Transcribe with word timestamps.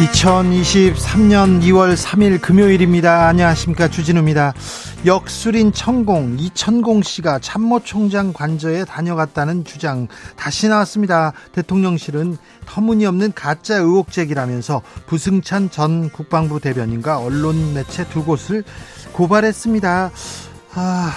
2023년 0.00 1.60
2월 1.62 1.94
3일 1.94 2.40
금요일입니다. 2.40 3.26
안녕하십니까. 3.26 3.88
주진우입니다. 3.88 4.54
역술인 5.04 5.72
천공, 5.72 6.36
이천공 6.38 7.02
씨가 7.02 7.38
참모총장 7.40 8.32
관저에 8.32 8.86
다녀갔다는 8.86 9.64
주장 9.64 10.08
다시 10.36 10.68
나왔습니다. 10.68 11.32
대통령실은 11.52 12.38
터무니없는 12.64 13.32
가짜 13.34 13.76
의혹 13.76 14.10
제기라면서 14.10 14.80
부승찬 15.06 15.70
전 15.70 16.08
국방부 16.08 16.60
대변인과 16.60 17.18
언론 17.18 17.74
매체 17.74 18.08
두 18.08 18.24
곳을 18.24 18.64
고발했습니다. 19.12 20.10
아, 20.76 21.12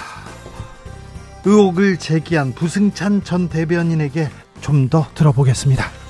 의혹을 1.46 1.96
제기한 1.96 2.52
부승찬 2.52 3.24
전 3.24 3.48
대변인에게 3.48 4.28
좀 4.60 4.88
더 4.90 5.06
들어보겠습니다. 5.14 6.03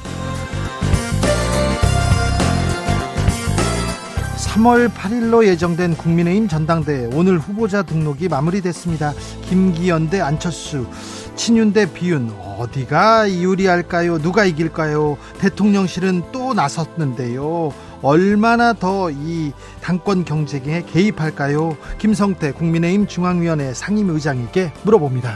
3월 4.55 4.89
8일로 4.89 5.45
예정된 5.47 5.97
국민의힘 5.97 6.47
전당대회 6.47 7.11
오늘 7.13 7.39
후보자 7.39 7.83
등록이 7.83 8.29
마무리됐습니다. 8.29 9.13
김기현 9.49 10.11
대 10.11 10.21
안철수, 10.21 10.87
친윤 11.35 11.73
대 11.73 11.93
비윤 11.93 12.33
어디가 12.59 13.33
유리할까요? 13.33 14.19
누가 14.19 14.45
이길까요? 14.45 15.19
대통령실은 15.39 16.23
또 16.31 16.55
나섰는데요. 16.55 17.73
얼마나 18.01 18.73
더 18.75 19.11
이 19.11 19.51
당권 19.83 20.25
경쟁에 20.25 20.85
개입할까요? 20.85 21.77
김성태 21.99 22.53
국민의힘 22.53 23.09
중앙위원회 23.09 23.75
상임의장에게 23.75 24.73
물어봅니다. 24.85 25.35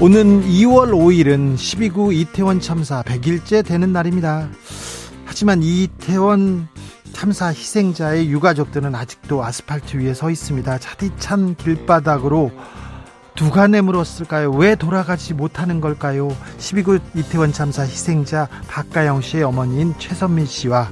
오는 0.00 0.44
2월 0.44 0.92
5일은 0.92 1.56
12구 1.56 2.14
이태원 2.14 2.60
참사 2.60 3.02
100일째 3.02 3.66
되는 3.66 3.92
날입니다. 3.92 4.48
하지만 5.38 5.62
이태원 5.62 6.66
참사 7.12 7.46
희생자의 7.46 8.28
유가족들은 8.28 8.92
아직도 8.96 9.44
아스팔트 9.44 9.98
위에 9.98 10.12
서 10.12 10.30
있습니다. 10.30 10.78
차디찬 10.78 11.54
길바닥으로 11.54 12.50
누가 13.36 13.68
내물었을까요? 13.68 14.50
왜 14.50 14.74
돌아가지 14.74 15.34
못하는 15.34 15.80
걸까요? 15.80 16.36
12구 16.58 17.00
이태원 17.14 17.52
참사 17.52 17.82
희생자 17.82 18.48
박가영 18.66 19.20
씨의 19.20 19.44
어머니인 19.44 19.94
최선민 20.00 20.44
씨와 20.44 20.90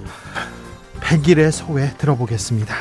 100일의 1.00 1.50
소회 1.50 1.92
들어보겠습니다. 1.98 2.72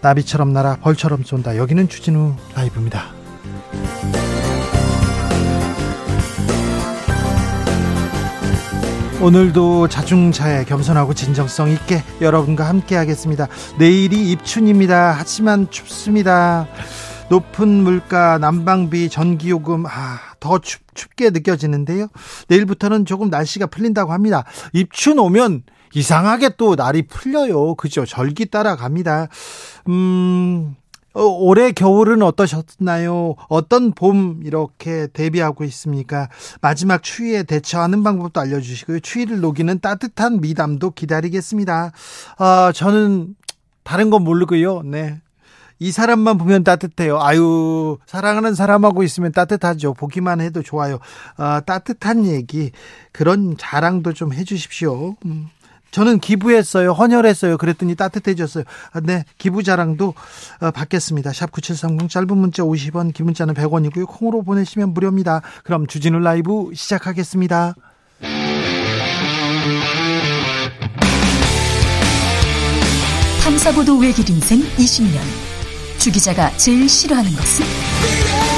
나비처럼 0.00 0.52
날아 0.52 0.76
벌처럼 0.76 1.24
쏜다. 1.24 1.56
여기는 1.56 1.88
주진우 1.88 2.36
라이브입니다. 2.54 3.06
오늘도 9.20 9.88
자중차에 9.88 10.64
겸손하고 10.64 11.12
진정성 11.12 11.70
있게 11.70 12.04
여러분과 12.20 12.68
함께 12.68 12.94
하겠습니다. 12.94 13.48
내일이 13.76 14.30
입춘입니다. 14.30 15.12
하지만 15.18 15.68
춥습니다. 15.70 16.68
높은 17.28 17.68
물가, 17.68 18.38
난방비, 18.38 19.08
전기요금, 19.08 19.86
아, 19.86 20.20
더 20.38 20.60
춥, 20.60 20.82
춥게 20.94 21.30
느껴지는데요. 21.30 22.06
내일부터는 22.46 23.06
조금 23.06 23.28
날씨가 23.28 23.66
풀린다고 23.66 24.12
합니다. 24.12 24.44
입춘 24.72 25.18
오면 25.18 25.64
이상하게 25.94 26.50
또 26.56 26.76
날이 26.76 27.02
풀려요. 27.02 27.74
그죠? 27.74 28.06
절기 28.06 28.46
따라갑니다. 28.46 29.28
음, 29.88 30.74
어, 30.74 30.77
올해 31.24 31.72
겨울은 31.72 32.22
어떠셨나요? 32.22 33.34
어떤 33.48 33.92
봄 33.92 34.40
이렇게 34.44 35.08
대비하고 35.08 35.64
있습니까? 35.64 36.28
마지막 36.60 37.02
추위에 37.02 37.42
대처하는 37.42 38.02
방법도 38.02 38.40
알려주시고요. 38.40 39.00
추위를 39.00 39.40
녹이는 39.40 39.80
따뜻한 39.80 40.40
미담도 40.40 40.92
기다리겠습니다. 40.92 41.92
어, 42.38 42.72
저는 42.72 43.34
다른 43.82 44.10
건 44.10 44.22
모르고요. 44.22 44.82
네. 44.82 45.20
이 45.80 45.92
사람만 45.92 46.38
보면 46.38 46.64
따뜻해요. 46.64 47.20
아유, 47.20 47.98
사랑하는 48.06 48.54
사람하고 48.54 49.04
있으면 49.04 49.30
따뜻하죠. 49.32 49.94
보기만 49.94 50.40
해도 50.40 50.62
좋아요. 50.62 50.98
어, 51.36 51.60
따뜻한 51.64 52.26
얘기, 52.26 52.72
그런 53.12 53.56
자랑도 53.56 54.12
좀 54.12 54.32
해주십시오. 54.32 55.14
음. 55.24 55.48
저는 55.90 56.20
기부했어요. 56.20 56.92
헌혈했어요. 56.92 57.56
그랬더니 57.56 57.94
따뜻해졌어요. 57.94 58.64
아, 58.92 59.00
네. 59.00 59.24
기부 59.38 59.62
자랑도 59.62 60.14
어, 60.60 60.70
받겠습니다. 60.70 61.32
샵 61.32 61.50
9730 61.50 62.10
짧은 62.10 62.36
문자 62.36 62.62
50원, 62.62 63.14
긴 63.14 63.26
문자는 63.26 63.54
100원이고요. 63.54 64.06
콩으로 64.06 64.42
보내시면 64.42 64.92
무료입니다. 64.92 65.42
그럼 65.64 65.86
주진우 65.86 66.18
라이브 66.18 66.70
시작하겠습니다. 66.74 67.74
탐사보도 73.42 73.98
외길 73.98 74.28
인생 74.28 74.60
20년. 74.60 75.18
주 75.98 76.12
기자가 76.12 76.54
제일 76.58 76.88
싫어하는 76.88 77.30
것은? 77.32 78.57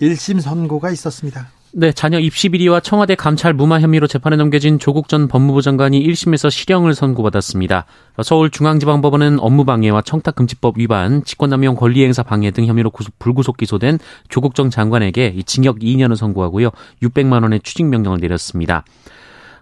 1심 0.00 0.40
선고가 0.40 0.90
있었습니다. 0.90 1.48
네, 1.72 1.92
자녀 1.92 2.18
입시 2.18 2.48
비리와 2.48 2.80
청와대 2.80 3.14
감찰 3.14 3.54
무마 3.54 3.78
혐의로 3.78 4.08
재판에 4.08 4.34
넘겨진 4.34 4.80
조국 4.80 5.08
전 5.08 5.28
법무부 5.28 5.62
장관이 5.62 6.04
1심에서 6.04 6.50
실형을 6.50 6.94
선고받았습니다. 6.94 7.86
서울중앙지방법원은 8.20 9.38
업무방해와 9.38 10.02
청탁금지법 10.02 10.78
위반, 10.78 11.22
직권남용 11.22 11.76
권리행사 11.76 12.24
방해 12.24 12.50
등 12.50 12.66
혐의로 12.66 12.90
불구속 13.20 13.56
기소된 13.56 14.00
조국 14.28 14.56
전 14.56 14.68
장관에게 14.68 15.40
징역 15.46 15.78
2년을 15.78 16.16
선고하고요. 16.16 16.70
600만 17.04 17.44
원의 17.44 17.60
추징 17.62 17.88
명령을 17.88 18.18
내렸습니다. 18.20 18.84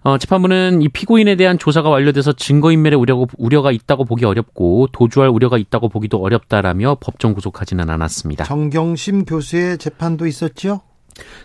어, 0.03 0.17
재판부는 0.19 0.83
이 0.83 0.89
피고인에 0.89 1.37
대한 1.37 1.59
조사가 1.59 1.89
완료돼서 1.89 2.33
증거인멸의 2.33 2.99
우려가, 2.99 3.27
우려가 3.37 3.73
있다고 3.73 4.05
보기 4.05 4.25
어렵고 4.25 4.89
도주할 4.93 5.29
우려가 5.29 5.59
있다고 5.59 5.89
보기도 5.89 6.19
어렵다라며 6.19 6.99
법정 7.00 7.35
구속하지는 7.35 7.91
않았습니다. 7.91 8.45
정경심 8.45 9.25
교수의 9.25 9.79
재판도 9.79 10.27
있었죠? 10.27 10.83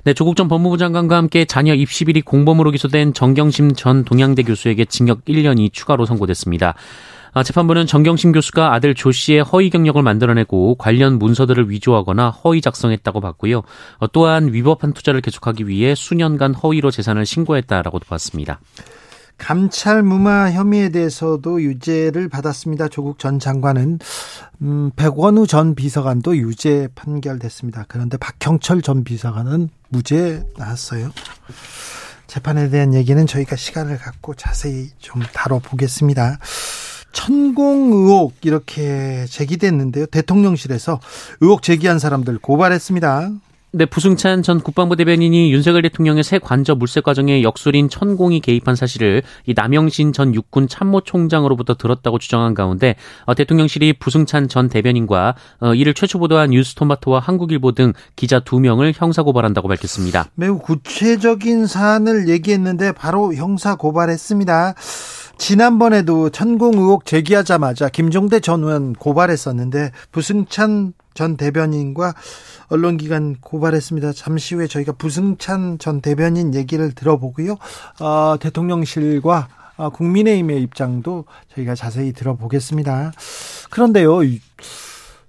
네, 0.03 0.13
조국 0.13 0.35
전 0.35 0.47
법무부 0.47 0.77
장관과 0.77 1.17
함께 1.17 1.45
자녀 1.45 1.73
입시 1.73 2.05
비리 2.05 2.21
공범으로 2.21 2.71
기소된 2.71 3.13
정경심 3.13 3.73
전 3.73 4.03
동양대 4.03 4.44
교수에게 4.44 4.85
징역 4.85 5.25
1년이 5.25 5.73
추가로 5.73 6.05
선고됐습니다. 6.05 6.75
아, 7.33 7.41
재판부는 7.41 7.88
정경심 7.88 8.31
교수가 8.31 8.74
아들 8.74 8.94
조 8.94 9.12
씨의 9.12 9.41
허위 9.41 9.69
경력을 9.69 10.01
만들어내고 10.01 10.75
관련 10.75 11.18
문서들을 11.18 11.69
위조하거나 11.69 12.30
허위 12.30 12.62
작성했다고 12.62 13.21
봤고요. 13.21 13.63
어, 13.97 14.07
또한 14.12 14.53
위법한 14.53 14.94
투자를 14.94 15.21
계속하기 15.21 15.68
위해 15.68 15.95
수년간 15.95 16.53
허위로 16.53 16.91
재산을 16.91 17.25
신고했다라고도 17.25 18.06
봤습니다. 18.07 18.59
감찰 19.39 20.03
무마 20.03 20.51
혐의에 20.51 20.89
대해서도 20.89 21.62
유죄를 21.63 22.30
받았습니다. 22.30 22.88
조국 22.88 23.18
전 23.18 23.39
장관은 23.39 24.00
음, 24.62 24.91
백원우 24.95 25.47
전 25.47 25.74
비서관도 25.74 26.38
유죄 26.38 26.88
판결됐습니다. 26.94 27.86
그런데 27.88 28.18
박형철 28.18 28.83
전 28.83 29.03
비서관은 29.03 29.69
무죄 29.89 30.44
나왔어요. 30.56 31.12
재판에 32.27 32.69
대한 32.69 32.94
얘기는 32.94 33.25
저희가 33.25 33.56
시간을 33.56 33.97
갖고 33.97 34.33
자세히 34.33 34.89
좀 35.00 35.21
다뤄보겠습니다. 35.33 36.38
천공 37.13 37.94
의혹 37.94 38.33
이렇게 38.42 39.25
제기됐는데요. 39.30 40.07
대통령실에서 40.07 41.00
의혹 41.39 41.62
제기한 41.62 42.00
사람들 42.00 42.39
고발했습니다. 42.39 43.31
네, 43.75 43.88
부승찬 43.88 44.44
전 44.44 44.62
국방부 44.62 44.95
대변인이 44.95 45.51
윤석열 45.51 45.81
대통령의 45.81 46.24
새 46.24 46.38
관저 46.38 46.75
물색 46.75 47.06
과정에 47.06 47.42
역술인 47.42 47.89
천공이 47.89 48.39
개입한 48.39 48.75
사실을 48.75 49.24
이 49.48 49.56
남영신 49.56 50.13
전 50.13 50.36
육군 50.36 50.68
참모총장으로부터 50.68 51.74
들었다고 51.74 52.19
주장한 52.19 52.54
가운데 52.54 52.95
어, 53.25 53.33
대통령실이 53.33 53.94
부승찬 53.94 54.48
전 54.48 54.69
대변인과 54.69 55.33
어, 55.62 55.74
이를 55.74 55.95
최초 55.95 56.19
보도한 56.19 56.51
뉴스토마토와 56.51 57.19
한국일보 57.19 57.71
등 57.71 57.94
기자 58.15 58.39
두 58.39 58.60
명을 58.60 58.94
형사 58.95 59.24
고발한다고 59.24 59.68
밝혔습니다. 59.68 60.27
매우 60.36 60.60
구체적인 60.60 61.65
사안을 61.65 62.30
얘기했는데 62.30 62.92
바로 62.92 63.33
형사 63.33 63.74
고발했습니다. 63.74 64.75
지난번에도 65.38 66.30
천공 66.30 66.75
의혹 66.75 67.06
제기하자마자 67.06 67.89
김종대 67.89 68.39
전 68.39 68.63
의원 68.63 68.94
고발했었는데 68.94 69.91
부승찬 70.12 70.94
전 71.13 71.38
대변인과 71.38 72.13
언론기관 72.69 73.38
고발했습니다. 73.41 74.13
잠시 74.13 74.56
후에 74.56 74.68
저희가 74.68 74.94
부승찬 74.94 75.77
전 75.80 76.01
대변인 76.01 76.56
얘기를 76.56 76.91
들어보고요. 76.94 77.57
어, 78.00 78.35
대통령실과 78.39 79.47
어, 79.75 79.89
국민의힘의 79.89 80.62
입장도 80.62 81.25
저희가 81.56 81.75
자세히 81.75 82.13
들어보겠습니다. 82.13 83.12
그런데요. 83.69 84.21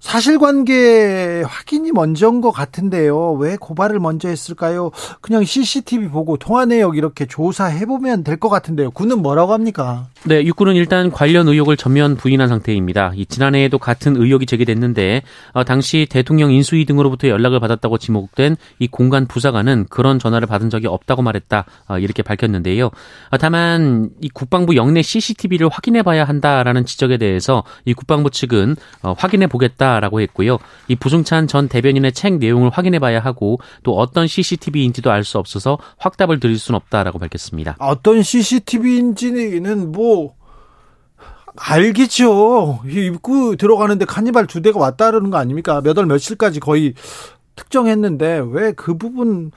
사실관계 0.05 1.43
확인이 1.47 1.91
먼저인 1.91 2.39
것 2.39 2.51
같은데요. 2.51 3.31
왜 3.33 3.57
고발을 3.59 3.99
먼저 3.99 4.29
했을까요? 4.29 4.91
그냥 5.19 5.43
CCTV 5.43 6.09
보고 6.09 6.37
통화 6.37 6.63
내역 6.65 6.95
이렇게 6.95 7.25
조사해 7.25 7.87
보면 7.87 8.23
될 8.23 8.35
것 8.35 8.49
같은데요. 8.49 8.91
군은 8.91 9.21
뭐라고 9.21 9.53
합니까? 9.53 10.07
네, 10.25 10.43
육군은 10.45 10.75
일단 10.75 11.09
관련 11.09 11.47
의혹을 11.47 11.75
전면 11.77 12.17
부인한 12.17 12.49
상태입니다. 12.49 13.13
이 13.15 13.25
지난해에도 13.25 13.79
같은 13.79 14.15
의혹이 14.15 14.45
제기됐는데 14.45 15.23
어, 15.53 15.63
당시 15.63 16.05
대통령 16.09 16.51
인수위 16.51 16.85
등으로부터 16.85 17.27
연락을 17.29 17.59
받았다고 17.59 17.97
지목된 17.97 18.57
이 18.79 18.87
공간 18.87 19.25
부사관은 19.25 19.85
그런 19.89 20.19
전화를 20.19 20.47
받은 20.47 20.69
적이 20.69 20.87
없다고 20.87 21.23
말했다 21.23 21.65
어, 21.87 21.97
이렇게 21.97 22.21
밝혔는데요. 22.21 22.87
어, 23.31 23.37
다만 23.39 24.09
이 24.21 24.29
국방부 24.29 24.75
영내 24.75 25.01
CCTV를 25.01 25.69
확인해봐야 25.71 26.25
한다라는 26.25 26.85
지적에 26.85 27.17
대해서 27.17 27.63
이 27.85 27.93
국방부 27.95 28.29
측은 28.29 28.75
어, 29.01 29.15
확인해 29.17 29.47
보겠다. 29.47 29.94
라고 29.99 30.21
했고요. 30.21 30.57
이 30.87 30.95
부승찬 30.95 31.47
전 31.47 31.67
대변인의 31.67 32.13
책 32.13 32.37
내용을 32.37 32.69
확인해 32.69 32.99
봐야 32.99 33.19
하고 33.19 33.59
또 33.83 33.97
어떤 33.97 34.27
CCTV인지도 34.27 35.11
알 35.11 35.23
수 35.23 35.39
없어서 35.39 35.77
확답을 35.97 36.39
드릴 36.39 36.59
수는 36.59 36.75
없다라고 36.77 37.17
밝혔습니다. 37.19 37.75
어떤 37.79 38.21
CCTV인지는 38.21 39.91
뭐 39.91 40.35
알겠죠. 41.57 42.81
입구 42.85 43.55
들어가는데 43.57 44.05
카니발 44.05 44.45
두 44.45 44.61
대가 44.61 44.79
왔다 44.79 45.09
그러는 45.09 45.29
거 45.31 45.37
아닙니까? 45.37 45.81
몇 45.81 45.97
월 45.97 46.05
며칠까지 46.05 46.59
거의 46.59 46.93
특정했는데 47.55 48.43
왜 48.51 48.71
그 48.73 48.97
부분 48.97 49.51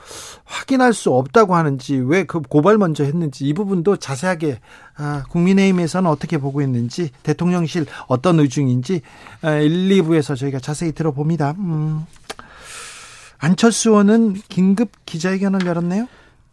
확인할 0.45 0.93
수 0.95 1.11
없다고 1.13 1.55
하는지 1.57 1.97
왜 1.97 2.25
그 2.25 2.41
고발 2.41 2.79
먼저 2.79 3.05
했는지 3.05 3.45
이 3.47 3.53
부분도 3.55 3.97
자세하게 3.97 4.61
아, 4.97 5.25
국민의힘에서는 5.31 6.09
어떻게 6.11 6.39
보고 6.39 6.61
있는지 6.63 7.11
대통령실 7.23 7.87
어떤 8.07 8.39
의중인지 8.41 9.03
1, 9.43 9.89
2부에서 9.89 10.37
저희가 10.37 10.59
자세히 10.61 10.93
들어봅니다. 10.93 11.55
음. 11.59 12.05
안철수 13.39 13.91
의원은 13.91 14.35
긴급 14.49 14.91
기자회견을 15.07 15.65
열었네요. 15.67 16.09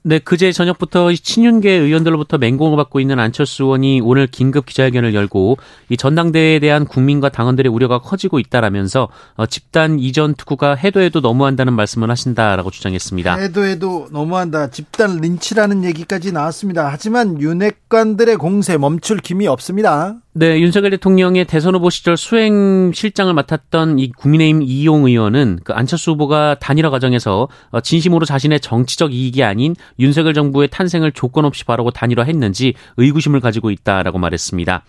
네, 0.07 0.19
그제 0.19 0.51
저녁부터 0.51 1.11
친윤계 1.11 1.71
의원들로부터 1.71 2.37
맹공을 2.37 2.77
받고 2.77 2.99
있는 2.99 3.17
안철수 3.17 3.63
의원이 3.63 4.01
오늘 4.03 4.27
긴급 4.27 4.67
기자회견을 4.67 5.15
열고 5.15 5.57
이 5.89 5.97
전당대회에 5.97 6.59
대한 6.59 6.85
국민과 6.85 7.29
당원들의 7.29 7.71
우려가 7.71 7.97
커지고 7.97 8.37
있다라면서 8.37 9.07
어, 9.35 9.45
집단 9.47 9.97
이전 9.97 10.35
투구가 10.35 10.75
해도 10.75 10.99
해도 10.99 11.21
너무한다는 11.21 11.73
말씀을 11.73 12.11
하신다라고 12.11 12.69
주장했습니다. 12.69 13.35
해도 13.37 13.65
해도 13.65 14.07
너무한다. 14.11 14.69
집단 14.69 15.17
린치라는 15.17 15.83
얘기까지 15.83 16.31
나왔습니다. 16.31 16.87
하지만 16.91 17.41
윤핵관들의 17.41 18.37
공세 18.37 18.77
멈출 18.77 19.17
김이 19.17 19.47
없습니다. 19.47 20.17
네, 20.37 20.59
윤석열 20.59 20.91
대통령의 20.91 21.45
대선 21.45 21.75
후보 21.75 21.89
시절 21.89 22.17
수행 22.17 22.91
실장을 22.91 23.33
맡았던 23.33 23.99
이 23.99 24.11
국민의힘 24.11 24.63
이용 24.63 25.05
의원은 25.05 25.59
그 25.63 25.71
안철수 25.71 26.11
후보가 26.11 26.57
단일화 26.59 26.89
과정에서 26.89 27.47
어, 27.69 27.79
진심으로 27.79 28.25
자신의 28.25 28.59
정치적 28.59 29.13
이익이 29.13 29.45
아닌 29.45 29.77
윤석열 29.97 30.33
정부의 30.33 30.67
탄생을 30.67 31.13
조건 31.13 31.45
없이 31.45 31.63
바라고 31.63 31.91
단일화했는지 31.91 32.73
의구심을 32.97 33.39
가지고 33.39 33.71
있다라고 33.71 34.19
말했습니다. 34.19 34.83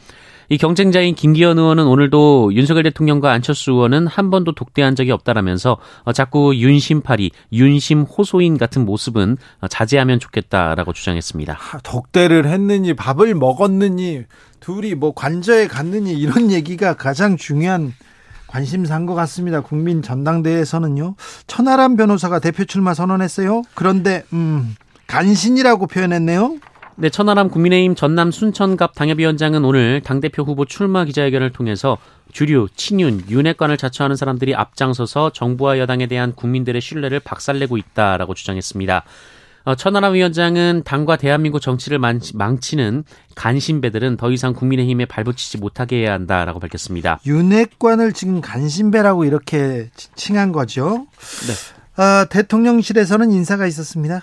이 0.49 0.59
경쟁자인 0.59 1.15
김기현 1.15 1.59
의원은 1.59 1.87
오늘도 1.87 2.55
윤석열 2.55 2.85
대통령과 2.85 3.33
안철수 3.33 3.73
의원은 3.73 4.07
한 4.07 4.31
번도 4.31 4.55
독대한 4.55 4.95
적이 4.95 5.13
없다라면서 5.13 5.79
어, 6.05 6.13
자꾸 6.13 6.55
윤심파리, 6.55 7.31
윤심 7.53 8.03
호소인 8.03 8.59
같은 8.59 8.85
모습은 8.85 9.37
어, 9.61 9.69
자제하면 9.69 10.21
좋겠다라고 10.21 10.93
주장했습니다. 10.93 11.59
독대를 11.83 12.47
했느니 12.47 12.95
밥을 12.95 13.35
먹었느니 13.35 14.23
둘이 14.61 14.95
뭐 14.95 15.15
관저에 15.15 15.67
갔느니 15.67 16.13
이런 16.13 16.51
얘기가 16.53 16.95
가장 16.95 17.37
중요한 17.37 17.93
관심사인 18.47 19.07
것 19.07 19.15
같습니다. 19.15 19.61
국민 19.61 20.03
전당대회에서는요. 20.03 21.17
천하람 21.47 21.97
변호사가 21.97 22.39
대표 22.39 22.65
출마 22.65 22.95
선언했어요. 22.95 23.63
그런데 23.75 24.23
음, 24.33 24.77
간신이라고 25.09 25.87
표현했네요. 25.89 26.59
네, 26.99 27.11
천하람 27.11 27.51
국민의힘 27.51 27.95
전남 27.95 28.31
순천갑 28.31 28.95
당협위원장은 28.95 29.67
오늘 29.67 30.01
당대표 30.01 30.45
후보 30.45 30.65
출마 30.65 31.05
기자회견을 31.05 31.53
통해서 31.53 31.99
주류, 32.33 32.69
친윤, 32.75 33.25
윤핵관을 33.29 33.77
자처하는 33.77 34.17
사람들이 34.17 34.55
앞장서서 34.55 35.31
정부와 35.35 35.79
여당에 35.79 36.07
대한 36.07 36.35
국민들의 36.35 36.81
신뢰를 36.81 37.21
박살내고 37.21 37.77
있다라고 37.77 38.33
주장했습니다. 38.33 39.05
어, 39.67 39.75
천하람 39.75 40.15
위원장은 40.15 40.85
당과 40.87 41.17
대한민국 41.17 41.61
정치를 41.61 41.99
망치는 41.99 43.05
간신배들은 43.35 44.17
더 44.17 44.31
이상 44.31 44.55
국민의힘에 44.55 45.05
발붙이지 45.05 45.59
못하게 45.59 45.97
해야 45.97 46.15
한다라고 46.15 46.61
밝혔습니다. 46.61 47.21
윤핵관을 47.27 48.15
지금 48.15 48.41
간신배라고 48.41 49.27
이렇게 49.27 49.91
칭한 50.15 50.53
거죠. 50.53 51.07
네. 51.47 52.03
어, 52.03 52.27
대통령실에서는 52.31 53.33
인사가 53.33 53.67
있었습니다. 53.67 54.23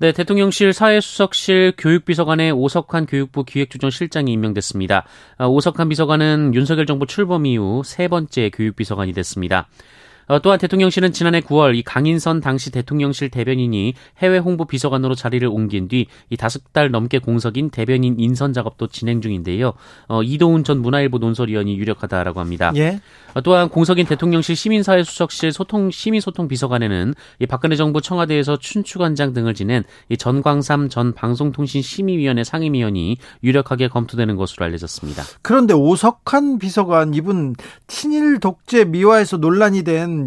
네, 0.00 0.12
대통령실 0.12 0.72
사회수석실 0.72 1.74
교육비서관의 1.76 2.52
오석환 2.52 3.04
교육부 3.04 3.44
기획조정실장이 3.44 4.32
임명됐습니다. 4.32 5.04
어, 5.36 5.46
오석환 5.46 5.90
비서관은 5.90 6.54
윤석열 6.54 6.86
정부 6.86 7.06
출범 7.06 7.44
이후 7.44 7.82
세 7.84 8.08
번째 8.08 8.48
교육비서관이 8.48 9.12
됐습니다. 9.12 9.68
어, 10.30 10.38
또한 10.40 10.58
대통령실은 10.58 11.12
지난해 11.12 11.40
9월 11.40 11.76
이 11.76 11.82
강인선 11.82 12.40
당시 12.40 12.70
대통령실 12.70 13.30
대변인이 13.30 13.94
해외 14.18 14.38
홍보 14.38 14.64
비서관으로 14.64 15.14
자리를 15.14 15.46
옮긴 15.46 15.88
뒤 15.88 16.06
이 16.28 16.36
다섯 16.36 16.72
달 16.72 16.90
넘게 16.90 17.18
공석인 17.18 17.70
대변인 17.70 18.16
인선 18.18 18.52
작업도 18.52 18.88
진행 18.88 19.20
중인데요. 19.20 19.72
어, 20.08 20.22
이도훈 20.22 20.64
전 20.64 20.80
문화일보 20.80 21.18
논설위원이 21.18 21.76
유력하다라고 21.78 22.40
합니다. 22.40 22.72
예. 22.76 23.00
어, 23.34 23.40
또한 23.40 23.68
공석인 23.68 24.06
대통령실 24.06 24.56
시민사회수석실 24.56 25.52
소통 25.52 25.90
시민소통 25.90 26.48
비서관에는 26.48 27.14
이 27.40 27.46
박근혜 27.46 27.76
정부 27.76 28.00
청와대에서 28.00 28.58
춘추관장 28.58 29.32
등을 29.32 29.54
지낸 29.54 29.84
이 30.08 30.16
전광삼 30.16 30.88
전 30.88 31.12
방송통신심의위원회 31.14 32.44
상임위원이 32.44 33.18
유력하게 33.42 33.88
검토되는 33.88 34.36
것으로 34.36 34.66
알려졌습니다. 34.66 35.22
그런데 35.42 35.74
오석환 35.74 36.58
비서관 36.58 37.14
이분 37.14 37.54
친일 37.86 38.40
독재 38.40 38.84
미화에서 38.84 39.36
논란이 39.38 39.82
된 39.82 40.19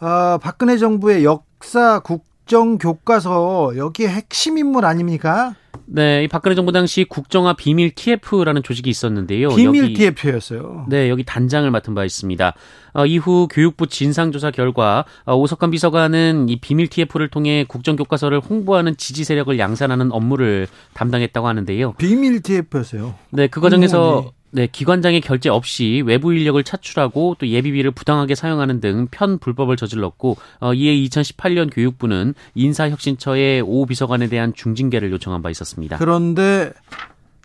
어, 0.00 0.38
박근혜 0.38 0.76
정부의 0.76 1.24
역사 1.24 2.00
국정 2.00 2.78
교과서 2.78 3.76
여기에 3.76 4.08
핵심 4.08 4.58
인물 4.58 4.84
아닙니까? 4.84 5.54
네, 5.86 6.24
이 6.24 6.28
박근혜 6.28 6.54
정부 6.54 6.72
당시 6.72 7.04
국정화 7.04 7.54
비밀 7.54 7.94
TF라는 7.94 8.62
조직이 8.62 8.88
있었는데요. 8.88 9.50
비밀 9.50 9.84
여기, 9.84 9.94
TF였어요. 9.94 10.86
네, 10.88 11.08
여기 11.10 11.24
단장을 11.24 11.70
맡은 11.70 11.94
바 11.94 12.04
있습니다. 12.04 12.54
어, 12.94 13.06
이후 13.06 13.48
교육부 13.50 13.86
진상조사 13.86 14.50
결과 14.52 15.04
어, 15.24 15.34
오석환 15.36 15.70
비서관은 15.70 16.48
이 16.48 16.60
비밀 16.60 16.88
TF를 16.88 17.28
통해 17.28 17.64
국정교과서를 17.68 18.40
홍보하는 18.40 18.96
지지 18.96 19.24
세력을 19.24 19.58
양산하는 19.58 20.12
업무를 20.12 20.66
담당했다고 20.94 21.46
하는데요. 21.46 21.92
비밀 21.94 22.42
TF였어요. 22.42 23.14
네, 23.30 23.46
그 23.48 23.60
과정에서 23.60 24.20
음, 24.20 24.30
네. 24.54 24.62
네, 24.62 24.68
기관장의 24.70 25.22
결재 25.22 25.48
없이 25.48 26.02
외부 26.04 26.32
인력을 26.32 26.62
차출하고 26.62 27.36
또 27.38 27.48
예비비를 27.48 27.90
부당하게 27.90 28.34
사용하는 28.34 28.80
등 28.80 29.08
편불법을 29.10 29.76
저질렀고 29.76 30.36
어, 30.60 30.74
이에 30.74 30.94
2018년 31.08 31.74
교육부는 31.74 32.34
인사혁신처의 32.54 33.62
오 33.62 33.86
비서관에 33.86 34.28
대한 34.28 34.52
중징계를 34.54 35.10
요청한 35.10 35.42
바 35.42 35.50
있었습니다. 35.50 35.96
그런데 35.96 36.72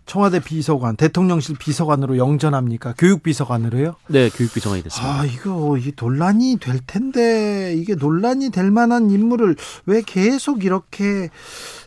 청와대 0.08 0.40
비서관, 0.40 0.96
대통령실 0.96 1.56
비서관으로 1.58 2.16
영전합니까? 2.16 2.94
교육비서관으로요? 2.96 3.94
네, 4.08 4.30
교육비서관이 4.30 4.82
됐습니다. 4.82 5.20
아, 5.20 5.24
이거 5.26 5.76
이 5.76 5.92
논란이 5.94 6.56
될 6.60 6.80
텐데 6.86 7.74
이게 7.76 7.94
논란이 7.94 8.50
될 8.50 8.70
만한 8.70 9.10
인물을 9.10 9.54
왜 9.84 10.00
계속 10.00 10.64
이렇게 10.64 11.28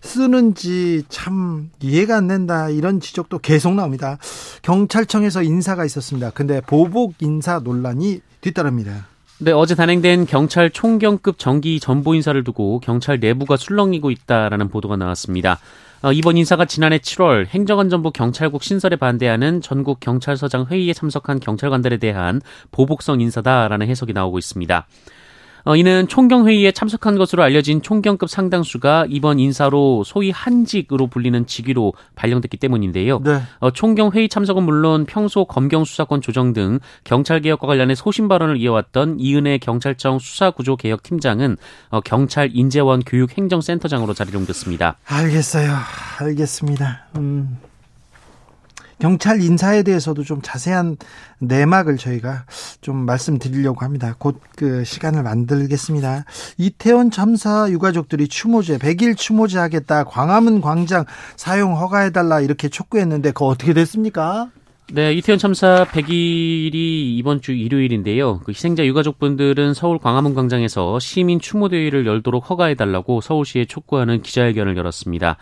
쓰는지 0.02 1.04
참 1.10 1.72
이해가 1.82 2.16
안 2.16 2.28
된다. 2.28 2.70
이런 2.70 3.00
지적도 3.00 3.40
계속 3.40 3.74
나옵니다. 3.74 4.20
경찰청에서 4.62 5.42
인사가 5.42 5.84
있었습니다. 5.84 6.30
근데 6.30 6.62
보복 6.62 7.16
인사 7.22 7.58
논란이 7.58 8.22
뒤따릅니다. 8.42 9.08
네, 9.40 9.52
어제 9.52 9.74
단행된 9.74 10.28
경찰 10.28 10.70
총경급 10.70 11.40
정기 11.40 11.80
전보 11.80 12.14
인사를 12.14 12.44
두고 12.44 12.82
경찰 12.82 13.20
내부가 13.20 13.58
술렁이고 13.58 14.12
있다라는 14.12 14.70
보도가 14.70 14.98
나왔습니다. 14.98 15.58
어, 16.04 16.12
이번 16.12 16.36
인사가 16.36 16.66
지난해 16.66 16.98
7월 16.98 17.46
행정안전부 17.46 18.10
경찰국 18.10 18.64
신설에 18.64 18.96
반대하는 18.96 19.62
전국 19.62 20.00
경찰서장 20.00 20.66
회의에 20.66 20.94
참석한 20.94 21.40
경찰관들에 21.40 21.98
대한 21.98 22.42
보복성 22.72 23.22
인사다라는 23.22 23.88
해석이 23.88 24.12
나오고 24.12 24.40
있습니다. 24.40 24.88
어, 25.64 25.76
이는 25.76 26.08
총경회의에 26.08 26.72
참석한 26.72 27.18
것으로 27.18 27.44
알려진 27.44 27.82
총경급 27.82 28.30
상당수가 28.30 29.08
이번 29.10 29.40
인사로 29.40 30.04
소위 30.04 30.32
한직으로 30.32 31.08
불리는 31.08 31.46
직위로 31.46 31.94
발령됐기 32.16 32.58
때문인데요. 32.58 33.20
네. 33.24 33.42
어, 33.60 33.72
총경회의 33.72 34.30
참석은 34.30 34.64
물론 34.64 35.06
평소 35.06 35.46
검경 35.46 35.86
수사권 35.86 36.22
조정 36.22 36.54
등 36.54 36.80
경찰개혁과 37.04 37.68
관련해 37.68 37.96
소신 37.96 38.28
발언을 38.28 38.58
이어왔던 38.58 39.18
이은혜 39.20 39.58
경찰청 39.58 40.20
수사구조개혁팀장은 40.20 41.58
어, 41.90 42.02
경찰 42.02 42.50
인재원 42.54 43.02
교육행정센터장으로 43.02 44.14
자리를 44.14 44.38
옮겼습니다. 44.38 44.98
알겠어요. 45.06 45.72
알겠습니다. 46.20 47.08
음. 47.18 47.58
경찰 49.02 49.42
인사에 49.42 49.84
대해서도 49.84 50.24
좀 50.24 50.42
자세한 50.44 50.98
내막을 51.40 51.98
저희가 51.98 52.46
좀 52.82 52.98
말씀드리려고 52.98 53.84
합니다. 53.84 54.16
곧 54.20 54.40
그 54.62 54.84
시간을 54.84 55.24
만들겠습니다. 55.24 56.26
이태원 56.60 57.10
참사 57.10 57.68
유가족들이 57.72 58.28
추모제 58.28 58.78
100일 58.78 59.18
추모제 59.18 59.58
하겠다. 59.58 60.04
광화문 60.04 60.62
광장 60.62 61.06
사용 61.36 61.78
허가해 61.78 62.12
달라 62.12 62.42
이렇게 62.42 62.70
촉구했는데 62.70 63.32
그거 63.32 63.48
어떻게 63.48 63.74
됐습니까? 63.74 64.52
네, 64.94 65.14
이태원 65.14 65.40
참사 65.40 65.86
100일이 65.86 66.76
이번 66.76 67.42
주 67.42 67.54
일요일인데요. 67.54 68.42
그 68.42 68.52
희생자 68.52 68.86
유가족분들은 68.86 69.74
서울 69.74 69.98
광화문 69.98 70.36
광장에서 70.36 71.00
시민 71.00 71.40
추모 71.40 71.70
대회를 71.70 72.06
열도록 72.06 72.48
허가해 72.50 72.76
달라고 72.76 73.22
서울시에 73.22 73.66
촉구하는 73.66 74.22
기자회견을 74.22 74.78
열었습니다. 74.78 75.38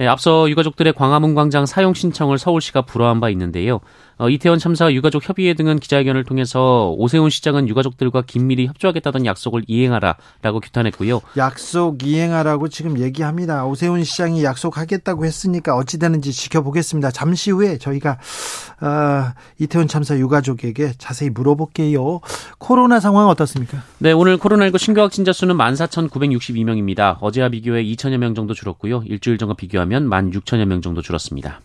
예, 0.00 0.08
앞서 0.08 0.50
유가족들의 0.50 0.92
광화문 0.94 1.34
광장 1.34 1.66
사용 1.66 1.94
신청을 1.94 2.38
서울시가 2.38 2.82
불허한 2.82 3.20
바 3.20 3.30
있는데요. 3.30 3.80
어, 4.16 4.28
이태원 4.28 4.58
참사 4.58 4.92
유가족 4.92 5.28
협의회 5.28 5.54
등은 5.54 5.78
기자회견을 5.80 6.24
통해서 6.24 6.92
오세훈 6.96 7.30
시장은 7.30 7.68
유가족들과 7.68 8.22
긴밀히 8.22 8.66
협조하겠다던 8.66 9.26
약속을 9.26 9.64
이행하라라고 9.66 10.60
규탄했고요. 10.62 11.20
약속 11.36 12.04
이행하라고 12.04 12.68
지금 12.68 12.98
얘기합니다. 12.98 13.64
오세훈 13.66 14.04
시장이 14.04 14.44
약속하겠다고 14.44 15.24
했으니까 15.24 15.76
어찌 15.76 15.98
되는지 15.98 16.32
지켜보겠습니다. 16.32 17.10
잠시 17.10 17.50
후에 17.50 17.78
저희가 17.78 18.18
어, 18.80 19.32
이태원 19.58 19.88
참사 19.88 20.16
유가족에게 20.16 20.92
자세히 20.98 21.30
물어볼게요. 21.30 22.20
코로나 22.58 23.00
상황 23.00 23.28
어떻습니까? 23.28 23.82
네, 23.98 24.12
오늘 24.12 24.38
코로나19 24.38 24.78
신규 24.78 25.00
확진자 25.00 25.32
수는 25.32 25.56
14,962명입니다. 25.56 27.18
어제와 27.20 27.48
비교해 27.48 27.82
2천여 27.84 28.18
명 28.18 28.34
정도 28.34 28.54
줄었고요. 28.54 29.02
일주일 29.06 29.38
전과 29.38 29.54
비교하 29.54 29.83
비교하면 29.84 30.08
16,000여 30.08 30.64
명 30.64 30.80
정도 30.80 31.02
줄었습니다. 31.02 31.60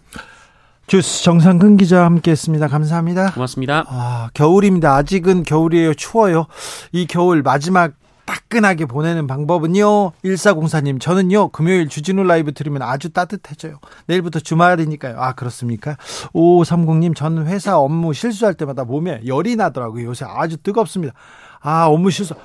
주스 0.88 1.24
정상근 1.24 1.78
기자 1.78 2.04
함께했습니다. 2.06 2.68
감사합니다. 2.68 3.32
고맙습니다. 3.34 3.86
아, 3.88 4.30
겨울입니다. 4.34 4.96
아직은 4.96 5.44
겨울이에요. 5.44 5.94
추워요. 5.94 6.48
이 6.92 7.06
겨울 7.06 7.44
마지막 7.44 7.94
따끈하게 8.26 8.86
보내는 8.86 9.28
방법은요. 9.28 10.12
1404님, 10.24 11.00
저는요, 11.00 11.50
금요일 11.50 11.90
주진우 11.90 12.24
라이브 12.24 12.54
들으면 12.54 12.82
아주 12.84 13.10
따뜻해져요. 13.10 13.80
내일부터 14.08 14.40
주말이니까요. 14.40 15.20
아, 15.20 15.34
그렇습니까? 15.34 15.96
5530님, 16.34 17.16
저는 17.16 17.48
회사 17.48 17.78
업무 17.78 18.14
실수할 18.14 18.54
때마다 18.54 18.84
몸에 18.84 19.22
열이 19.26 19.56
나더라고요. 19.56 20.06
요새 20.06 20.26
아주 20.28 20.58
뜨겁습니다. 20.58 21.14
아, 21.60 21.86
업무 21.86 22.12
실수. 22.12 22.36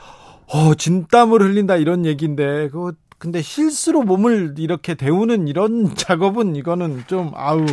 어, 0.53 0.75
진땀을 0.75 1.43
흘린다 1.43 1.77
이런 1.77 2.05
얘기인데, 2.05 2.69
그거 2.69 2.93
근데 3.25 3.41
실수로 3.41 4.03
몸을 4.03 4.57
이렇게 4.59 4.95
데우는 4.95 5.49
이런 5.49 5.95
작업은 5.97 6.57
이거는 6.57 7.05
좀 7.07 7.33
아우 7.35 7.65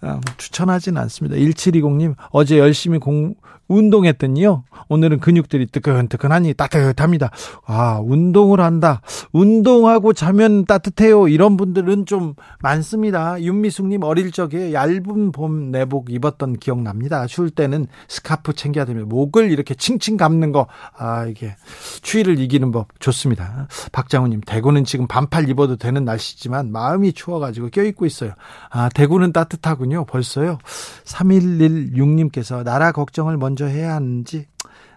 아, 0.00 0.20
추천하지는 0.38 1.02
않습니다. 1.02 1.36
1720님 1.36 2.14
어제 2.30 2.58
열심히 2.58 2.98
공 2.98 3.34
운동했더니요. 3.68 4.64
오늘은 4.88 5.20
근육들이 5.20 5.66
뜨끈뜨끈하니 5.66 6.54
따뜻합니다. 6.54 7.30
아, 7.66 8.00
운동을 8.02 8.60
한다. 8.60 9.00
운동하고 9.32 10.12
자면 10.12 10.64
따뜻해요. 10.64 11.28
이런 11.28 11.56
분들은 11.56 12.06
좀 12.06 12.34
많습니다. 12.60 13.40
윤미숙님 13.40 14.02
어릴 14.02 14.30
적에 14.32 14.72
얇은 14.72 15.32
봄 15.32 15.70
내복 15.70 16.10
입었던 16.10 16.58
기억납니다. 16.58 17.26
추울 17.26 17.50
때는 17.50 17.86
스카프 18.08 18.52
챙겨야 18.54 18.84
됩니다. 18.84 19.06
목을 19.08 19.50
이렇게 19.50 19.74
칭칭 19.74 20.16
감는 20.16 20.52
거. 20.52 20.66
아, 20.96 21.26
이게 21.26 21.56
추위를 22.02 22.38
이기는 22.38 22.70
법 22.70 22.88
좋습니다. 23.00 23.68
박장우님, 23.92 24.42
대구는 24.46 24.84
지금 24.84 25.06
반팔 25.06 25.48
입어도 25.48 25.76
되는 25.76 26.04
날씨지만 26.04 26.70
마음이 26.72 27.12
추워가지고 27.12 27.70
껴입고 27.70 28.06
있어요. 28.06 28.32
아, 28.70 28.88
대구는 28.88 29.32
따뜻하군요. 29.32 30.04
벌써요. 30.04 30.58
3116님께서 31.04 32.62
나라 32.64 32.92
걱정을 32.92 33.36
먼저 33.36 33.53
먼저 33.54 33.66
해야 33.66 33.94
하는지 33.94 34.46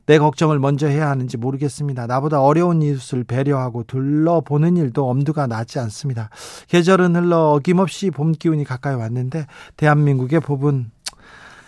내 0.07 0.17
걱정을 0.17 0.57
먼저 0.57 0.87
해야 0.87 1.09
하는지 1.09 1.37
모르겠습니다. 1.37 2.07
나보다 2.07 2.41
어려운 2.41 2.81
이웃을 2.81 3.23
배려하고 3.23 3.83
둘러보는 3.83 4.77
일도 4.77 5.07
엄두가 5.07 5.45
나지 5.45 5.77
않습니다. 5.77 6.29
계절은 6.69 7.15
흘러 7.15 7.51
어김없이 7.51 8.09
봄 8.09 8.31
기운이 8.31 8.63
가까이 8.63 8.95
왔는데 8.95 9.45
대한민국의 9.75 10.39
봄은 10.39 10.89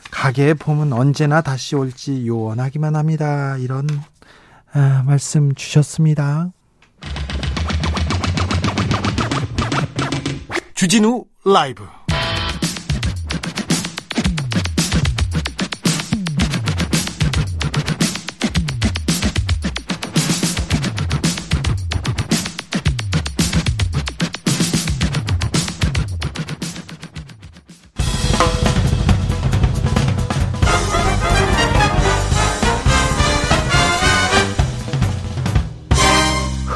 가게의 0.09 0.55
봄은 0.55 0.91
언제나 0.93 1.41
다시 1.41 1.75
올지 1.75 2.25
요원하기만 2.25 2.95
합니다. 2.95 3.55
이런 3.57 3.85
아, 4.73 5.03
말씀 5.05 5.53
주셨습니다. 5.53 6.51
주진우 10.73 11.25
라이브 11.45 11.83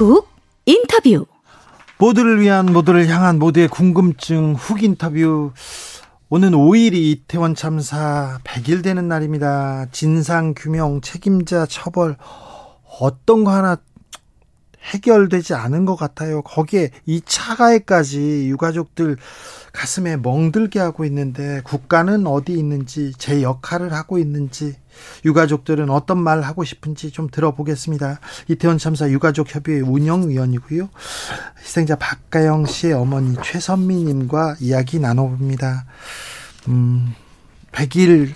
훅 0.03 0.27
인터뷰 0.65 1.25
모두를 1.97 2.41
위한 2.41 2.65
모두를 2.65 3.07
향한 3.07 3.39
모두의 3.39 3.69
궁금증 3.69 4.53
훅 4.53 4.83
인터뷰 4.83 5.53
오는 6.27 6.51
5일이 6.51 6.95
이태원 6.95 7.55
참사 7.55 8.39
100일 8.43 8.83
되는 8.83 9.07
날입니다. 9.07 9.85
진상 9.93 10.53
규명, 10.57 10.99
책임자 10.99 11.65
처벌 11.65 12.17
어떤 12.99 13.45
거 13.45 13.51
하나 13.51 13.77
해결되지 14.81 15.53
않은 15.53 15.85
것 15.85 15.95
같아요. 15.95 16.41
거기에 16.41 16.89
이 17.05 17.21
차가에까지 17.23 18.49
유가족들 18.49 19.15
가슴에 19.73 20.17
멍들게 20.17 20.79
하고 20.79 21.03
있는데 21.03 21.61
국가는 21.63 22.25
어디 22.27 22.53
있는지 22.53 23.11
제 23.17 23.41
역할을 23.41 23.91
하고 23.91 24.19
있는지 24.19 24.75
유가족들은 25.25 25.89
어떤 25.89 26.19
말 26.19 26.41
하고 26.43 26.63
싶은지 26.63 27.11
좀 27.11 27.27
들어보겠습니다. 27.27 28.19
이태원 28.49 28.77
참사 28.77 29.09
유가족 29.09 29.53
협의회 29.53 29.81
운영위원이고요. 29.81 30.89
희생자 31.59 31.95
박가영 31.95 32.67
씨의 32.67 32.93
어머니 32.93 33.35
최선미님과 33.43 34.57
이야기 34.59 34.99
나눠봅니다. 34.99 35.85
음, 36.67 37.13
100일 37.71 38.31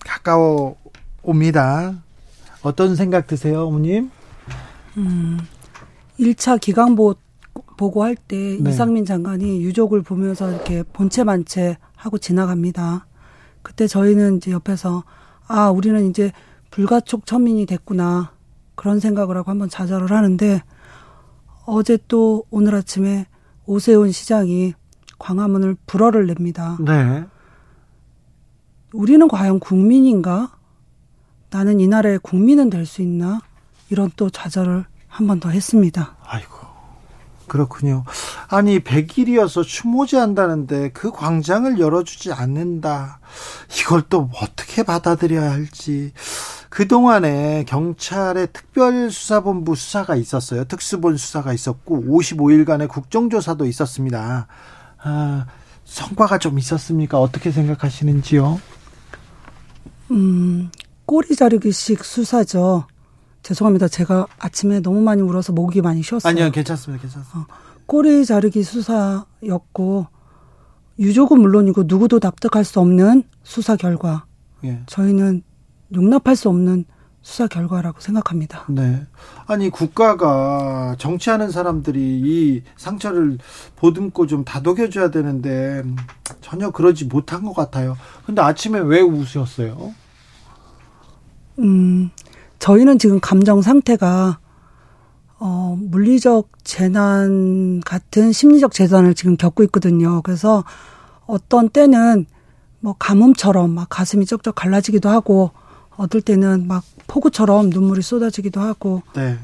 가까워 0.00 0.78
옵니다. 1.22 1.94
어떤 2.62 2.96
생각 2.96 3.26
드세요, 3.26 3.66
어머님? 3.66 4.10
음, 4.96 5.38
1차 6.18 6.58
기강보 6.58 7.14
보고할 7.76 8.16
때 8.16 8.58
네. 8.60 8.70
이상민 8.70 9.04
장관이 9.04 9.62
유족을 9.62 10.02
보면서 10.02 10.50
이렇게 10.50 10.82
본체 10.82 11.24
만체 11.24 11.76
하고 11.96 12.18
지나갑니다. 12.18 13.06
그때 13.62 13.86
저희는 13.86 14.36
이제 14.38 14.50
옆에서 14.52 15.04
아, 15.46 15.70
우리는 15.70 16.08
이제 16.10 16.32
불가촉 16.70 17.26
천민이 17.26 17.66
됐구나. 17.66 18.32
그런 18.74 19.00
생각을 19.00 19.36
하고 19.36 19.50
한번 19.50 19.68
좌절을 19.68 20.10
하는데 20.12 20.62
어제 21.66 21.98
또 22.08 22.44
오늘 22.50 22.74
아침에 22.74 23.26
오세훈 23.66 24.12
시장이 24.12 24.74
광화문을 25.18 25.76
불어를 25.86 26.26
냅니다. 26.26 26.76
네. 26.80 27.24
우리는 28.92 29.26
과연 29.28 29.60
국민인가? 29.60 30.52
나는 31.50 31.80
이 31.80 31.88
나라의 31.88 32.18
국민은 32.20 32.70
될 32.70 32.86
수 32.86 33.02
있나? 33.02 33.40
이런 33.90 34.10
또 34.16 34.30
좌절을 34.30 34.84
한 35.08 35.26
번 35.26 35.40
더 35.40 35.48
했습니다. 35.48 36.16
아이고. 36.24 36.67
그렇군요. 37.48 38.04
아니 38.48 38.78
100일이어서 38.80 39.64
추모제 39.64 40.16
한다는데 40.16 40.90
그 40.90 41.10
광장을 41.10 41.78
열어주지 41.78 42.32
않는다. 42.32 43.20
이걸 43.80 44.02
또 44.08 44.30
어떻게 44.40 44.82
받아들여야 44.82 45.50
할지. 45.50 46.12
그동안에 46.68 47.64
경찰의 47.66 48.48
특별수사본부 48.52 49.74
수사가 49.74 50.14
있었어요. 50.16 50.64
특수본 50.64 51.16
수사가 51.16 51.52
있었고 51.52 52.04
55일간의 52.04 52.88
국정조사도 52.88 53.64
있었습니다. 53.66 54.46
아, 55.02 55.46
성과가 55.84 56.38
좀 56.38 56.58
있었습니까? 56.58 57.18
어떻게 57.18 57.50
생각하시는지요? 57.50 58.60
음, 60.10 60.70
꼬리 61.06 61.34
자르기식 61.34 62.04
수사죠. 62.04 62.86
죄송합니다. 63.42 63.88
제가 63.88 64.26
아침에 64.38 64.80
너무 64.80 65.00
많이 65.00 65.22
울어서 65.22 65.52
목이 65.52 65.80
많이 65.80 66.02
쉬었어요. 66.02 66.30
아니요, 66.30 66.50
괜찮습니다. 66.50 67.02
괜찮습니다. 67.02 67.38
어, 67.38 67.46
꼬리 67.86 68.24
자르기 68.24 68.62
수사였고 68.62 70.06
유족은 70.98 71.40
물론이고 71.40 71.84
누구도 71.86 72.18
납득할 72.20 72.64
수 72.64 72.80
없는 72.80 73.22
수사 73.42 73.76
결과. 73.76 74.26
예. 74.64 74.82
저희는 74.86 75.42
용납할 75.94 76.36
수 76.36 76.48
없는 76.48 76.84
수사 77.22 77.46
결과라고 77.46 78.00
생각합니다. 78.00 78.64
네. 78.68 79.06
아니 79.46 79.70
국가가 79.70 80.96
정치하는 80.98 81.50
사람들이 81.50 82.00
이 82.00 82.62
상처를 82.76 83.38
보듬고 83.76 84.26
좀 84.26 84.44
다독여줘야 84.44 85.10
되는데 85.10 85.82
전혀 86.40 86.70
그러지 86.70 87.06
못한 87.06 87.42
것 87.44 87.54
같아요. 87.54 87.96
근데 88.24 88.40
아침에 88.42 88.78
왜 88.80 89.00
우셨어요? 89.00 89.92
음, 91.58 92.10
저희는 92.58 92.98
지금 92.98 93.20
감정 93.20 93.62
상태가 93.62 94.38
어, 95.40 95.76
물리적 95.80 96.50
재난 96.64 97.80
같은 97.80 98.32
심리적 98.32 98.72
재난을 98.72 99.14
지금 99.14 99.36
겪고 99.36 99.62
있거든요. 99.64 100.20
그래서 100.22 100.64
어떤 101.26 101.68
때는 101.68 102.26
뭐 102.80 102.94
가뭄처럼 102.98 103.70
막 103.70 103.88
가슴이 103.88 104.26
쩍쩍 104.26 104.54
갈라지기도 104.54 105.08
하고 105.08 105.50
어떨 105.96 106.20
때는 106.20 106.66
막 106.66 106.84
폭우처럼 107.06 107.70
눈물이 107.70 108.02
쏟아지기도 108.02 108.60
하고 108.60 109.02
네. 109.14 109.36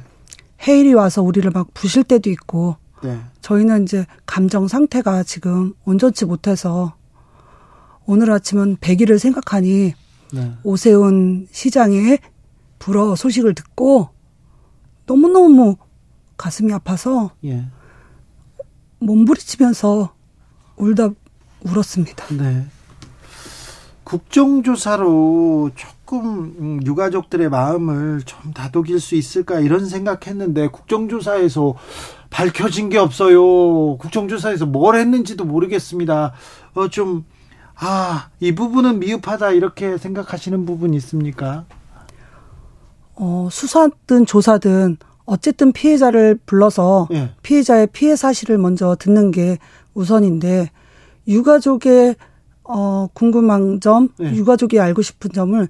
해일이 0.66 0.94
와서 0.94 1.22
우리를 1.22 1.48
막 1.50 1.68
부실 1.74 2.04
때도 2.04 2.30
있고 2.30 2.76
네. 3.02 3.20
저희는 3.40 3.84
이제 3.84 4.06
감정 4.24 4.66
상태가 4.66 5.22
지금 5.22 5.74
온전치 5.84 6.24
못해서 6.24 6.94
오늘 8.06 8.30
아침은 8.30 8.78
100일을 8.78 9.18
생각하니 9.18 9.94
네. 10.32 10.52
오세훈 10.62 11.46
시장의 11.50 12.18
불어 12.84 13.16
소식을 13.16 13.54
듣고 13.54 14.10
너무너무 15.06 15.76
가슴이 16.36 16.70
아파서 16.70 17.30
예. 17.42 17.64
몸부리치면서 18.98 20.12
울다 20.76 21.08
울었습니다. 21.62 22.26
네. 22.36 22.66
국정조사로 24.04 25.70
조금 25.74 26.54
음, 26.58 26.80
유가족들의 26.84 27.48
마음을 27.48 28.20
좀 28.26 28.52
다독일 28.52 29.00
수 29.00 29.14
있을까 29.14 29.60
이런 29.60 29.86
생각했는데 29.86 30.68
국정조사에서 30.68 31.76
밝혀진 32.28 32.90
게 32.90 32.98
없어요. 32.98 33.96
국정조사에서 33.96 34.66
뭘 34.66 34.96
했는지도 34.96 35.46
모르겠습니다. 35.46 36.34
어, 36.74 36.88
좀, 36.88 37.24
아, 37.76 38.28
이 38.40 38.54
부분은 38.54 38.98
미흡하다 38.98 39.52
이렇게 39.52 39.96
생각하시는 39.96 40.66
부분 40.66 40.92
있습니까? 40.92 41.64
어, 43.16 43.48
수사든 43.50 44.26
조사든 44.26 44.96
어쨌든 45.24 45.72
피해자를 45.72 46.38
불러서 46.44 47.08
예. 47.12 47.30
피해자의 47.42 47.88
피해 47.92 48.14
사실을 48.16 48.58
먼저 48.58 48.96
듣는 48.98 49.30
게 49.30 49.58
우선인데 49.94 50.70
유가족의 51.26 52.16
어 52.64 53.08
궁금한 53.14 53.80
점, 53.80 54.08
예. 54.20 54.32
유가족이 54.34 54.78
알고 54.80 55.02
싶은 55.02 55.32
점을 55.32 55.68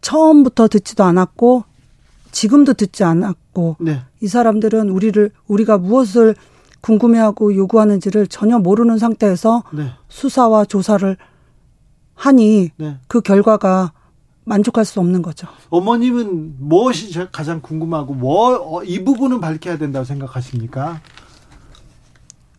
처음부터 0.00 0.68
듣지도 0.68 1.04
않았고 1.04 1.64
지금도 2.32 2.74
듣지 2.74 3.04
않았고 3.04 3.76
네. 3.80 4.00
이 4.20 4.28
사람들은 4.28 4.88
우리를 4.88 5.30
우리가 5.46 5.78
무엇을 5.78 6.34
궁금해하고 6.80 7.54
요구하는지를 7.54 8.26
전혀 8.26 8.58
모르는 8.58 8.98
상태에서 8.98 9.62
네. 9.72 9.90
수사와 10.08 10.64
조사를 10.64 11.16
하니 12.14 12.70
네. 12.76 12.98
그 13.06 13.20
결과가 13.20 13.92
만족할 14.44 14.84
수 14.84 15.00
없는 15.00 15.22
거죠. 15.22 15.46
어머님은 15.70 16.56
무엇이 16.58 17.12
가장 17.30 17.60
궁금하고 17.60 18.14
뭐이 18.14 18.98
어, 18.98 19.04
부분은 19.04 19.40
밝혀야 19.40 19.78
된다고 19.78 20.04
생각하십니까? 20.04 21.00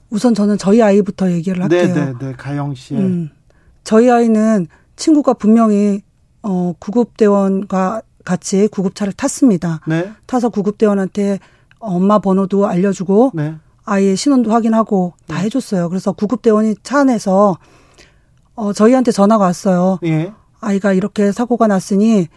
우선 0.09 0.33
저는 0.33 0.57
저희 0.57 0.81
아이부터 0.81 1.31
얘기를 1.31 1.63
할게요. 1.63 1.93
네, 1.93 1.93
네, 1.93 2.13
네. 2.19 2.33
가영 2.33 2.75
씨. 2.75 2.95
음, 2.95 3.31
저희 3.83 4.09
아이는 4.09 4.67
친구가 4.95 5.33
분명히 5.33 6.01
어 6.43 6.73
구급대원과 6.79 8.01
같이 8.23 8.67
구급차를 8.67 9.13
탔습니다. 9.13 9.81
네. 9.87 10.11
타서 10.25 10.49
구급대원한테 10.49 11.39
엄마 11.79 12.19
번호도 12.19 12.67
알려주고 12.67 13.31
네. 13.33 13.55
아이의 13.85 14.15
신원도 14.15 14.51
확인하고 14.51 15.13
다 15.27 15.37
네. 15.37 15.45
해줬어요. 15.45 15.89
그래서 15.89 16.11
구급대원이 16.11 16.75
차 16.83 16.99
안에서 16.99 17.57
어 18.55 18.71
저희한테 18.71 19.11
전화가 19.11 19.45
왔어요. 19.45 19.99
예. 20.03 20.31
아이가 20.63 20.93
이렇게 20.93 21.32
사고가 21.32 21.67
났으니 21.67 22.28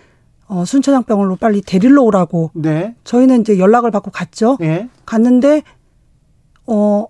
어, 0.48 0.64
순천향병원로 0.64 1.36
빨리 1.36 1.60
데리러 1.60 2.02
오라고. 2.02 2.50
네. 2.54 2.94
저희는 3.04 3.40
이제 3.40 3.58
연락을 3.58 3.90
받고 3.90 4.10
갔죠. 4.10 4.56
네. 4.60 4.88
갔는데 5.04 5.62
어 6.66 7.06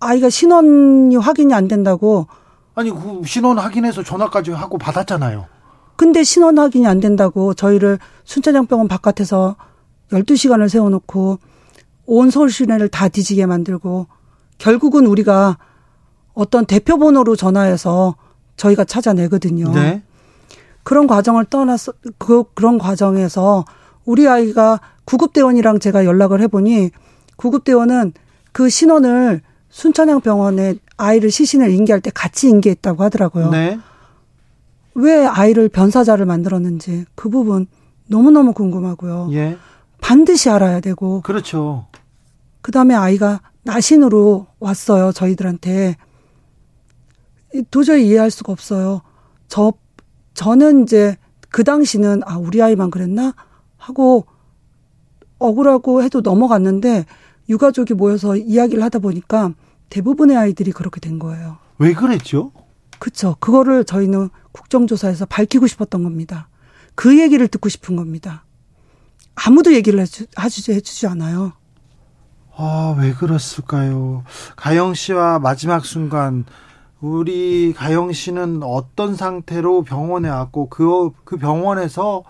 아이가 0.00 0.28
신원이 0.30 1.16
확인이 1.16 1.54
안 1.54 1.68
된다고. 1.68 2.26
아니 2.74 2.90
그 2.90 3.22
신원 3.24 3.58
확인해서 3.58 4.02
전화까지 4.02 4.52
하고 4.52 4.78
받았잖아요. 4.78 5.46
근데 5.96 6.24
신원 6.24 6.58
확인이 6.58 6.86
안 6.86 7.00
된다고 7.00 7.54
저희를 7.54 7.98
순천향병원 8.24 8.88
바깥에서 8.88 9.56
12시간을 10.10 10.68
세워놓고 10.68 11.38
온 12.06 12.30
서울 12.30 12.50
시내를 12.50 12.88
다 12.88 13.08
뒤지게 13.08 13.46
만들고 13.46 14.06
결국은 14.58 15.06
우리가 15.06 15.58
어떤 16.34 16.66
대표 16.66 16.98
번호로 16.98 17.36
전화해서 17.36 18.16
저희가 18.56 18.84
찾아내거든요. 18.84 19.72
네. 19.72 20.02
그런 20.82 21.06
과정을 21.06 21.44
떠나서 21.46 21.92
그 22.18 22.44
그런 22.54 22.78
과정에서 22.78 23.64
우리 24.04 24.26
아이가 24.28 24.80
구급대원이랑 25.04 25.78
제가 25.78 26.04
연락을 26.04 26.40
해보니 26.40 26.90
구급대원은 27.36 28.12
그 28.52 28.68
신원을 28.68 29.42
순천향병원에 29.70 30.76
아이를 30.96 31.30
시신을 31.30 31.70
인계할 31.70 32.00
때 32.00 32.10
같이 32.12 32.48
인계했다고 32.48 33.02
하더라고요. 33.04 33.50
네. 33.50 33.78
왜 34.94 35.24
아이를 35.24 35.68
변사자를 35.68 36.26
만들었는지 36.26 37.06
그 37.14 37.30
부분 37.30 37.66
너무너무 38.08 38.52
궁금하고요. 38.52 39.30
예. 39.32 39.56
반드시 40.00 40.50
알아야 40.50 40.80
되고. 40.80 41.22
그렇죠. 41.22 41.86
그 42.60 42.72
다음에 42.72 42.94
아이가 42.94 43.40
나신으로 43.62 44.46
왔어요, 44.60 45.12
저희들한테. 45.12 45.96
도저히 47.70 48.08
이해할 48.08 48.30
수가 48.30 48.52
없어요. 48.52 49.02
저 49.48 49.72
저는 50.34 50.84
이제 50.84 51.16
그 51.48 51.64
당시는 51.64 52.22
아 52.24 52.36
우리 52.38 52.62
아이만 52.62 52.90
그랬나 52.90 53.34
하고 53.76 54.26
억울하고 55.38 56.02
해도 56.02 56.20
넘어갔는데 56.20 57.04
유가족이 57.48 57.94
모여서 57.94 58.36
이야기를 58.36 58.82
하다 58.84 59.00
보니까 59.00 59.52
대부분의 59.90 60.36
아이들이 60.36 60.72
그렇게 60.72 61.00
된 61.00 61.18
거예요. 61.18 61.58
왜 61.78 61.92
그랬죠? 61.92 62.52
그렇죠. 62.98 63.36
그거를 63.40 63.84
저희는 63.84 64.30
국정조사에서 64.52 65.26
밝히고 65.26 65.66
싶었던 65.66 66.02
겁니다. 66.04 66.48
그 66.94 67.18
얘기를 67.20 67.48
듣고 67.48 67.68
싶은 67.68 67.96
겁니다. 67.96 68.44
아무도 69.34 69.74
얘기를 69.74 69.98
해주, 70.00 70.26
해주지, 70.38 70.72
해주지 70.72 71.06
않아요. 71.08 71.52
아, 72.54 72.94
왜 72.98 73.12
그랬을까요? 73.12 74.24
가영 74.56 74.94
씨와 74.94 75.38
마지막 75.38 75.84
순간 75.84 76.44
우리 77.02 77.74
가영 77.76 78.12
씨는 78.12 78.62
어떤 78.62 79.16
상태로 79.16 79.82
병원에 79.82 80.28
왔고 80.28 80.68
그, 80.68 81.10
그 81.24 81.36
병원에서 81.36 82.22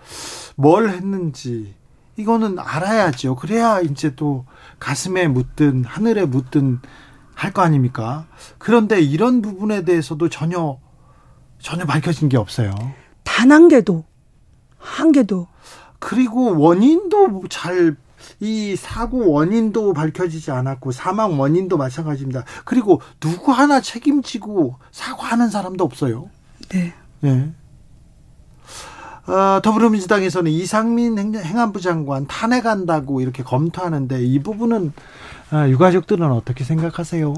뭘 0.56 0.88
했는지 0.88 1.74
이거는 2.16 2.58
알아야죠. 2.58 3.37
그래야 3.37 3.80
이제 3.80 4.14
또 4.16 4.46
가슴에 4.80 5.28
묻든 5.28 5.85
하늘에 5.85 6.24
묻든 6.24 6.80
할 7.35 7.52
거 7.52 7.61
아닙니까? 7.62 8.26
그런데 8.58 9.00
이런 9.00 9.42
부분에 9.42 9.85
대해서도 9.85 10.28
전혀 10.30 10.78
전혀 11.58 11.85
밝혀진 11.85 12.28
게 12.28 12.37
없어요. 12.38 12.74
단 13.24 13.50
한 13.52 13.68
개도 13.68 14.04
한 14.78 15.12
개도 15.12 15.48
그리고 15.98 16.58
원인도 16.58 17.42
잘 17.50 17.96
이 18.42 18.74
사고 18.74 19.31
원인도 19.31 19.92
밝혀지지 19.92 20.50
않았고 20.50 20.90
사망 20.90 21.38
원인도 21.38 21.76
마찬가지입니다. 21.76 22.42
그리고 22.64 23.00
누구 23.20 23.52
하나 23.52 23.81
책임지고 23.81 24.78
사과하는 24.90 25.48
사람도 25.48 25.85
없어요. 25.85 26.28
네. 26.70 26.92
네. 27.20 27.52
어, 29.28 29.61
더불어민주당에서는 29.62 30.50
이상민 30.50 31.37
행안부 31.37 31.81
장관 31.81 32.26
탄핵한다고 32.26 33.20
이렇게 33.20 33.44
검토하는데 33.44 34.24
이 34.24 34.40
부분은 34.40 34.92
아, 35.50 35.68
유가족들은 35.68 36.28
어떻게 36.33 36.64
생각하세요? 36.64 37.35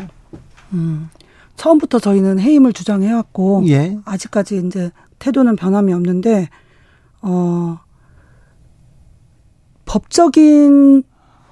음, 0.73 1.11
처음부터 1.57 1.99
저희는 1.99 2.40
해임을 2.40 2.73
주장해왔고 2.73 3.64
예. 3.69 3.99
아직까지 4.07 4.62
이제 4.64 4.90
태도는 5.19 5.57
변함이 5.57 5.93
없는데 5.93 6.49
어 7.21 7.79
법적인 9.85 11.03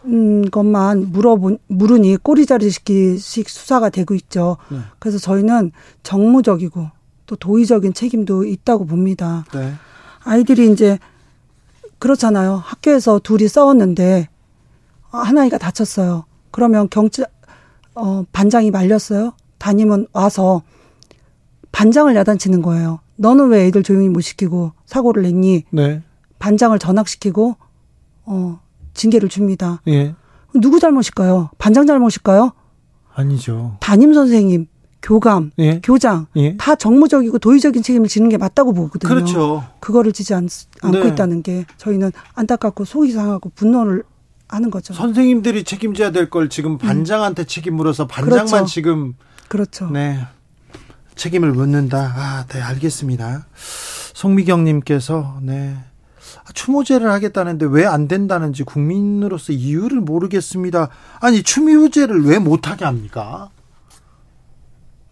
음, 0.04 0.50
것만 0.50 1.12
물어보, 1.12 1.58
물으니 1.68 2.16
꼬리자리식 2.16 3.48
수사가 3.48 3.88
되고 3.88 4.14
있죠. 4.14 4.56
네. 4.70 4.78
그래서 4.98 5.18
저희는 5.18 5.70
정무적이고 6.02 6.90
또 7.26 7.36
도의적인 7.36 7.94
책임도 7.94 8.44
있다고 8.44 8.86
봅니다. 8.86 9.44
네. 9.54 9.72
아이들이 10.24 10.72
이제 10.72 10.98
그렇잖아요. 11.98 12.56
학교에서 12.64 13.20
둘이 13.20 13.46
싸웠는데 13.46 14.28
하나이가 15.10 15.58
다쳤어요. 15.58 16.24
그러면 16.50 16.88
경찰 16.90 17.26
어 17.94 18.24
반장이 18.32 18.70
말렸어요. 18.70 19.34
담임은 19.58 20.08
와서 20.12 20.62
반장을 21.70 22.14
야단치는 22.16 22.62
거예요. 22.62 23.00
너는 23.16 23.48
왜 23.50 23.66
애들 23.66 23.82
조용히 23.82 24.08
못 24.08 24.20
시키고 24.20 24.72
사고를 24.84 25.22
냈니? 25.22 25.64
네. 25.70 26.02
반장을 26.38 26.76
전학시키고 26.78 27.56
어 28.24 28.60
징계를 28.94 29.28
줍니다. 29.28 29.80
예. 29.88 30.14
누구 30.54 30.78
잘못일까요? 30.80 31.50
반장 31.58 31.86
잘못일까요? 31.86 32.52
아니죠. 33.14 33.76
담임 33.80 34.14
선생님, 34.14 34.66
교감, 35.02 35.50
예. 35.58 35.80
교장 35.82 36.26
예. 36.36 36.56
다 36.56 36.74
정무적이고 36.76 37.38
도의적인 37.38 37.82
책임을 37.82 38.08
지는 38.08 38.28
게 38.28 38.36
맞다고 38.38 38.72
보거든요. 38.72 39.08
그렇죠. 39.14 39.64
그거를 39.80 40.12
지지 40.12 40.34
않, 40.34 40.48
않고 40.82 40.98
네. 40.98 41.08
있다는 41.08 41.42
게 41.42 41.64
저희는 41.78 42.12
안타깝고 42.34 42.84
속이 42.84 43.12
상하고 43.12 43.50
분노를 43.54 44.04
하는 44.48 44.70
거죠. 44.70 44.92
선생님들이 44.94 45.64
책임져야 45.64 46.10
될 46.12 46.28
걸 46.30 46.48
지금 46.50 46.76
반장한테 46.78 47.42
음. 47.42 47.46
책임 47.46 47.74
물어서 47.76 48.06
반장만 48.06 48.46
그렇죠. 48.46 48.66
지금 48.66 49.14
그렇죠. 49.48 49.88
네. 49.90 50.20
책임을 51.16 51.52
묻는다. 51.52 52.12
아, 52.16 52.44
네, 52.48 52.60
알겠습니다. 52.60 53.46
송미경 54.14 54.64
님께서, 54.64 55.38
네. 55.42 55.76
추모제를 56.52 57.10
하겠다는데 57.10 57.66
왜 57.66 57.84
안 57.86 58.08
된다는지 58.08 58.62
국민으로서 58.64 59.52
이유를 59.52 60.00
모르겠습니다. 60.00 60.88
아니, 61.20 61.42
추모제를 61.42 62.24
왜 62.24 62.38
못하게 62.38 62.84
합니까? 62.84 63.50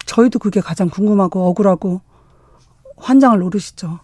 저희도 0.06 0.38
그게 0.38 0.60
가장 0.60 0.88
궁금하고 0.88 1.46
억울하고 1.48 2.00
환장을 2.96 3.38
노르시죠. 3.38 4.00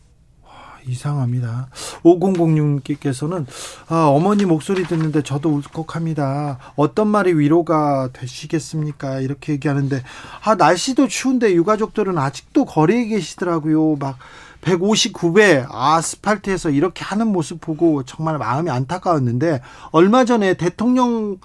이상합니다. 0.89 1.69
5006님께서는 2.05 3.47
아, 3.89 4.05
어머니 4.07 4.45
목소리 4.45 4.85
듣는데 4.85 5.23
저도 5.23 5.51
울컥합니다. 5.51 6.59
어떤 6.77 7.09
말이 7.09 7.33
위로가 7.33 8.11
되시겠습니까? 8.13 9.19
이렇게 9.21 9.55
얘기하는데 9.55 10.03
아 10.45 10.55
날씨도 10.55 11.09
추운데 11.09 11.53
유가족들은 11.55 12.17
아직도 12.19 12.67
거리에 12.67 13.07
계시더라고요. 13.07 13.97
막 13.97 14.19
159배 14.67 15.65
아스팔트에서 15.71 16.71
이렇게 16.71 17.05
하는 17.05 17.29
모습 17.29 17.61
보고 17.61 18.03
정말 18.03 18.37
마음이 18.39 18.69
안타까웠는데 18.71 19.61
얼마 19.93 20.25
전에 20.25 20.55
대통령 20.55 21.39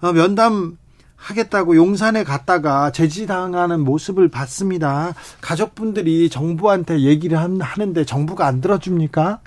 어, 0.00 0.12
면담 0.12 0.78
하겠다고 1.16 1.76
용산에 1.76 2.24
갔다가 2.24 2.90
제지당하는 2.90 3.80
모습을 3.80 4.28
봤습니다. 4.28 5.14
가족분들이 5.40 6.28
정부한테 6.28 7.00
얘기를 7.02 7.38
하는데 7.38 8.04
정부가 8.04 8.46
안 8.46 8.60
들어줍니까? 8.60 9.38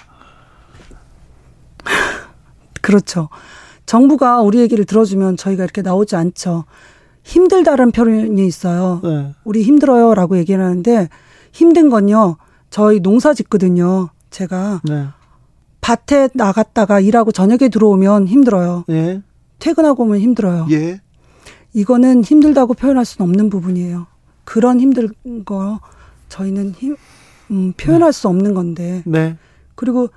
그렇죠. 2.81 3.27
정부가 3.85 4.41
우리 4.41 4.59
얘기를 4.59 4.85
들어주면 4.85 5.35
저희가 5.35 5.63
이렇게 5.63 5.81
나오지 5.81 6.15
않죠. 6.15 6.63
힘들다는 7.23 7.91
표현이 7.91 8.45
있어요. 8.45 9.01
네. 9.03 9.33
우리 9.43 9.63
힘들어요라고 9.63 10.38
얘기를 10.38 10.63
하는데 10.63 11.09
힘든 11.51 11.89
건요. 11.89 12.38
저희 12.75 12.99
농사 12.99 13.33
짓거든요. 13.33 14.09
제가 14.31 14.81
네. 14.83 15.05
밭에 15.79 16.27
나갔다가 16.33 16.99
일하고 16.99 17.31
저녁에 17.31 17.69
들어오면 17.69 18.27
힘들어요. 18.27 18.83
네. 18.89 19.21
퇴근하고 19.59 20.03
오면 20.03 20.19
힘들어요. 20.19 20.67
예. 20.71 20.99
이거는 21.71 22.25
힘들다고 22.25 22.73
표현할 22.73 23.05
수는 23.05 23.29
없는 23.29 23.49
부분이에요. 23.49 24.07
그런 24.43 24.81
힘든 24.81 25.07
거 25.45 25.79
저희는 26.27 26.71
힘, 26.71 26.97
음, 27.49 27.71
표현할 27.77 28.11
네. 28.11 28.19
수 28.19 28.27
없는 28.27 28.53
건데. 28.53 29.03
네. 29.05 29.38
그리고 29.75 30.09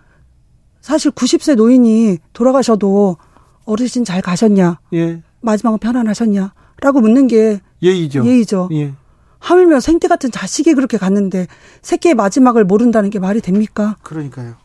사실 0.80 1.12
90세 1.12 1.54
노인이 1.54 2.18
돌아가셔도 2.32 3.18
어르신 3.66 4.04
잘 4.04 4.20
가셨냐? 4.20 4.80
예. 4.94 5.22
마지막은 5.42 5.78
편안하셨냐? 5.78 6.54
라고 6.80 7.00
묻는 7.00 7.28
게 7.28 7.60
예의죠. 7.82 8.26
예의죠. 8.26 8.68
예. 8.72 8.94
하물며 9.38 9.80
생태 9.80 10.08
같은 10.08 10.30
자식이 10.30 10.74
그렇게 10.74 10.98
갔는데 10.98 11.46
새끼의 11.82 12.14
마지막을 12.14 12.64
모른다는 12.64 13.10
게 13.10 13.18
말이 13.18 13.40
됩니까? 13.40 13.96
그러니까요. 14.02 14.56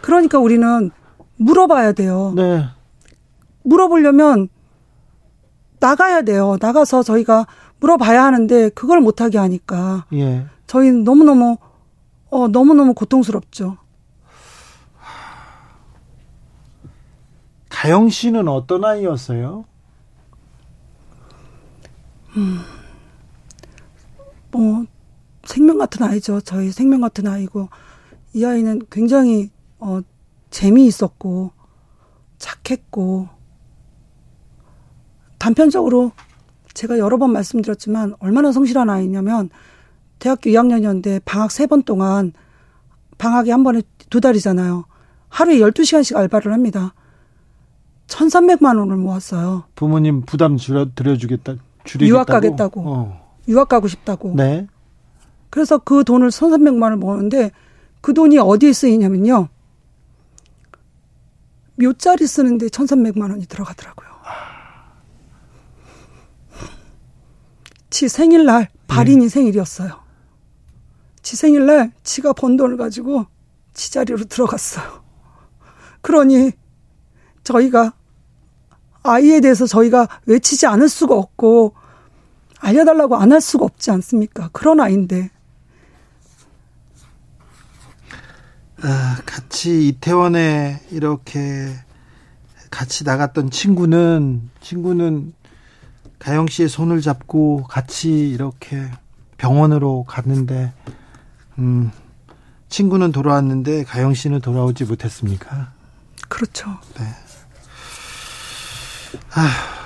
그러니까 0.00 0.38
우리는 0.38 0.90
물어봐야 1.36 1.92
돼요. 1.92 2.32
네. 2.36 2.66
물어보려면 3.64 4.48
나가야 5.80 6.22
돼요. 6.22 6.56
나가서 6.60 7.02
저희가 7.02 7.46
물어봐야 7.80 8.24
하는데 8.24 8.68
그걸 8.70 9.00
못하게 9.00 9.38
하니까 9.38 10.06
예. 10.12 10.46
저희는 10.66 11.04
너무너무 11.04 11.56
어 12.30 12.48
너무너무 12.48 12.94
고통스럽죠. 12.94 13.78
가영 17.68 18.08
씨는 18.08 18.48
어떤 18.48 18.84
아이였어요? 18.84 19.64
음, 22.36 22.60
뭐 24.50 24.84
생명 25.44 25.78
같은 25.78 26.04
아이죠. 26.06 26.40
저희 26.40 26.70
생명 26.70 27.00
같은 27.00 27.26
아이고 27.26 27.68
이 28.34 28.44
아이는 28.44 28.80
굉장히 28.90 29.50
어 29.78 30.00
재미있었고 30.50 31.52
착했고 32.38 33.28
단편적으로 35.38 36.12
제가 36.74 36.98
여러 36.98 37.18
번 37.18 37.32
말씀드렸지만 37.32 38.14
얼마나 38.20 38.52
성실한 38.52 38.90
아이냐면 38.90 39.50
대학교 40.18 40.50
2학년이었는데 40.50 41.22
방학 41.24 41.50
세 41.50 41.66
번 41.66 41.82
동안 41.82 42.32
방학이 43.18 43.50
한 43.50 43.64
번에 43.64 43.82
두 44.10 44.20
달이잖아요. 44.20 44.84
하루에 45.28 45.58
12시간씩 45.58 46.16
알바를 46.16 46.52
합니다. 46.52 46.94
1,300만 48.06 48.78
원을 48.78 48.96
모았어요. 48.96 49.64
부모님 49.74 50.22
부담 50.22 50.56
줄여 50.56 50.90
드려 50.94 51.16
주겠다. 51.16 51.54
줄이겠다고. 51.84 52.08
유학 52.16 52.26
가겠다고. 52.26 52.82
어. 52.86 53.17
유학 53.48 53.68
가고 53.68 53.88
싶다고. 53.88 54.34
네. 54.36 54.66
그래서 55.50 55.78
그 55.78 56.04
돈을 56.04 56.28
1,300만 56.28 56.82
원을 56.82 56.96
모았는데 56.98 57.50
그 58.00 58.14
돈이 58.14 58.38
어디에 58.38 58.72
쓰이냐면요. 58.72 59.48
묘자리 61.76 62.26
쓰는데 62.26 62.66
1,300만 62.66 63.30
원이 63.30 63.46
들어가더라고요. 63.46 64.08
지 67.90 68.08
생일날 68.08 68.68
발인이 68.86 69.22
네. 69.22 69.28
생일이었어요. 69.28 70.00
지 71.22 71.36
생일날 71.36 71.92
지가 72.02 72.32
번 72.32 72.56
돈을 72.56 72.76
가지고 72.76 73.26
지 73.72 73.92
자리로 73.92 74.24
들어갔어요. 74.24 75.02
그러니 76.00 76.52
저희가 77.44 77.94
아이에 79.02 79.40
대해서 79.40 79.66
저희가 79.66 80.08
외치지 80.26 80.66
않을 80.66 80.88
수가 80.88 81.14
없고 81.14 81.74
알려달라고 82.60 83.16
안 83.16 83.32
할 83.32 83.40
수가 83.40 83.64
없지 83.64 83.90
않습니까? 83.90 84.48
그런 84.52 84.80
아이인데. 84.80 85.30
아, 88.82 89.18
같이 89.26 89.88
이태원에 89.88 90.80
이렇게 90.90 91.74
같이 92.70 93.04
나갔던 93.04 93.50
친구는 93.50 94.50
친구는 94.60 95.34
가영 96.18 96.46
씨의 96.46 96.68
손을 96.68 97.00
잡고 97.00 97.64
같이 97.64 98.28
이렇게 98.30 98.88
병원으로 99.36 100.04
갔는데 100.04 100.72
음, 101.58 101.90
친구는 102.68 103.10
돌아왔는데 103.12 103.84
가영 103.84 104.14
씨는 104.14 104.40
돌아오지 104.40 104.84
못했습니까? 104.84 105.72
그렇죠. 106.28 106.68
네. 106.98 107.04
아, 109.34 109.77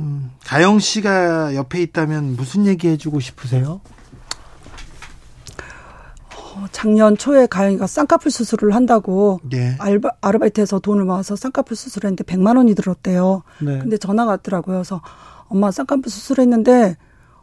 음, 0.00 0.30
가영 0.44 0.78
씨가 0.78 1.54
옆에 1.54 1.80
있다면 1.82 2.36
무슨 2.36 2.66
얘기 2.66 2.88
해주고 2.88 3.20
싶으세요? 3.20 3.80
어, 6.36 6.66
작년 6.72 7.16
초에 7.16 7.46
가영이가 7.46 7.86
쌍꺼풀 7.86 8.30
수술을 8.30 8.74
한다고 8.74 9.40
예. 9.52 9.76
알바, 9.78 10.10
아르바이트해서 10.20 10.80
돈을 10.80 11.04
모아서 11.04 11.36
쌍꺼풀 11.36 11.76
수술했는데 11.76 12.24
100만 12.24 12.56
원이 12.56 12.74
들었대요. 12.74 13.42
네. 13.60 13.78
근데 13.78 13.96
전화가 13.96 14.32
왔더라고요. 14.32 14.76
그래서 14.78 15.00
엄마 15.48 15.70
쌍꺼풀 15.70 16.10
수술했는데 16.10 16.96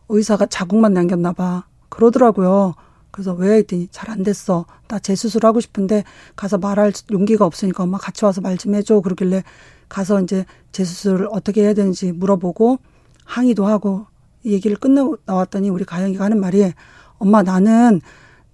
의사가 0.09 0.45
자국만 0.47 0.93
남겼나 0.93 1.31
봐. 1.33 1.65
그러더라고요. 1.89 2.73
그래서 3.11 3.33
왜 3.33 3.55
했더니 3.57 3.87
잘 3.91 4.09
안 4.11 4.23
됐어. 4.23 4.65
나 4.87 4.99
재수술하고 4.99 5.59
싶은데 5.61 6.03
가서 6.35 6.57
말할 6.57 6.91
용기가 7.11 7.45
없으니까 7.45 7.83
엄마 7.83 7.97
같이 7.97 8.25
와서 8.25 8.41
말 8.41 8.57
좀 8.57 8.75
해줘. 8.75 9.01
그러길래 9.01 9.43
가서 9.89 10.21
이제 10.21 10.45
재수술을 10.71 11.28
어떻게 11.32 11.63
해야 11.63 11.73
되는지 11.73 12.12
물어보고 12.12 12.80
항의도 13.26 13.65
하고 13.65 14.06
얘기를 14.45 14.78
끝내고 14.78 15.17
나왔더니 15.26 15.69
우리 15.69 15.84
가영이가 15.86 16.23
하는 16.26 16.39
말이 16.39 16.71
엄마 17.17 17.43
나는 17.43 18.02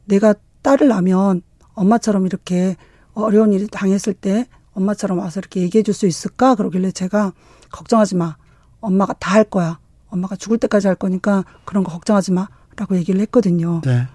내가 0.05 0.33
딸을 0.61 0.87
낳으면 0.87 1.41
엄마처럼 1.73 2.25
이렇게 2.25 2.75
어려운 3.13 3.53
일이 3.53 3.67
당했을 3.67 4.13
때 4.13 4.47
엄마처럼 4.73 5.19
와서 5.19 5.39
이렇게 5.39 5.61
얘기해 5.61 5.83
줄 5.83 5.93
수 5.93 6.07
있을까? 6.07 6.55
그러길래 6.55 6.91
제가 6.91 7.33
걱정하지 7.71 8.15
마. 8.15 8.37
엄마가 8.81 9.13
다 9.13 9.33
할 9.35 9.43
거야. 9.43 9.79
엄마가 10.09 10.35
죽을 10.35 10.57
때까지 10.57 10.87
할 10.87 10.95
거니까 10.95 11.43
그런 11.65 11.83
거 11.83 11.91
걱정하지 11.91 12.31
마. 12.31 12.47
라고 12.75 12.95
얘기를 12.95 13.21
했거든요. 13.21 13.81
네. 13.83 14.07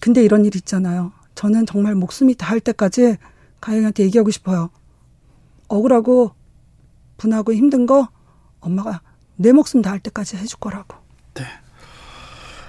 근데 0.00 0.22
이런 0.24 0.44
일 0.44 0.56
있잖아요. 0.56 1.12
저는 1.36 1.66
정말 1.66 1.94
목숨이 1.94 2.34
다 2.34 2.48
할 2.50 2.58
때까지 2.60 3.16
가영이한테 3.60 4.02
얘기하고 4.04 4.30
싶어요. 4.32 4.70
억울하고 5.72 6.32
분하고 7.16 7.54
힘든 7.54 7.86
거 7.86 8.08
엄마가 8.60 9.00
내 9.36 9.52
목숨 9.52 9.80
다할 9.80 10.00
때까지 10.00 10.36
해줄 10.36 10.58
거라고. 10.58 10.96
네. 11.34 11.44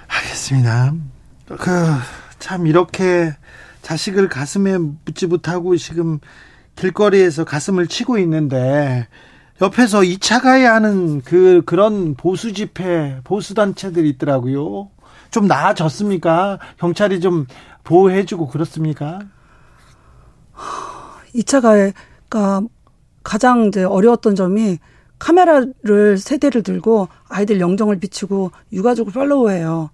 알겠습니다. 0.08 0.94
그, 1.46 1.70
참, 2.38 2.66
이렇게 2.66 3.34
자식을 3.82 4.28
가슴에 4.28 4.78
묻지 4.78 5.26
못하고 5.26 5.76
지금 5.76 6.18
길거리에서 6.76 7.44
가슴을 7.44 7.86
치고 7.86 8.18
있는데, 8.18 9.06
옆에서 9.60 10.00
2차 10.00 10.40
가야 10.42 10.74
하는 10.74 11.20
그, 11.20 11.62
그런 11.66 12.14
보수 12.14 12.52
집회, 12.52 13.20
보수 13.22 13.54
단체들이 13.54 14.08
있더라고요. 14.10 14.90
좀 15.30 15.46
나아졌습니까? 15.46 16.58
경찰이 16.78 17.20
좀 17.20 17.46
보호해주고 17.84 18.48
그렇습니까? 18.48 19.20
2차 21.34 21.60
가해가 21.60 22.62
가장 23.24 23.66
이제 23.66 23.82
어려웠던 23.82 24.36
점이 24.36 24.78
카메라를 25.18 26.18
세 26.18 26.36
대를 26.36 26.62
들고 26.62 27.08
아이들 27.28 27.58
영정을 27.60 27.98
비추고 27.98 28.52
유가족을 28.72 29.12
팔로우해요. 29.12 29.90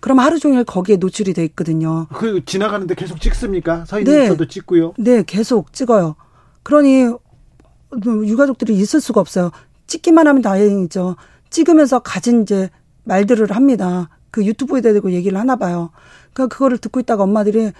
그럼 0.00 0.18
하루 0.18 0.38
종일 0.38 0.64
거기에 0.64 0.96
노출이 0.96 1.32
돼 1.32 1.44
있거든요. 1.46 2.06
그 2.12 2.44
지나가는데 2.44 2.94
계속 2.94 3.20
찍습니까? 3.20 3.86
서 3.86 3.98
있는 3.98 4.12
네. 4.12 4.28
저도 4.28 4.46
찍고요. 4.48 4.94
네, 4.98 5.22
계속 5.26 5.72
찍어요. 5.72 6.16
그러니 6.62 7.06
유가족들이 8.04 8.74
있을 8.74 9.00
수가 9.00 9.20
없어요. 9.20 9.50
찍기만 9.86 10.26
하면 10.26 10.42
다행이죠. 10.42 11.16
찍으면서 11.48 12.00
가진 12.00 12.42
이제 12.42 12.68
말들을 13.04 13.50
합니다. 13.52 14.08
그 14.30 14.44
유튜브에 14.44 14.80
대고 14.80 15.12
얘기를 15.12 15.38
하나 15.38 15.56
봐요. 15.56 15.90
그러니까 16.32 16.54
그거를 16.54 16.78
듣고 16.78 17.00
있다가 17.00 17.22
엄마들이 17.22 17.70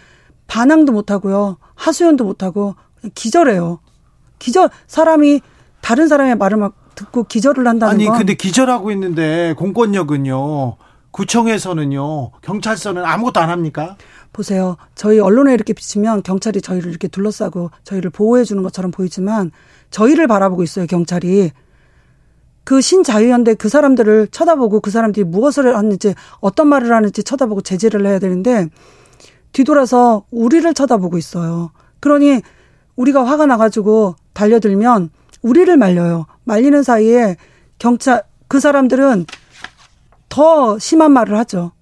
반항도 0.46 0.92
못 0.92 1.10
하고요. 1.10 1.56
하소연도 1.74 2.24
못 2.24 2.42
하고 2.42 2.76
기절해요. 3.14 3.80
기절 4.44 4.68
사람이 4.86 5.40
다른 5.80 6.06
사람의 6.06 6.36
말을 6.36 6.58
막 6.58 6.74
듣고 6.94 7.24
기절을 7.24 7.66
한다는 7.66 7.94
아니, 7.94 8.04
건 8.04 8.18
근데 8.18 8.34
기절하고 8.34 8.90
있는데 8.92 9.54
공권력은요, 9.56 10.76
구청에서는요, 11.12 12.30
경찰서는 12.42 13.02
아무것도 13.06 13.40
안 13.40 13.48
합니까? 13.48 13.96
보세요. 14.34 14.76
저희 14.94 15.18
언론에 15.18 15.54
이렇게 15.54 15.72
비치면 15.72 16.24
경찰이 16.24 16.60
저희를 16.60 16.90
이렇게 16.90 17.08
둘러싸고 17.08 17.70
저희를 17.84 18.10
보호해 18.10 18.44
주는 18.44 18.62
것처럼 18.62 18.90
보이지만 18.90 19.50
저희를 19.90 20.26
바라보고 20.26 20.62
있어요, 20.62 20.86
경찰이. 20.86 21.50
그 22.64 22.82
신자유연대 22.82 23.54
그 23.54 23.70
사람들을 23.70 24.28
쳐다보고 24.28 24.80
그 24.80 24.90
사람들이 24.90 25.24
무엇을 25.24 25.74
하는지 25.74 26.14
어떤 26.40 26.68
말을 26.68 26.92
하는지 26.92 27.22
쳐다보고 27.22 27.62
제재를 27.62 28.06
해야 28.06 28.18
되는데 28.18 28.68
뒤돌아서 29.52 30.24
우리를 30.30 30.74
쳐다보고 30.74 31.16
있어요. 31.16 31.70
그러니 32.00 32.42
우리가 32.96 33.24
화가 33.24 33.46
나가지고 33.46 34.16
달려들면 34.32 35.10
우리를 35.42 35.76
말려요. 35.76 36.26
말리는 36.44 36.82
사이에 36.82 37.36
경찰 37.78 38.22
그 38.48 38.60
사람들은 38.60 39.26
더 40.28 40.78
심한 40.78 41.12
말을 41.12 41.36
하죠. 41.38 41.72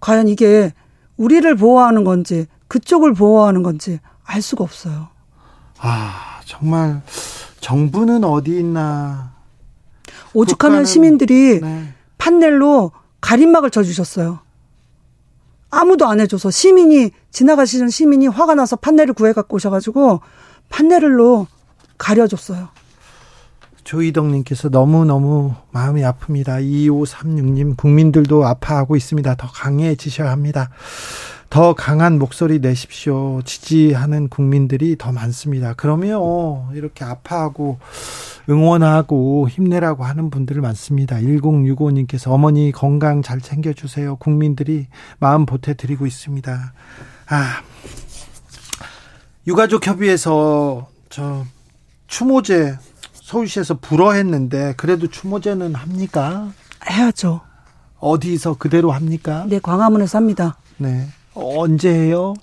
과연 0.00 0.28
이게 0.28 0.72
우리를 1.16 1.54
보호하는 1.56 2.04
건지 2.04 2.46
그쪽을 2.68 3.14
보호하는 3.14 3.62
건지 3.62 4.00
알 4.24 4.42
수가 4.42 4.64
없어요. 4.64 5.08
아, 5.78 6.40
정말, 6.44 7.02
정부는 7.60 8.24
어디 8.24 8.58
있나. 8.58 9.32
오죽하면 10.32 10.84
시민들이 10.84 11.60
네. 11.60 11.94
판넬로 12.18 12.92
가림막을 13.20 13.70
쳐주셨어요. 13.70 14.40
아무도 15.74 16.06
안 16.06 16.20
해줘서 16.20 16.50
시민이 16.50 17.10
지나가시는 17.30 17.88
시민이 17.88 18.28
화가 18.28 18.54
나서 18.54 18.76
판넬을 18.76 19.14
구해 19.14 19.32
갖고 19.32 19.56
오셔가지고 19.56 20.20
판넬로 20.68 21.46
가려줬어요. 21.98 22.68
조희덕님께서 23.84 24.70
너무너무 24.70 25.54
마음이 25.70 26.02
아픕니다. 26.02 26.62
2536님, 26.62 27.76
국민들도 27.76 28.46
아파하고 28.46 28.96
있습니다. 28.96 29.34
더 29.34 29.46
강해지셔야 29.46 30.30
합니다. 30.30 30.70
더 31.54 31.72
강한 31.72 32.18
목소리 32.18 32.58
내십시오. 32.58 33.40
지지하는 33.44 34.26
국민들이 34.28 34.98
더 34.98 35.12
많습니다. 35.12 35.72
그러면 35.76 36.74
이렇게 36.74 37.04
아파하고 37.04 37.78
응원하고 38.50 39.48
힘내라고 39.48 40.02
하는 40.02 40.30
분들 40.30 40.60
많습니다. 40.60 41.18
1065님께서 41.18 42.32
어머니 42.32 42.72
건강 42.72 43.22
잘 43.22 43.40
챙겨주세요. 43.40 44.16
국민들이 44.16 44.88
마음 45.20 45.46
보태드리고 45.46 46.08
있습니다. 46.08 46.72
아, 47.28 47.62
유가족 49.46 49.86
협의회에서 49.86 50.88
저 51.08 51.44
추모제 52.08 52.76
서울시에서 53.12 53.78
불허했는데 53.78 54.74
그래도 54.76 55.06
추모제는 55.06 55.76
합니까? 55.76 56.50
해야죠. 56.90 57.42
어디서 58.00 58.54
그대로 58.54 58.90
합니까? 58.90 59.46
네, 59.48 59.60
광화문에서 59.60 60.18
합니다. 60.18 60.56
네. 60.78 61.06
어, 61.34 61.60
언제 61.62 61.90
해요? 61.92 62.34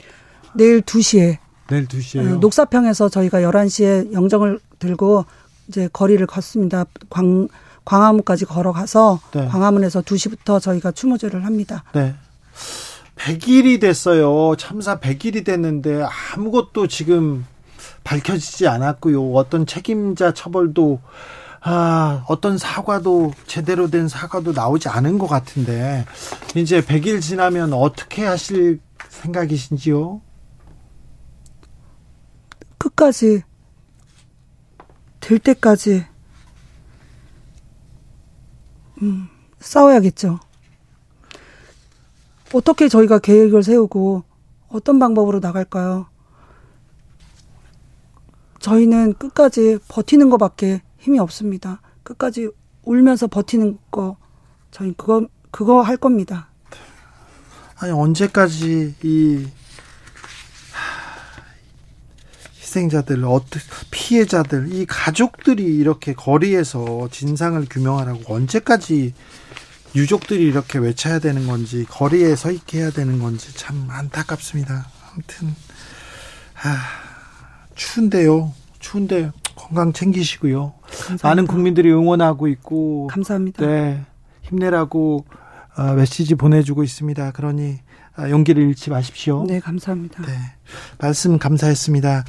내일 0.53 0.81
2시에 0.81 1.37
내일 1.67 1.87
2시에요. 1.87 2.39
녹사평에서 2.39 3.09
저희가 3.09 3.39
11시에 3.41 4.11
영정을 4.13 4.59
들고 4.79 5.25
이제 5.67 5.87
거리를 5.91 6.25
걷습니다. 6.27 6.85
광, 7.09 7.47
광화문까지 7.85 8.45
걸어가서 8.45 9.19
네. 9.33 9.47
광화문에서 9.47 10.01
2시부터 10.01 10.61
저희가 10.61 10.91
추모제를 10.91 11.45
합니다. 11.45 11.83
네. 11.93 12.13
100일이 13.15 13.79
됐어요. 13.79 14.55
참사 14.57 14.99
100일이 14.99 15.45
됐는데 15.45 16.03
아무것도 16.33 16.87
지금 16.87 17.45
밝혀지지 18.03 18.67
않았고요. 18.67 19.33
어떤 19.33 19.65
책임자 19.65 20.33
처벌도 20.33 20.99
아, 21.63 22.25
어떤 22.27 22.57
사과도 22.57 23.33
제대로 23.45 23.89
된 23.89 24.07
사과도 24.07 24.51
나오지 24.51 24.89
않은 24.89 25.19
것 25.19 25.27
같은데 25.27 26.05
이제 26.55 26.81
100일 26.81 27.21
지나면 27.21 27.73
어떻게 27.73 28.25
하실 28.25 28.79
생각이신지요? 29.09 30.21
끝까지 32.79 33.43
될 35.19 35.37
때까지 35.37 36.03
음, 39.03 39.29
싸워야겠죠. 39.59 40.39
어떻게 42.53 42.89
저희가 42.89 43.19
계획을 43.19 43.61
세우고 43.61 44.23
어떤 44.69 44.97
방법으로 44.97 45.39
나갈까요? 45.39 46.07
저희는 48.59 49.13
끝까지 49.13 49.77
버티는 49.87 50.31
것밖에 50.31 50.81
힘이 51.01 51.19
없습니다. 51.19 51.81
끝까지 52.03 52.49
울면서 52.83 53.27
버티는 53.27 53.77
거 53.91 54.17
저희 54.71 54.93
그거 54.93 55.27
그거 55.51 55.81
할 55.81 55.97
겁니다. 55.97 56.47
아니 57.77 57.91
언제까지 57.91 58.95
이 59.03 59.47
하, 60.71 61.41
희생자들, 62.59 63.23
피해자들, 63.89 64.71
이 64.71 64.85
가족들이 64.85 65.63
이렇게 65.63 66.13
거리에서 66.13 67.09
진상을 67.11 67.65
규명하라고 67.69 68.33
언제까지 68.33 69.13
유족들이 69.95 70.43
이렇게 70.43 70.77
외쳐야 70.77 71.19
되는 71.19 71.47
건지 71.47 71.85
거리에 71.89 72.35
서 72.35 72.51
있게 72.51 72.79
해야 72.79 72.91
되는 72.91 73.19
건지 73.19 73.53
참 73.55 73.87
안타깝습니다. 73.89 74.87
아무튼 75.11 75.53
아 76.63 76.77
추운데요. 77.75 78.53
추운데 78.79 79.31
건강 79.61 79.93
챙기시고요. 79.93 80.73
감사합니다. 80.81 81.27
많은 81.27 81.47
국민들이 81.47 81.91
응원하고 81.91 82.47
있고 82.47 83.07
감사합니다. 83.07 83.65
네, 83.65 84.03
힘내라고 84.41 85.25
어, 85.77 85.93
메시지 85.93 86.35
보내주고 86.35 86.83
있습니다. 86.83 87.31
그러니 87.31 87.79
아, 88.15 88.29
용기를 88.29 88.63
잃지 88.63 88.89
마십시오. 88.89 89.45
네, 89.47 89.59
감사합니다. 89.59 90.23
네, 90.23 90.33
말씀 90.97 91.37
감사했습니다. 91.37 92.25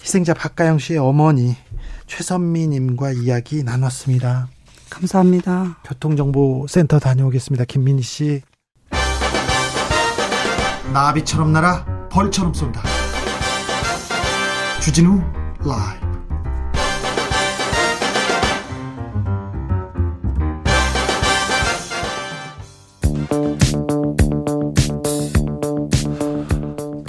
희생자 0.00 0.34
박가영 0.34 0.78
씨의 0.78 0.98
어머니 0.98 1.56
최선미 2.06 2.66
님과 2.68 3.12
이야기 3.12 3.62
나눴습니다. 3.62 4.48
감사합니다. 4.90 5.78
교통정보센터 5.84 6.98
다녀오겠습니다. 6.98 7.64
김민희 7.64 8.02
씨. 8.02 8.42
나비처럼 10.92 11.52
날아 11.52 12.08
벌처럼 12.10 12.52
쏜다. 12.52 12.82
주진우 14.80 15.20
라이브. 15.64 16.03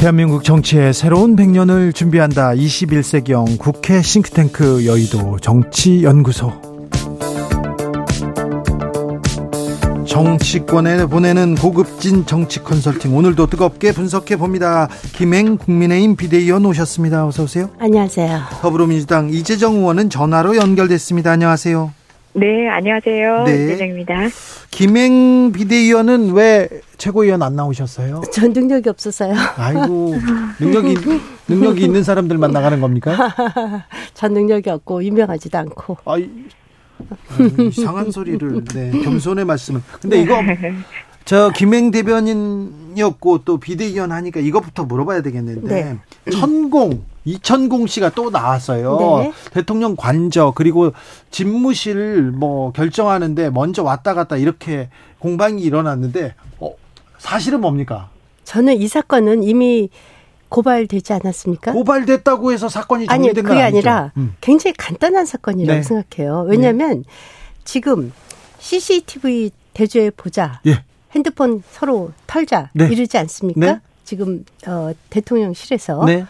대한민국 0.06 0.44
정치의 0.44 0.94
새로운 0.94 1.36
100년을 1.36 1.92
준비한다. 1.92 2.52
21세기형 2.52 3.58
국회 3.58 4.04
싱크탱크 4.04 4.86
여의도 4.86 5.40
정치연구소. 5.40 6.54
정치권에 10.08 11.08
보내는 11.08 11.56
고급진 11.56 12.28
정치 12.28 12.60
컨설팅 12.60 13.18
오늘도 13.18 13.48
뜨겁게 13.48 13.94
분석해 13.94 14.36
봅니다. 14.36 14.90
김행 15.14 15.58
국민의힘 15.58 16.16
비대위원 16.16 16.64
오셨습니다. 16.68 17.26
어서 17.26 17.42
오세요. 17.42 17.72
안녕하세요. 17.80 18.42
더불어민주당 18.62 19.32
이재정 19.32 19.78
의원은 19.78 20.12
전화로 20.12 20.56
연결됐습니다. 20.56 21.32
안녕하세요. 21.32 22.05
네, 22.38 22.68
안녕하세요. 22.68 23.44
네. 23.46 23.64
이재정입니다. 23.64 24.28
김행 24.70 25.54
비대위원은 25.54 26.34
왜 26.34 26.68
최고위원 26.98 27.42
안 27.42 27.56
나오셨어요? 27.56 28.24
전 28.34 28.52
능력이 28.52 28.90
없었어요. 28.90 29.34
아이고, 29.56 30.16
능력이, 30.60 30.96
능력이 31.48 31.86
있는 31.86 32.04
사람들만 32.04 32.52
나가는 32.52 32.82
겁니까? 32.82 33.16
전 34.14 34.34
능력이 34.34 34.70
없고, 34.70 35.02
유명하지도 35.06 35.58
않고. 35.58 35.98
아이, 36.04 36.30
이상한 37.70 38.12
소리를, 38.12 38.66
네, 38.66 38.92
겸손의 38.92 39.46
말씀을. 39.46 39.82
근데 40.02 40.22
이거, 40.22 40.36
저 41.24 41.50
김행 41.56 41.90
대변인이었고 41.90 43.46
또 43.46 43.58
비대위원 43.58 44.12
하니까 44.12 44.42
이것부터 44.42 44.84
물어봐야 44.84 45.22
되겠는데 45.22 45.98
네. 46.26 46.32
천공 46.32 47.04
이천공 47.26 47.88
씨가 47.88 48.12
또 48.12 48.30
나왔어요. 48.30 48.98
네. 49.20 49.34
대통령 49.52 49.96
관저 49.96 50.54
그리고 50.56 50.94
집무실 51.32 52.32
뭐 52.32 52.72
결정하는데 52.72 53.50
먼저 53.50 53.84
왔다 53.84 54.14
갔다 54.14 54.38
이렇게 54.38 54.90
공방이 55.20 55.62
일어났는데 55.62 56.36
어, 56.60 56.72
사실은 57.18 57.62
뭡니까? 57.62 58.10
저는 58.44 58.80
이 58.80 58.88
사건은 58.88 59.44
이미 59.44 59.90
고발되지 60.50 61.14
않았습니까? 61.14 61.74
고발됐다고 61.74 62.52
해서 62.54 62.70
사건이 62.70 63.08
정리된 63.08 63.46
아니, 63.46 63.48
그게 63.48 63.62
아니라 63.62 64.12
음. 64.18 64.36
굉장히 64.40 64.76
간단한 64.78 65.26
사건이라고 65.26 65.80
네. 65.80 65.84
생각해요. 65.84 66.46
왜냐하면 66.48 67.00
네. 67.00 67.04
지금 67.64 68.14
CCTV 68.60 69.52
대조해 69.74 70.12
보자. 70.12 70.62
예. 70.68 70.84
핸드폰 71.12 71.64
서로 71.72 72.12
털자 72.28 72.70
네. 72.74 72.88
이러지 72.88 73.18
않습니까? 73.18 73.60
네. 73.60 73.80
지금 74.04 74.46
어, 74.68 74.92
대통령실에서 75.10 76.06
네. 76.06 76.26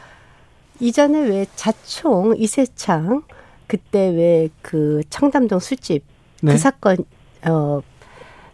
이전에 0.79 1.19
왜 1.21 1.45
자총 1.55 2.35
이세창 2.38 3.23
그때 3.67 4.09
왜 4.09 4.49
그 4.61 5.01
청담동 5.09 5.59
술집 5.59 6.03
그 6.41 6.45
네. 6.45 6.57
사건 6.57 6.97
어 7.43 7.81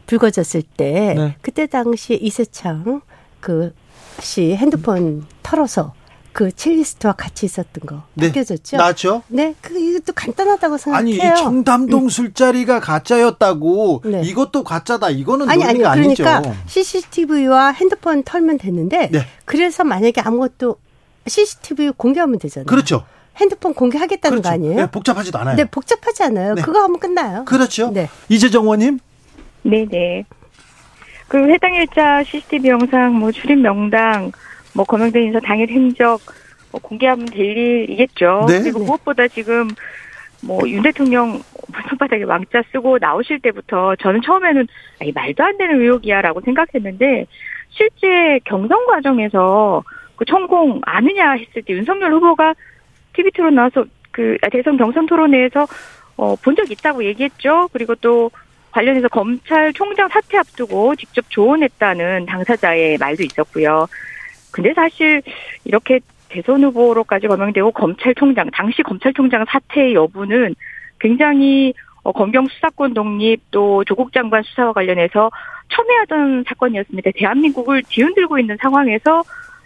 불거졌을 0.06 0.62
때 0.62 1.14
네. 1.18 1.36
그때 1.42 1.66
당시에 1.68 2.18
이세창 2.18 3.02
그 3.40 3.74
씨 4.20 4.56
핸드폰 4.56 5.26
털어서 5.42 5.94
그 6.34 6.52
첼리스트와 6.52 7.14
같이 7.14 7.46
있었던 7.46 7.86
거 7.86 8.04
네. 8.14 8.28
바뀌어졌죠? 8.28 8.78
나죠? 8.78 9.24
네, 9.28 9.56
그 9.62 9.78
이것도 9.80 10.14
간단하다고 10.14 10.78
생각해요. 10.78 11.32
아니 11.32 11.38
청담동 11.42 12.04
음. 12.04 12.10
술자리가 12.10 12.80
가짜였다고 12.82 14.02
네. 14.06 14.22
이것도 14.24 14.64
가짜다. 14.64 15.10
이거는 15.10 15.50
아니 15.50 15.64
아니 15.64 15.80
그러니까 15.80 16.36
아니죠. 16.38 16.56
CCTV와 16.68 17.72
핸드폰 17.72 18.24
털면 18.24 18.58
되는데 18.60 19.10
네. 19.12 19.20
그래서 19.46 19.84
만약에 19.84 20.22
아무것도 20.22 20.78
CCTV 21.28 21.92
공개하면 21.98 22.40
되잖아요. 22.40 22.66
그렇죠. 22.66 23.06
핸드폰 23.38 23.74
공개하겠다는 23.74 24.42
그렇죠. 24.42 24.50
거 24.50 24.54
아니에요? 24.54 24.76
네, 24.76 24.92
복잡하지도 24.92 25.40
않아요. 25.40 25.56
네, 25.56 25.66
복잡하지 25.66 26.24
않아요. 26.24 26.54
네. 26.56 26.62
그거 26.62 26.84
하면 26.84 27.00
끝나요. 27.00 27.46
그렇죠. 27.46 27.92
네. 27.92 28.10
이재정 28.30 28.64
의원님. 28.64 29.00
네네. 29.64 30.26
그 31.28 31.50
해당 31.50 31.74
일자 31.76 32.24
CCTV 32.24 32.70
영상, 32.70 33.16
뭐 33.16 33.32
출입 33.32 33.60
명당, 33.60 34.32
뭐 34.74 34.84
거명된 34.86 35.24
인사 35.24 35.40
당일 35.40 35.70
행적 35.70 36.20
뭐 36.72 36.82
공개하면 36.82 37.26
될 37.28 37.40
일이겠죠. 37.40 38.46
네. 38.48 38.62
그리고 38.62 38.80
무엇보다 38.80 39.28
지금 39.28 39.70
뭐 40.44 40.62
윤 40.68 40.82
대통령 40.82 41.42
손바닥에 41.90 42.24
왕자 42.24 42.64
쓰고 42.72 42.98
나오실 43.00 43.40
때부터 43.42 43.96
저는 43.98 44.22
처음에는 44.26 44.68
아니 45.00 45.12
말도 45.12 45.44
안 45.44 45.58
되는 45.58 45.80
의혹이야라고 45.80 46.42
생각했는데 46.42 47.28
실제 47.70 48.40
경선 48.46 48.86
과정에서 48.88 49.84
그 50.22 50.26
천공 50.26 50.80
아느냐 50.84 51.32
했을 51.32 51.64
때 51.64 51.74
윤석열 51.74 52.14
후보가 52.14 52.54
TV 53.14 53.32
토론 53.32 53.56
나와서 53.56 53.86
그 54.12 54.38
대선 54.52 54.78
경선 54.78 55.08
토론회에서 55.08 55.66
어, 56.16 56.36
본 56.36 56.56
적 56.56 56.70
있다고 56.70 57.04
얘기했죠. 57.06 57.68
그리고 57.74 57.96
또 57.96 58.30
관련해서 58.70 59.08
검찰총장 59.08 60.10
사퇴 60.10 60.38
앞두고 60.38 60.96
직접 60.96 61.26
조언했다는 61.30 62.28
당사자의 62.28 63.00
말도 63.00 63.24
있었고요. 63.24 63.88
근데 64.52 64.72
사실 64.76 65.24
이렇게 65.66 66.00
대선 66.30 66.64
후보로까지 66.66 67.26
거명되고 67.26 67.72
검찰총장 67.72 68.52
당시 68.54 68.84
검찰총장 68.84 69.46
사퇴 69.48 69.96
여부는 69.96 70.54
굉장히 71.00 71.74
어, 72.04 72.12
검경 72.12 72.46
수사권 72.46 72.94
독립 72.94 73.42
또 73.50 73.84
조국 73.86 74.14
장관 74.14 74.44
수사와 74.44 74.74
관련해서 74.74 75.32
첨예하던 75.70 76.44
사건이었습니다. 76.48 77.10
대한민국을 77.16 77.82
뒤흔들고 77.90 78.38
있는 78.38 78.56
상황에서 78.62 79.24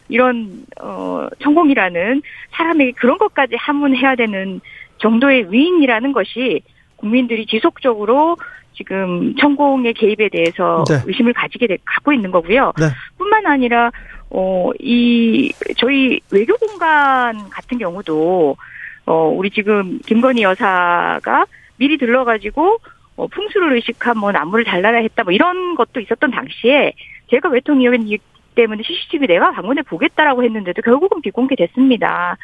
이런 0.10 0.66
어 0.82 1.28
천공이라는 1.42 2.22
사람에게 2.52 2.92
그런 2.92 3.18
것까지 3.18 3.56
하문해야 3.56 4.16
되는 4.16 4.62
정도의 4.98 5.52
위인이라는 5.52 6.12
것이 6.14 6.62
국민들이 6.96 7.46
지속적으로 7.46 8.38
지금 8.74 9.36
천공의 9.36 9.94
개입에 9.94 10.30
대해서 10.30 10.84
네. 10.88 10.96
의심을 11.06 11.34
가지게 11.34 11.68
되, 11.68 11.78
갖고 11.86 12.14
있는 12.14 12.32
거고요. 12.32 12.74
네. 12.78 12.86
뿐만 13.18 13.46
아니라 13.46 13.92
어이 14.30 15.52
저희 15.78 16.20
외교 16.32 16.56
공간 16.58 17.50
같은 17.50 17.78
경우도 17.78 18.58
어 19.06 19.28
우리 19.28 19.50
지금 19.50 20.00
김건희 20.06 20.44
여사가 20.44 21.46
미리 21.78 21.98
들러가지고 21.98 22.80
어, 23.18 23.28
풍수를 23.28 23.76
의식한 23.76 24.18
뭐 24.18 24.32
나무를 24.32 24.66
잘라야 24.66 24.98
했다 24.98 25.24
뭐 25.24 25.32
이런 25.32 25.76
것도 25.76 26.00
있었던 26.00 26.32
당시에 26.32 26.94
제가 27.30 27.50
외통위원이기 27.50 28.18
때문에 28.56 28.84
CCTV 28.84 29.28
내가 29.28 29.52
방문해 29.52 29.82
보겠다라고 29.84 30.44
했는데도 30.44 30.82
결국은 30.82 31.22
비공개됐습니다. 31.22 32.38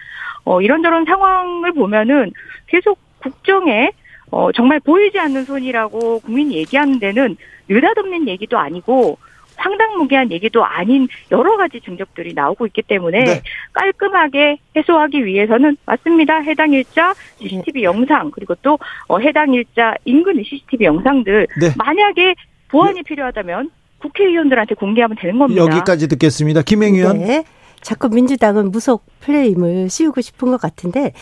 어, 0.44 0.62
이런저런 0.62 1.06
상황을 1.06 1.72
보면은 1.74 2.32
계속 2.68 3.00
국정에 3.20 3.92
어, 4.32 4.52
정말 4.52 4.80
보이지 4.80 5.20
않는 5.20 5.44
손이라고 5.44 6.20
국민이 6.22 6.56
얘기하는 6.56 7.00
데는 7.00 7.36
느닷없는 7.68 8.28
얘기도 8.28 8.58
아니고 8.58 9.18
상당무계한 9.56 10.32
얘기도 10.32 10.64
아닌 10.64 11.08
여러 11.32 11.56
가지 11.58 11.80
증적들이 11.82 12.34
나오고 12.34 12.66
있기 12.68 12.82
때문에 12.82 13.24
네. 13.24 13.42
깔끔하게 13.74 14.58
해소하기 14.76 15.26
위해서는 15.26 15.78
맞습니다. 15.86 16.40
해당 16.40 16.72
일자 16.72 17.14
CCTV 17.40 17.82
네. 17.82 17.84
영상 17.84 18.32
그리고 18.32 18.56
또 18.62 18.80
어, 19.08 19.20
해당 19.20 19.54
일자 19.54 19.94
인근 20.06 20.42
CCTV 20.44 20.86
영상들 20.86 21.48
네. 21.60 21.68
만약에 21.78 22.36
보완이 22.70 22.96
네. 22.96 23.02
필요하다면 23.04 23.70
국회의원들한테 24.02 24.76
공개하면 24.76 25.18
되는 25.20 25.38
겁니다. 25.38 25.62
여기까지 25.62 26.08
듣겠습니다. 26.08 26.62
김행 26.62 26.96
의원. 26.96 27.20
네. 27.20 27.44
자꾸 27.82 28.10
민주당은 28.10 28.72
무속 28.72 29.06
플레임을 29.22 29.90
씌우고 29.90 30.22
싶은 30.22 30.52
것 30.52 30.62
같은데 30.62 31.14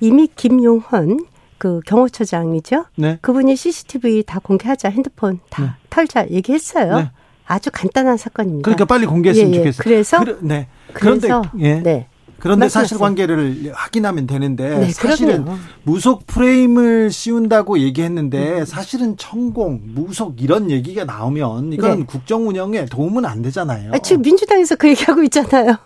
이미 0.00 0.28
김용헌 0.34 1.18
그 1.58 1.80
경호처장이죠. 1.86 2.86
네. 2.96 3.18
그분이 3.20 3.56
CCTV 3.56 4.22
다 4.24 4.38
공개하자 4.40 4.90
핸드폰 4.90 5.40
다 5.50 5.62
네. 5.62 5.68
털자 5.90 6.28
얘기했어요. 6.30 6.96
네. 6.96 7.10
아주 7.46 7.70
간단한 7.72 8.16
사건입니다. 8.16 8.64
그러니까 8.64 8.84
빨리 8.84 9.06
공개했으면 9.06 9.50
예, 9.50 9.54
예. 9.54 9.58
좋겠어요. 9.58 9.82
그래서 9.82 10.20
그러, 10.20 10.36
네. 10.40 10.68
그런데 10.92 11.28
예. 11.60 11.80
네. 11.80 12.06
그런데 12.38 12.68
사실관계를 12.68 13.72
확인하면 13.74 14.26
되는데 14.26 14.78
네, 14.78 14.90
사실은 14.90 15.44
그럼요. 15.44 15.58
무속 15.82 16.26
프레임을 16.26 17.10
씌운다고 17.10 17.80
얘기했는데 17.80 18.60
음. 18.60 18.64
사실은 18.64 19.16
천공, 19.16 19.80
무속 19.84 20.40
이런 20.40 20.70
얘기가 20.70 21.04
나오면 21.04 21.72
이건 21.72 22.00
네. 22.00 22.04
국정 22.06 22.48
운영에 22.48 22.86
도움은 22.86 23.24
안 23.24 23.42
되잖아요. 23.42 23.90
아, 23.92 23.98
지금 23.98 24.22
민주당에서 24.22 24.76
그 24.76 24.88
얘기하고 24.88 25.22
있잖아요. 25.24 25.76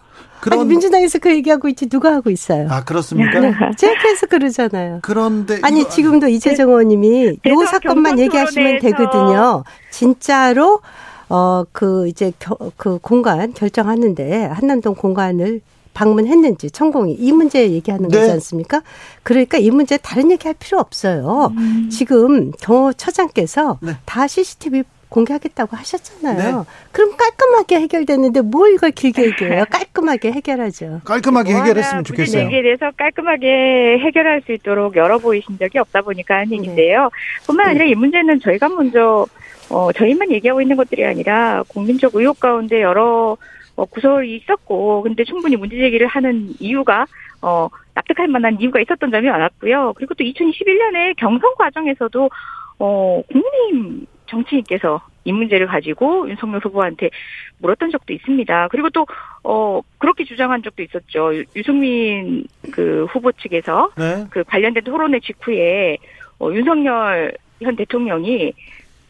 그런... 0.40 0.59
아니 0.59 0.68
민주당에서 0.68 1.20
그 1.20 1.30
얘기하고 1.30 1.68
있지 1.68 1.88
누가 1.88 2.12
하고 2.12 2.28
있어요? 2.28 2.66
아 2.68 2.82
그렇습니까? 2.82 3.38
네, 3.38 3.55
제께서 3.76 4.26
그러잖아요. 4.26 4.98
그런데 5.03 5.61
아니 5.62 5.82
이거... 5.82 5.88
지금도 5.88 6.26
이재정 6.28 6.68
의원님이 6.68 7.26
요 7.28 7.66
사건만 7.70 8.18
얘기하시면 8.18 8.80
되거든요. 8.80 9.62
진짜로 9.90 10.80
어, 11.28 11.64
그 11.72 12.09
이제 12.09 12.32
겨, 12.38 12.57
그 12.76 12.98
공간 12.98 13.55
결정하는데 13.55 14.46
한남동 14.46 14.96
공간을 14.96 15.61
방문했는지 15.95 16.70
천공이 16.70 17.14
이 17.14 17.32
문제 17.32 17.70
얘기하는 17.70 18.09
네. 18.09 18.18
거지 18.18 18.30
않습니까? 18.32 18.82
그러니까 19.22 19.59
이 19.59 19.70
문제 19.70 19.97
다른 19.97 20.30
얘기할 20.30 20.55
필요 20.59 20.78
없어요. 20.78 21.53
음. 21.57 21.88
지금 21.90 22.51
경호처장께서 22.53 23.78
네. 23.82 23.93
다 24.05 24.26
CCTV 24.26 24.84
공개하겠다고 25.12 25.76
하셨잖아요. 25.76 26.59
네. 26.61 26.64
그럼 26.90 27.16
깔끔하게 27.16 27.80
해결됐는데 27.80 28.40
뭘 28.40 28.72
이걸 28.72 28.90
길게 28.90 29.26
얘기해요? 29.26 29.64
깔끔하게 29.70 30.32
해결하죠. 30.32 31.03
깔끔하게 31.05 31.55
해결했으면 31.55 32.05
좋겠어요. 32.05 32.45
문제 32.45 32.62
대해서 32.62 32.90
깔끔하게 32.97 33.99
해결할 34.01 34.43
수 34.47 34.53
있도록 34.53 34.97
열어보이신 34.97 35.59
적이 35.59 35.78
없다 35.80 36.01
보니까 36.01 36.36
하는 36.36 36.49
네. 36.49 36.57
얘기인데요. 36.57 37.11
뿐만 37.47 37.68
아니라 37.68 37.84
이 37.84 37.95
문제는 37.95 38.40
저희가 38.40 38.70
먼저 38.70 39.26
어, 39.68 39.93
저희만 39.93 40.30
얘기하고 40.32 40.61
있는 40.61 40.76
것들이 40.76 41.05
아니라 41.05 41.62
국민적 41.68 42.14
의혹 42.14 42.40
가운데 42.40 42.80
여러 42.82 43.36
어, 43.83 43.87
구설이 43.87 44.37
있었고, 44.37 45.03
근데 45.03 45.24
충분히 45.24 45.57
문제 45.57 45.76
제기를 45.76 46.07
하는 46.07 46.55
이유가 46.61 47.05
어, 47.41 47.68
납득할 47.95 48.28
만한 48.28 48.61
이유가 48.61 48.80
있었던 48.80 49.11
점이 49.11 49.28
많았고요. 49.28 49.95
그리고 49.97 50.14
또 50.14 50.22
2021년에 50.22 51.16
경선 51.16 51.55
과정에서도 51.57 52.30
어, 52.78 53.22
국민의힘 53.30 54.07
정치인께서 54.26 55.03
이 55.24 55.33
문제를 55.33 55.66
가지고 55.66 56.28
윤석열 56.28 56.61
후보한테 56.64 57.11
물었던 57.59 57.91
적도 57.91 58.12
있습니다. 58.12 58.68
그리고 58.68 58.89
또, 58.91 59.07
어, 59.43 59.80
그렇게 59.99 60.24
주장한 60.24 60.62
적도 60.62 60.83
있었죠. 60.83 61.33
유승민 61.57 62.45
그 62.72 63.07
후보 63.11 63.33
측에서 63.33 63.91
네. 63.97 64.24
그 64.30 64.45
관련된 64.45 64.85
토론회 64.85 65.18
직후에 65.20 65.99
어, 66.39 66.51
윤석열 66.53 67.37
현 67.61 67.76
대통령이 67.76 68.53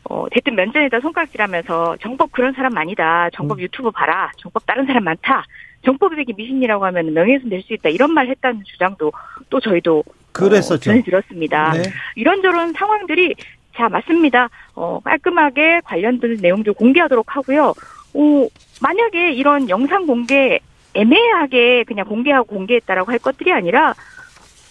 어, 0.05 0.27
대뜸 0.31 0.55
면전에다 0.55 1.01
손가락질하면서 1.01 1.97
정법 2.01 2.33
그런 2.33 2.53
사람 2.53 2.77
아니다. 2.77 3.29
정법 3.35 3.59
음. 3.59 3.63
유튜브 3.63 3.91
봐라. 3.91 4.31
정법 4.39 4.67
다른 4.67 4.85
사람 4.87 5.05
많다. 5.05 5.45
정법이백이 5.85 6.35
미신이라고 6.37 6.85
하면 6.87 7.13
명예훼손 7.15 7.49
될 7.49 7.63
수 7.63 7.73
있다. 7.73 7.89
이런 7.89 8.13
말 8.13 8.29
했다는 8.29 8.63
주장도 8.65 9.13
또 9.51 9.61
저희도 9.61 10.05
그랬었죠. 10.33 10.75
어, 10.75 10.79
전해들었습니다. 10.79 11.73
네. 11.73 11.83
이런저런 12.17 12.73
상황들이 12.73 13.35
자 13.75 13.89
맞습니다. 13.89 14.49
어, 14.75 15.01
깔끔하게 15.05 15.81
관련된 15.85 16.39
내용들 16.41 16.75
공개하도록 16.75 17.37
하고요. 17.37 17.75
어, 18.15 18.47
만약에 18.81 19.33
이런 19.33 19.69
영상 19.69 20.07
공개 20.07 20.59
애매하게 20.95 21.85
그냥 21.85 22.07
공개하고 22.07 22.47
공개했다라고 22.49 23.11
할 23.11 23.19
것들이 23.19 23.53
아니라 23.53 23.95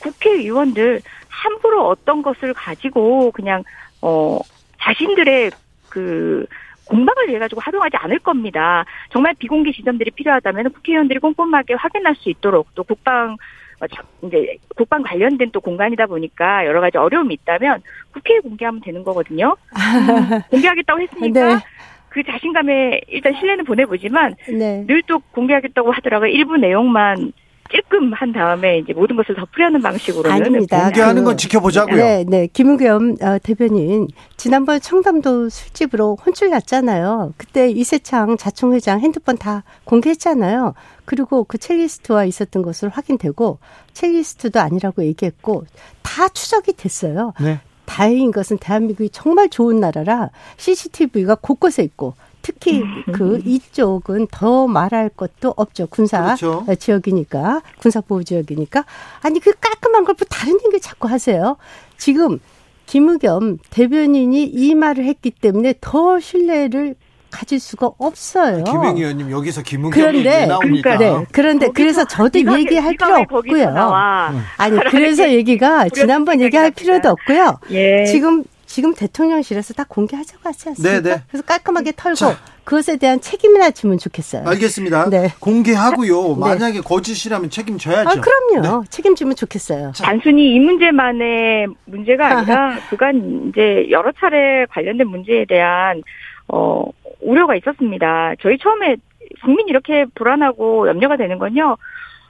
국회의원들 0.01 1.01
함부로 1.29 1.87
어떤 1.87 2.21
것을 2.21 2.53
가지고 2.53 3.31
그냥 3.31 3.63
어 4.01 4.39
자신들의 4.81 5.51
그 5.89 6.45
공방을 6.85 7.29
위해 7.29 7.39
가지고 7.39 7.61
활용하지 7.61 7.97
않을 7.97 8.19
겁니다. 8.19 8.85
정말 9.11 9.33
비공개 9.37 9.71
지점들이 9.71 10.11
필요하다면 10.11 10.71
국회의원들이 10.73 11.19
꼼꼼하게 11.19 11.75
확인할 11.75 12.15
수 12.15 12.29
있도록 12.29 12.67
또 12.75 12.83
국방 12.83 13.37
어, 13.79 13.85
이제 14.27 14.57
국방 14.75 15.01
관련된 15.01 15.51
또 15.51 15.59
공간이다 15.59 16.05
보니까 16.05 16.65
여러 16.65 16.81
가지 16.81 16.97
어려움이 16.97 17.33
있다면 17.33 17.81
국회에 18.13 18.39
공개하면 18.39 18.81
되는 18.81 19.03
거거든요. 19.03 19.55
음, 19.73 20.41
공개하겠다고 20.51 21.01
했으니까 21.01 21.55
네. 21.55 21.61
그 22.09 22.21
자신감에 22.23 23.01
일단 23.07 23.33
신뢰는 23.33 23.63
보내보지만 23.63 24.35
네. 24.49 24.83
늘또 24.85 25.19
공개하겠다고 25.31 25.91
하더라고요. 25.91 26.29
일부 26.29 26.57
내용만 26.57 27.31
찔끔 27.71 28.13
한 28.13 28.33
다음에 28.33 28.79
이제 28.79 28.93
모든 28.93 29.15
것을 29.15 29.35
덮으려는 29.35 29.81
방식으로는 29.81 30.31
아닙니다. 30.31 30.83
공개하는 30.83 31.23
건 31.23 31.37
지켜보자고요. 31.37 31.95
네, 31.95 32.25
네. 32.27 32.47
김우겸 32.47 33.17
어, 33.21 33.37
대변인 33.41 34.07
지난번 34.37 34.79
청담도 34.79 35.49
술집으로 35.49 36.17
혼쭐 36.25 36.49
났잖아요. 36.49 37.33
그때 37.37 37.69
이세창 37.69 38.37
자총회장 38.37 38.99
핸드폰 38.99 39.37
다 39.37 39.63
공개했잖아요. 39.85 40.73
그리고 41.05 41.43
그 41.43 41.57
첼리스트와 41.57 42.25
있었던 42.25 42.61
것을 42.61 42.89
확인되고 42.89 43.59
첼리스트도 43.93 44.59
아니라고 44.59 45.03
얘기했고 45.05 45.65
다 46.01 46.27
추적이 46.29 46.73
됐어요. 46.73 47.33
네. 47.41 47.59
다행인 47.85 48.31
것은 48.31 48.57
대한민국이 48.57 49.09
정말 49.09 49.49
좋은 49.49 49.79
나라라 49.81 50.29
CCTV가 50.57 51.35
곳곳에 51.35 51.83
있고 51.83 52.13
특히 52.41 52.81
음. 52.81 53.03
그 53.13 53.41
이쪽은 53.45 54.27
더 54.31 54.67
말할 54.67 55.09
것도 55.09 55.53
없죠. 55.57 55.87
군사 55.87 56.23
그렇죠. 56.35 56.65
지역이니까 56.79 57.61
군사 57.79 58.01
보호 58.01 58.23
지역이니까 58.23 58.85
아니 59.21 59.39
그 59.39 59.51
깔끔한 59.59 60.03
걸 60.05 60.11
뭐 60.11 60.27
다른 60.29 60.57
얘기 60.67 60.79
자꾸 60.81 61.07
하세요. 61.07 61.57
지금 61.97 62.39
김의겸 62.85 63.59
대변인이 63.69 64.43
이 64.43 64.75
말을 64.75 65.05
했기 65.05 65.31
때문에 65.31 65.75
더 65.79 66.19
신뢰를 66.19 66.95
가질 67.29 67.61
수가 67.61 67.91
없어요. 67.97 68.65
김행 68.65 68.97
의원님 68.97 69.31
여기서 69.31 69.61
김은경 69.61 69.91
그런데 69.91 70.45
나옵니까? 70.47 70.97
네, 70.97 71.25
그런데 71.31 71.69
그래서 71.69 72.03
저도 72.05 72.39
얘기할 72.39 72.95
필요 72.97 73.15
없고요. 73.29 73.67
음. 73.69 74.41
아니 74.57 74.77
그래서 74.91 75.31
얘기가 75.31 75.87
지난번 75.89 76.41
얘기할 76.41 76.71
필요도 76.71 77.07
없고요. 77.09 77.57
예. 77.71 78.03
지금 78.05 78.43
지금 78.71 78.93
대통령실에서 78.93 79.73
다 79.73 79.83
공개하자고 79.85 80.43
하지 80.45 80.69
않습니까? 80.69 81.01
네네. 81.01 81.15
네. 81.15 81.23
그래서 81.27 81.45
깔끔하게 81.45 81.91
털고 81.91 82.15
자. 82.15 82.37
그것에 82.63 82.95
대한 82.95 83.19
책임이나 83.19 83.71
지면 83.71 83.97
좋겠어요. 83.97 84.47
알겠습니다. 84.47 85.09
네. 85.09 85.27
공개하고요. 85.41 86.35
네. 86.35 86.39
만약에 86.39 86.79
거짓이라면 86.79 87.49
책임져야죠. 87.49 88.09
아, 88.09 88.13
그럼요. 88.21 88.81
네. 88.83 88.87
책임지면 88.89 89.35
좋겠어요. 89.35 89.91
자. 89.93 90.05
단순히 90.05 90.55
이 90.55 90.59
문제만의 90.61 91.67
문제가 91.83 92.37
아니라 92.37 92.77
그간 92.89 93.49
이제 93.49 93.87
여러 93.89 94.09
차례 94.13 94.65
관련된 94.69 95.05
문제에 95.05 95.43
대한 95.43 96.01
어 96.47 96.85
우려가 97.19 97.57
있었습니다. 97.57 98.35
저희 98.41 98.57
처음에 98.57 98.95
국민이 99.43 99.69
이렇게 99.69 100.05
불안하고 100.15 100.87
염려가 100.87 101.17
되는 101.17 101.39
건요. 101.39 101.75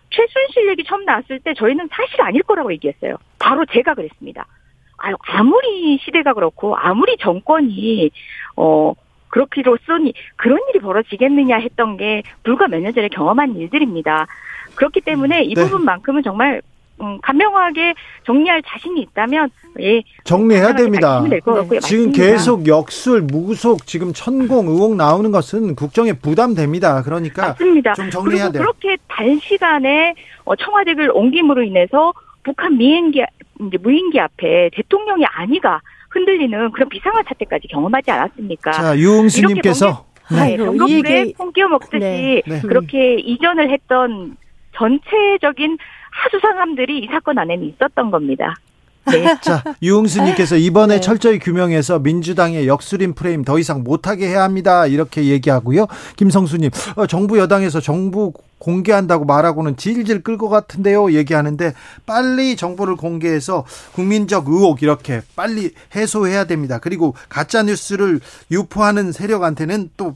최순실 0.10 0.70
얘기 0.70 0.84
처음 0.86 1.06
나왔을 1.06 1.40
때 1.40 1.54
저희는 1.54 1.88
사실 1.92 2.20
아닐 2.20 2.42
거라고 2.42 2.74
얘기했어요. 2.74 3.18
바로 3.38 3.64
제가 3.72 3.94
그랬습니다. 3.94 4.48
아유, 5.04 5.16
아무리 5.28 5.98
시대가 6.04 6.34
그렇고, 6.34 6.76
아무리 6.78 7.18
정권이, 7.18 8.12
어, 8.56 8.94
그렇기로써니 9.30 10.14
그런 10.36 10.60
일이 10.70 10.80
벌어지겠느냐 10.80 11.58
했던 11.58 11.98
게 11.98 12.22
불과 12.44 12.68
몇 12.68 12.82
년 12.82 12.94
전에 12.94 13.08
경험한 13.08 13.56
일들입니다. 13.56 14.28
그렇기 14.76 15.02
때문에 15.02 15.44
이 15.44 15.54
네. 15.56 15.64
부분만큼은 15.64 16.22
정말 16.24 16.62
음, 17.02 17.18
간명하게 17.22 17.96
정리할 18.26 18.62
자신이 18.64 19.02
있다면 19.02 19.50
예 19.80 20.04
정리해야 20.26 20.76
됩니다. 20.76 21.24
네. 21.28 21.40
지금 21.40 21.68
맞습니다. 21.72 22.12
계속 22.24 22.68
역술, 22.68 23.22
무속, 23.22 23.88
지금 23.88 24.12
천공 24.14 24.68
의혹 24.68 24.96
나오는 24.98 25.32
것은 25.32 25.76
국정에 25.76 26.14
부담됩니다. 26.14 27.02
그러니까 27.02 27.48
맞습니다. 27.50 27.94
좀 27.94 28.10
정리해야 28.12 28.52
돼요. 28.52 28.62
그렇게 28.62 28.98
단시간에 29.08 30.14
어, 30.44 30.56
청와대를 30.56 31.12
옮김으로 31.12 31.64
인해서 31.64 32.14
북한 32.44 32.78
미행기 32.78 33.24
이제 33.68 33.78
무인기 33.78 34.20
앞에 34.20 34.70
대통령이 34.74 35.26
아니가 35.26 35.82
흔들리는 36.10 36.72
그런 36.72 36.90
비상한 36.90 37.24
사태까지 37.28 37.68
경험하지 37.68 38.12
않았습니까? 38.12 38.72
자, 38.72 38.98
유흥수님께서 38.98 40.06
네, 40.32 40.58
병겁물에 40.58 41.34
콩 41.38 41.52
끼워 41.52 41.70
먹듯이 41.70 42.00
네, 42.00 42.42
네. 42.46 42.62
그렇게 42.62 43.16
이전을 43.16 43.70
했던 43.70 44.38
전체적인 44.76 45.78
하수상함들이 46.12 47.00
이 47.00 47.08
사건 47.08 47.38
안에는 47.38 47.66
있었던 47.68 48.12
겁니다. 48.12 48.56
네. 49.06 49.36
자, 49.42 49.64
유흥수님께서 49.82 50.58
이번에 50.58 50.96
네. 50.96 51.02
철저히 51.02 51.40
규명해서 51.40 52.00
민주당의 52.00 52.68
역술인 52.68 53.14
프레임 53.14 53.44
더 53.44 53.58
이상 53.58 53.84
못하게 53.84 54.28
해야 54.28 54.44
합니다. 54.44 54.86
이렇게 54.86 55.26
얘기하고요. 55.26 55.88
김성수님, 56.18 56.70
어, 56.96 57.08
정부 57.08 57.40
여당에서 57.40 57.80
정부 57.80 58.34
공개한다고 58.60 59.26
말하고는 59.26 59.76
질질 59.76 60.22
끌 60.22 60.38
것 60.38 60.50
같은데요. 60.50 61.14
얘기하는데 61.14 61.74
빨리 62.06 62.56
정보를 62.56 62.96
공개해서 62.96 63.66
국민적 63.94 64.48
의혹 64.48 64.84
이렇게 64.84 65.22
빨리 65.36 65.72
해소해야 65.96 66.46
됩니다. 66.46 66.80
그리고 66.80 67.16
가짜 67.28 67.64
뉴스를 67.64 68.22
유포하는 68.52 69.12
세력한테는 69.12 69.90
또 69.98 70.16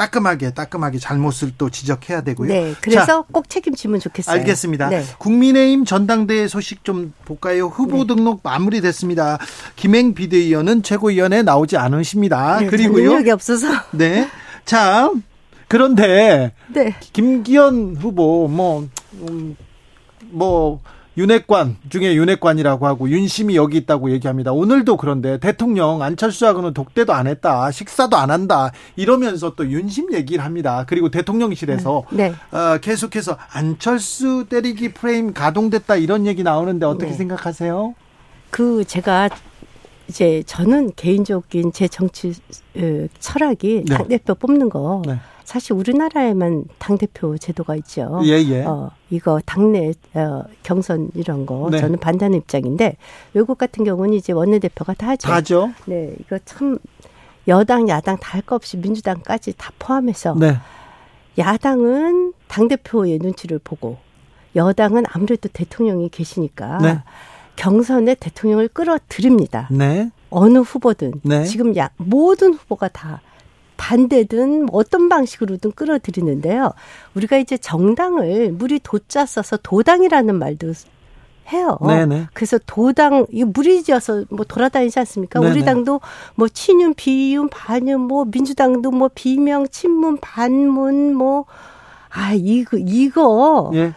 따끔하게 0.00 0.52
따끔하게 0.52 0.98
잘못을 0.98 1.52
또 1.58 1.68
지적해야 1.68 2.22
되고요. 2.22 2.48
네, 2.48 2.74
그래서 2.80 3.04
자, 3.04 3.22
꼭 3.30 3.50
책임지면 3.50 4.00
좋겠어요. 4.00 4.34
알겠습니다. 4.34 4.88
네. 4.88 5.04
국민의힘 5.18 5.84
전당대회 5.84 6.48
소식 6.48 6.84
좀 6.84 7.12
볼까요? 7.26 7.66
후보 7.66 8.06
네. 8.06 8.14
등록 8.14 8.40
마무리됐습니다. 8.42 9.38
김행 9.76 10.14
비대위원은 10.14 10.82
최고위원에 10.82 11.42
나오지 11.42 11.76
않으십니다. 11.76 12.60
네, 12.60 12.66
그리고요. 12.66 13.10
능력이 13.10 13.30
없어서. 13.30 13.68
네. 13.90 14.26
자, 14.64 15.10
그런데 15.68 16.52
네. 16.68 16.94
김기현 17.12 17.96
후보 18.00 18.48
뭐뭐 18.48 18.88
음, 19.28 19.56
뭐 20.30 20.80
윤핵관 21.16 21.76
중에 21.88 22.14
윤핵관이라고 22.14 22.86
하고 22.86 23.10
윤심이 23.10 23.56
여기 23.56 23.76
있다고 23.78 24.10
얘기합니다. 24.12 24.52
오늘도 24.52 24.96
그런데 24.96 25.38
대통령 25.38 26.02
안철수 26.02 26.46
하고는 26.46 26.72
독대도 26.72 27.12
안 27.12 27.26
했다, 27.26 27.70
식사도 27.70 28.16
안 28.16 28.30
한다 28.30 28.72
이러면서 28.96 29.54
또 29.54 29.68
윤심 29.68 30.12
얘기를 30.12 30.44
합니다. 30.44 30.84
그리고 30.86 31.10
대통령실에서 31.10 32.04
네. 32.12 32.30
네. 32.30 32.56
어, 32.56 32.78
계속해서 32.78 33.36
안철수 33.52 34.46
때리기 34.48 34.92
프레임 34.92 35.32
가동됐다 35.32 35.96
이런 35.96 36.26
얘기 36.26 36.42
나오는데 36.42 36.86
어떻게 36.86 37.10
네. 37.10 37.16
생각하세요? 37.16 37.94
그 38.50 38.84
제가 38.84 39.28
이제 40.08 40.42
저는 40.46 40.92
개인적인 40.96 41.72
제 41.72 41.88
정치 41.88 42.34
어, 42.76 43.06
철학이 43.18 43.84
네. 43.86 43.96
당대표 43.96 44.34
뽑는 44.34 44.68
거 44.68 45.02
네. 45.06 45.18
사실 45.50 45.72
우리나라에만 45.72 46.66
당 46.78 46.96
대표 46.96 47.36
제도가 47.36 47.74
있죠. 47.74 48.20
예, 48.22 48.34
예. 48.34 48.62
어, 48.64 48.92
이거 49.10 49.40
당내 49.44 49.92
어, 50.14 50.44
경선 50.62 51.10
이런 51.16 51.44
거 51.44 51.68
네. 51.72 51.80
저는 51.80 51.98
반대하는 51.98 52.38
입장인데 52.38 52.96
외국 53.34 53.58
같은 53.58 53.84
경우는 53.84 54.14
이제 54.14 54.32
원내 54.32 54.60
대표가 54.60 54.94
다 54.94 55.08
하죠. 55.08 55.26
다죠. 55.28 55.72
네, 55.86 56.14
이거 56.20 56.38
참 56.44 56.78
여당 57.48 57.88
야당 57.88 58.16
다 58.18 58.38
할 58.38 58.42
거 58.42 58.54
없이 58.54 58.76
민주당까지 58.76 59.54
다 59.58 59.72
포함해서 59.80 60.36
네. 60.38 60.56
야당은 61.36 62.32
당 62.46 62.68
대표의 62.68 63.18
눈치를 63.20 63.58
보고 63.58 63.96
여당은 64.54 65.02
아무래도 65.08 65.48
대통령이 65.52 66.10
계시니까 66.10 66.78
네. 66.78 67.02
경선에 67.56 68.14
대통령을 68.14 68.68
끌어들입니다. 68.68 69.66
네. 69.72 70.12
어느 70.30 70.58
후보든 70.58 71.14
네. 71.24 71.42
지금 71.42 71.76
야 71.76 71.90
모든 71.96 72.54
후보가 72.54 72.86
다 72.86 73.20
반대든 73.80 74.68
어떤 74.72 75.08
방식으로든 75.08 75.72
끌어들이는데요. 75.72 76.72
우리가 77.14 77.38
이제 77.38 77.56
정당을 77.56 78.52
물이 78.52 78.80
도짜 78.82 79.24
써서 79.24 79.56
도당이라는 79.62 80.34
말도 80.34 80.72
해요. 81.52 81.78
네네. 81.84 82.28
그래서 82.34 82.58
도당 82.66 83.26
이 83.32 83.42
무리지어서 83.42 84.24
뭐 84.28 84.44
돌아다니지 84.46 84.98
않습니까? 85.00 85.40
네네. 85.40 85.52
우리 85.52 85.64
당도 85.64 86.00
뭐 86.34 86.46
친윤, 86.48 86.94
비윤, 86.94 87.48
반윤, 87.48 88.00
뭐 88.00 88.24
민주당도 88.30 88.90
뭐 88.90 89.08
비명, 89.14 89.66
친문, 89.68 90.18
반문, 90.20 91.14
뭐 91.14 91.46
아 92.10 92.32
이거 92.34 92.76
이거 92.76 93.70
예. 93.74 93.94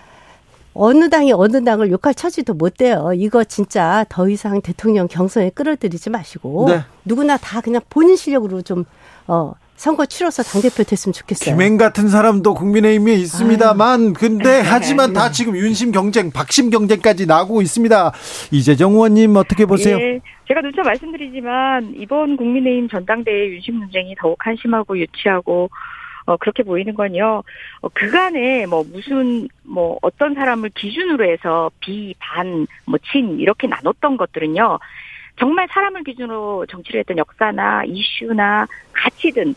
어느 0.75 1.09
당이 1.09 1.33
어느 1.33 1.63
당을 1.63 1.91
욕할 1.91 2.13
처지도 2.15 2.53
못 2.53 2.77
돼요. 2.77 3.11
이거 3.15 3.43
진짜 3.43 4.05
더 4.09 4.27
이상 4.29 4.61
대통령 4.61 5.07
경선에 5.07 5.51
끌어들이지 5.51 6.09
마시고 6.09 6.65
네. 6.69 6.81
누구나 7.05 7.37
다 7.37 7.61
그냥 7.61 7.81
본인 7.89 8.15
실력으로 8.15 8.61
좀 8.61 8.85
어, 9.27 9.53
선거 9.75 10.05
치러서 10.05 10.43
당대표 10.43 10.83
됐으면 10.83 11.13
좋겠어요. 11.13 11.55
김행 11.55 11.77
같은 11.77 12.07
사람도 12.07 12.53
국민의힘에 12.53 13.13
있습니다만, 13.13 14.01
아유. 14.01 14.13
근데 14.13 14.61
하지만 14.61 15.13
다 15.13 15.31
지금 15.31 15.57
윤심 15.57 15.91
경쟁, 15.91 16.31
박심 16.31 16.69
경쟁까지 16.69 17.25
나오고 17.25 17.61
있습니다. 17.61 18.13
이재정 18.51 18.93
의원님 18.93 19.35
어떻게 19.35 19.65
보세요? 19.65 19.97
예, 19.99 20.19
제가 20.47 20.61
누차 20.61 20.83
말씀드리지만, 20.83 21.95
이번 21.97 22.37
국민의힘 22.37 22.87
전당대회 22.87 23.49
윤심 23.49 23.79
논쟁이 23.79 24.15
더욱 24.19 24.37
한심하고 24.39 24.97
유치하고, 24.99 25.69
어, 26.25 26.37
그렇게 26.37 26.63
보이는 26.63 26.93
건요, 26.93 27.43
어, 27.81 27.89
그간에 27.89 28.65
뭐 28.65 28.85
무슨, 28.89 29.49
뭐 29.63 29.97
어떤 30.01 30.33
사람을 30.33 30.69
기준으로 30.69 31.29
해서 31.29 31.69
비, 31.81 32.15
반, 32.19 32.65
뭐 32.85 32.97
친, 33.11 33.39
이렇게 33.39 33.67
나눴던 33.67 34.15
것들은요, 34.15 34.79
정말 35.39 35.67
사람을 35.69 36.03
기준으로 36.03 36.65
정치를 36.67 36.99
했던 36.99 37.17
역사나 37.17 37.83
이슈나 37.85 38.67
가치든 38.93 39.55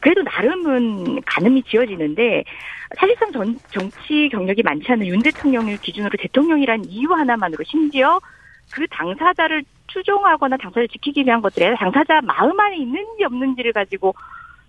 그래도 0.00 0.22
나름은 0.22 1.22
가늠이 1.22 1.62
지어지는데 1.64 2.44
사실상 2.96 3.32
전, 3.32 3.58
정치 3.72 4.28
경력이 4.30 4.62
많지 4.62 4.92
않은 4.92 5.06
윤 5.06 5.20
대통령을 5.20 5.78
기준으로 5.78 6.12
대통령이란 6.18 6.84
이유 6.84 7.12
하나만으로 7.12 7.64
심지어 7.66 8.20
그 8.72 8.86
당사자를 8.88 9.64
추종하거나 9.88 10.56
당사자를 10.58 10.88
지키기 10.88 11.24
위한 11.24 11.40
것들에 11.40 11.74
당사자 11.76 12.20
마음 12.20 12.58
안에 12.58 12.76
있는지 12.76 13.24
없는지를 13.24 13.72
가지고 13.72 14.14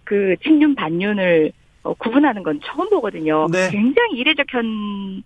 그 0.04 0.36
친윤 0.44 0.76
반윤을 0.76 1.52
어, 1.84 1.94
구분하는 1.96 2.44
건 2.44 2.60
처음 2.64 2.90
보거든요. 2.90 3.48
네. 3.52 3.70
굉장히 3.70 4.18
이례적 4.18 4.46
현 4.50 5.24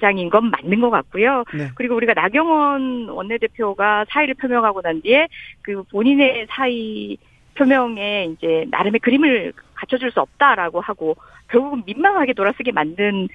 장인 0.00 0.30
건 0.30 0.50
맞는 0.50 0.80
것 0.80 0.90
같고요. 0.90 1.44
네. 1.54 1.68
그리고 1.74 1.96
우리가 1.96 2.14
나경원 2.14 3.08
원내대표가 3.08 4.06
사의를 4.08 4.34
표명하고 4.34 4.82
난 4.82 5.00
뒤에 5.00 5.28
그 5.62 5.82
본인의 5.84 6.46
사의 6.50 7.16
표명에 7.54 8.26
이제 8.32 8.66
나름의 8.70 9.00
그림을 9.00 9.52
갖춰줄 9.74 10.12
수 10.12 10.20
없다라고 10.20 10.80
하고 10.80 11.16
결국은 11.48 11.82
민망하게 11.86 12.34
돌아서게 12.34 12.72
만든 12.72 13.28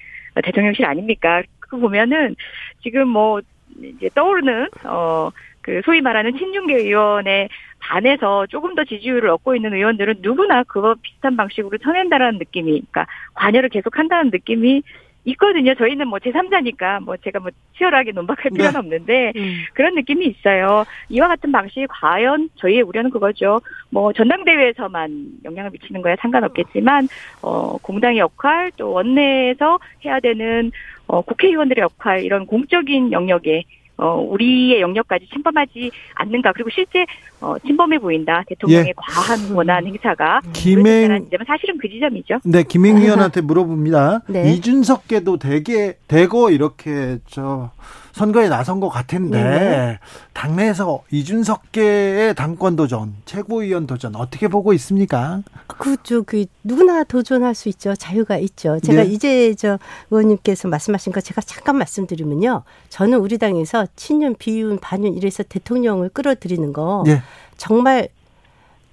대통령실 0.44 0.86
아닙니까? 0.86 1.42
그 1.60 1.78
보면은 1.78 2.36
지금 2.82 3.08
뭐 3.08 3.42
이제 3.82 4.10
떠오르는 4.14 4.68
어 4.86 5.32
그 5.64 5.82
소위 5.86 6.02
말하는 6.02 6.38
친윤계 6.38 6.76
의원에 6.76 7.48
반해서 7.80 8.46
조금 8.48 8.76
더 8.76 8.84
지지율을 8.84 9.30
얻고 9.30 9.56
있는 9.56 9.74
의원들은 9.74 10.16
누구나 10.20 10.64
그거 10.64 10.96
비슷한 11.02 11.36
방식으로 11.36 11.78
쳐낸다라는 11.80 12.38
느낌이, 12.38 12.72
그러니까 12.72 13.08
관여를 13.34 13.70
계속한다는 13.70 14.30
느낌이 14.32 14.84
있거든요. 15.26 15.74
저희는 15.76 16.08
뭐 16.08 16.20
제3자니까 16.20 17.04
뭐 17.04 17.16
제가 17.18 17.40
뭐 17.40 17.52
치열하게 17.78 18.12
논박할 18.12 18.52
네. 18.52 18.58
필요는 18.58 18.74
네. 18.74 18.78
없는데 18.80 19.34
음. 19.36 19.64
그런 19.74 19.96
느낌이 19.96 20.26
있어요. 20.26 20.86
이와 21.10 21.28
같은 21.28 21.52
방식이 21.52 21.88
과연 21.90 22.50
저희의 22.56 22.82
우려는 22.82 23.10
그거죠. 23.10 23.62
뭐 23.90 24.12
전당대회에서만 24.14 25.40
영향을 25.46 25.72
미치는 25.72 26.02
거야 26.02 26.16
상관없겠지만 26.20 27.08
어 27.42 27.78
공당의 27.78 28.20
역할 28.20 28.72
또 28.78 28.92
원내에서 28.92 29.80
해야 30.06 30.20
되는 30.20 30.72
어 31.08 31.22
국회의원들의 31.22 31.82
역할 31.82 32.24
이런 32.24 32.46
공적인 32.46 33.12
영역에 33.12 33.64
어, 33.98 34.16
우리의 34.16 34.82
영역까지 34.82 35.28
침범하지 35.32 35.92
않는가. 36.16 36.52
그리고 36.54 36.70
실제, 36.72 37.06
어, 37.40 37.58
침범해 37.60 38.00
보인다. 38.00 38.44
대통령의 38.48 38.88
예. 38.90 38.94
과한 38.96 39.54
권한 39.54 39.86
행사가. 39.86 40.42
김행. 40.54 41.28
사실은 41.46 41.78
그 41.78 41.88
지점이죠. 41.88 42.40
네, 42.44 42.64
김행 42.64 42.98
위원한테 42.98 43.42
물어봅니다. 43.42 44.22
네. 44.28 44.54
이준석께도 44.54 45.38
되게, 45.38 45.98
대거 46.08 46.52
이렇게, 46.52 47.20
저, 47.28 47.72
선거에 48.14 48.48
나선 48.48 48.80
것 48.80 48.90
같은데 48.90 49.44
네. 49.44 50.00
당내에서 50.34 51.02
이준석계의 51.10 52.36
당권 52.36 52.76
도전, 52.76 53.16
최고위원 53.26 53.88
도전 53.88 54.16
어떻게 54.16 54.48
보고 54.48 54.72
있습니까? 54.74 55.42
그죠, 55.66 56.22
그 56.24 56.46
누구나 56.64 57.04
도전할 57.04 57.56
수 57.56 57.70
있죠. 57.70 57.96
자유가 57.96 58.38
있죠. 58.38 58.80
제가 58.80 59.04
네. 59.04 59.10
이제 59.10 59.56
저 59.56 59.80
의원님께서 60.12 60.68
말씀하신 60.68 61.12
거 61.12 61.22
제가 61.22 61.42
잠깐 61.42 61.78
말씀드리면요. 61.78 62.64
저는 62.90 63.18
우리 63.18 63.40
당에서 63.40 63.88
친윤, 63.96 64.36
비윤, 64.40 64.80
반윤 64.80 65.14
이래서 65.16 65.44
대통령을 65.44 66.10
끌어들이는 66.10 66.74
거 66.74 67.04
네. 67.06 67.22
정말 67.58 68.10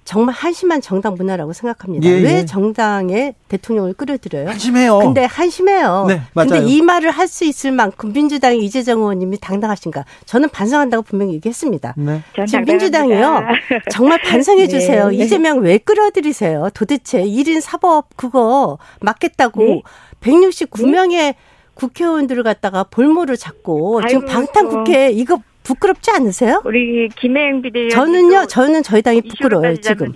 정말 0.03 0.33
한심한 0.33 0.81
정당 0.81 1.13
문화라고 1.13 1.53
생각합니다. 1.53 2.07
예, 2.09 2.13
왜 2.19 2.37
예. 2.39 2.45
정당에 2.45 3.35
대통령을 3.49 3.93
끌어들여요? 3.93 4.49
한심해요. 4.49 4.97
근데 4.97 5.25
한심해요. 5.25 6.05
네, 6.07 6.21
맞아요. 6.33 6.49
근데 6.49 6.65
이 6.67 6.81
말을 6.81 7.11
할 7.11 7.27
수 7.27 7.45
있을 7.45 7.71
만큼 7.71 8.11
민주당의 8.11 8.59
이재정 8.65 8.99
의원님이 8.99 9.37
당당하신가? 9.39 10.03
저는 10.25 10.49
반성한다고 10.49 11.03
분명히 11.03 11.33
얘기했습니다. 11.35 11.93
네. 11.97 12.21
지금 12.45 12.65
민주당이요. 12.65 13.41
정말 13.91 14.19
반성해 14.21 14.67
주세요. 14.67 15.09
네. 15.09 15.15
이재명 15.17 15.59
왜 15.59 15.77
끌어들이세요? 15.77 16.71
도대체 16.73 17.23
1인 17.23 17.61
사법 17.61 18.07
그거 18.17 18.79
맞겠다고 18.99 19.63
네. 19.63 19.81
169명의 20.19 21.35
국회의원들을 21.81 22.43
갖다가 22.43 22.83
볼모를 22.83 23.37
잡고 23.37 24.05
지금 24.07 24.25
방탄 24.25 24.69
국회 24.69 25.09
이거 25.09 25.39
부끄럽지 25.63 26.11
않으세요? 26.11 26.61
우리 26.65 27.07
김혜영 27.09 27.61
비대위 27.61 27.89
저는요, 27.89 28.47
저는 28.47 28.83
저희 28.83 29.01
당이 29.01 29.21
부끄러워요 29.21 29.77
지금. 29.77 30.11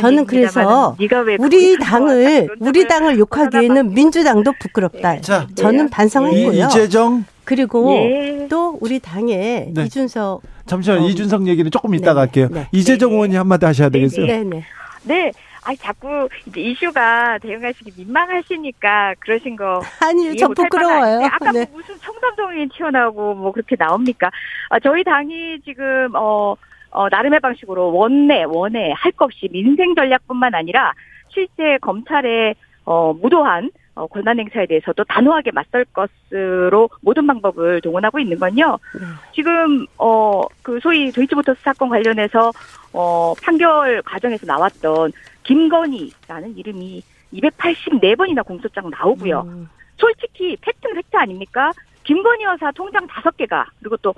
저는 0.00 0.26
그래서 0.26 0.96
우리 1.38 1.78
당을 1.78 2.48
우리 2.60 2.86
당을 2.86 3.18
욕하기에는 3.18 3.94
민주당도 3.94 4.52
부끄럽다. 4.60 5.20
자, 5.20 5.46
저는 5.54 5.84
네. 5.84 5.90
반성했고요. 5.90 6.66
이재정 6.66 7.24
그리고 7.44 7.92
예. 7.94 8.46
또 8.48 8.78
우리 8.80 9.00
당의 9.00 9.70
네. 9.72 9.84
이준석 9.84 10.42
잠시만 10.66 11.00
어, 11.00 11.08
이준석 11.08 11.48
얘기는 11.48 11.68
조금 11.70 11.94
이따가 11.94 12.14
네, 12.14 12.18
할게요. 12.20 12.48
네. 12.50 12.68
이재정 12.72 13.12
의원이 13.12 13.34
한마디 13.34 13.66
하셔야 13.66 13.88
되겠어요. 13.88 14.26
네, 14.26 14.44
네. 14.44 14.64
네. 15.04 15.32
아 15.64 15.74
자꾸 15.76 16.28
이제 16.46 16.60
이슈가 16.60 17.38
대응하시기 17.38 17.92
민망하시니까 17.96 19.14
그러신 19.20 19.56
거 19.56 19.80
아니요, 20.02 20.34
저 20.36 20.48
부끄러워요. 20.48 21.18
네, 21.20 21.26
아까 21.26 21.52
네. 21.52 21.64
뭐 21.70 21.78
무슨 21.78 21.96
청담동이 22.00 22.68
튀어나오고 22.68 23.34
뭐 23.34 23.52
그렇게 23.52 23.76
나옵니까? 23.76 24.30
아, 24.70 24.80
저희 24.80 25.04
당이 25.04 25.60
지금 25.64 26.10
어, 26.16 26.56
어 26.90 27.08
나름의 27.08 27.40
방식으로 27.40 27.92
원내 27.94 28.44
원내 28.44 28.92
할 28.96 29.12
것 29.12 29.26
없이 29.26 29.48
민생 29.52 29.94
전략뿐만 29.94 30.54
아니라 30.54 30.92
실제 31.28 31.78
검찰의 31.80 32.54
어 32.84 33.12
무도한 33.14 33.70
어, 33.94 34.06
권한 34.06 34.38
행사에 34.38 34.66
대해서도 34.66 35.04
단호하게 35.04 35.50
맞설 35.52 35.84
것으로 35.92 36.88
모든 37.02 37.26
방법을 37.26 37.80
동원하고 37.82 38.18
있는 38.18 38.38
건요. 38.38 38.78
네. 38.98 39.06
지금 39.34 39.86
어 39.98 40.42
그 40.62 40.78
소위 40.80 41.10
도이치모터스 41.10 41.60
사건 41.62 41.88
관련해서 41.88 42.52
어 42.92 43.34
판결 43.42 44.00
과정에서 44.02 44.46
나왔던 44.46 45.12
김건희라는 45.42 46.56
이름이 46.56 47.02
284번이나 47.34 48.44
공소장 48.46 48.90
나오고요. 48.90 49.40
음. 49.46 49.68
솔직히 49.96 50.56
팩트는 50.60 50.94
팩트 50.96 51.16
아닙니까? 51.16 51.72
김건희 52.04 52.44
여사 52.44 52.70
통장 52.72 53.06
다섯 53.06 53.36
개가 53.36 53.66
그리고 53.80 53.96
또 53.98 54.14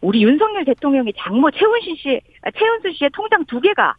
우리 0.00 0.22
윤석열 0.22 0.64
대통령의 0.64 1.12
장모 1.16 1.50
최은신 1.52 1.96
씨, 1.96 2.20
아, 2.42 2.50
최은순 2.50 2.92
씨의 2.94 3.10
통장 3.12 3.44
두 3.46 3.60
개가 3.60 3.94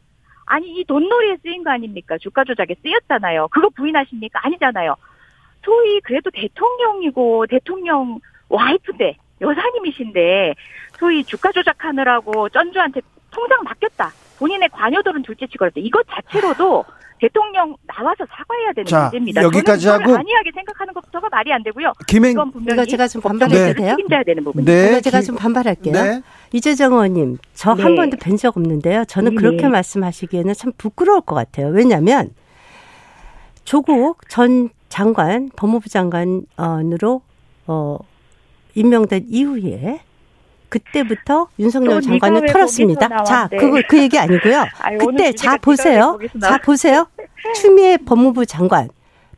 아니 0.45 0.79
이 0.79 0.83
돈놀이에 0.83 1.37
쓰인 1.41 1.63
거 1.63 1.71
아닙니까? 1.71 2.17
주가 2.17 2.43
조작에 2.43 2.75
쓰였잖아요. 2.81 3.47
그거 3.49 3.69
부인하십니까? 3.69 4.39
아니잖아요. 4.43 4.95
소위 5.63 5.99
그래도 6.01 6.29
대통령이고 6.31 7.47
대통령 7.47 8.19
와이프인데 8.49 9.17
여사님이신데 9.41 10.53
소위 10.99 11.23
주가 11.23 11.51
조작하느라고 11.51 12.49
쩐주한테 12.49 13.01
통장 13.31 13.63
바뀌었다. 13.63 14.11
본인의 14.39 14.69
관여도는 14.69 15.23
둘째치고라도 15.23 15.79
이것 15.79 16.05
자체로도 16.09 16.85
대통령 17.19 17.75
나와서 17.87 18.25
사과해야 18.29 18.73
되는 18.73 18.85
자, 18.85 19.03
문제입니다. 19.03 19.43
여기까지 19.43 19.87
하고 19.87 20.03
안이하게 20.13 20.51
생각하는 20.53 20.93
것부터가 20.93 21.29
말이 21.31 21.53
안 21.53 21.63
되고요. 21.63 21.93
김행 22.05 22.31
이건 22.31 22.51
분명히 22.51 22.85
제가 22.85 23.07
좀 23.07 23.21
반발해도 23.21 23.79
돼요? 23.79 23.91
책임져야 23.91 24.23
되는 24.23 24.43
부분. 24.43 24.65
네. 24.65 24.99
제가 24.99 25.21
좀 25.21 25.37
반발할게요. 25.37 25.93
네. 25.93 26.21
이재정 26.51 26.91
의원님, 26.91 27.37
저한 27.53 27.77
네. 27.77 27.95
번도 27.95 28.17
뵌 28.17 28.35
적 28.37 28.57
없는데요. 28.57 29.05
저는 29.05 29.31
네. 29.31 29.35
그렇게 29.37 29.69
말씀하시기에는 29.69 30.53
참 30.53 30.73
부끄러울 30.77 31.21
것 31.21 31.33
같아요. 31.35 31.67
왜냐하면 31.67 32.31
조국 33.63 34.27
전 34.27 34.69
장관, 34.93 35.49
법무부 35.55 35.89
장관으로 35.89 37.23
어, 37.65 37.97
임명된 38.75 39.25
이후에 39.27 40.01
그때부터 40.69 41.47
윤석열 41.57 41.99
장관을 41.99 42.45
털었습니다. 42.45 43.23
자, 43.23 43.47
그거 43.47 43.81
그 43.89 43.97
얘기 43.97 44.19
아니고요. 44.19 44.65
아니, 44.77 44.99
그때 44.99 45.31
자 45.31 45.57
보세요. 45.57 46.19
자 46.39 46.59
보세요. 46.59 47.07
추미애 47.55 47.97
법무부 47.97 48.45
장관, 48.45 48.89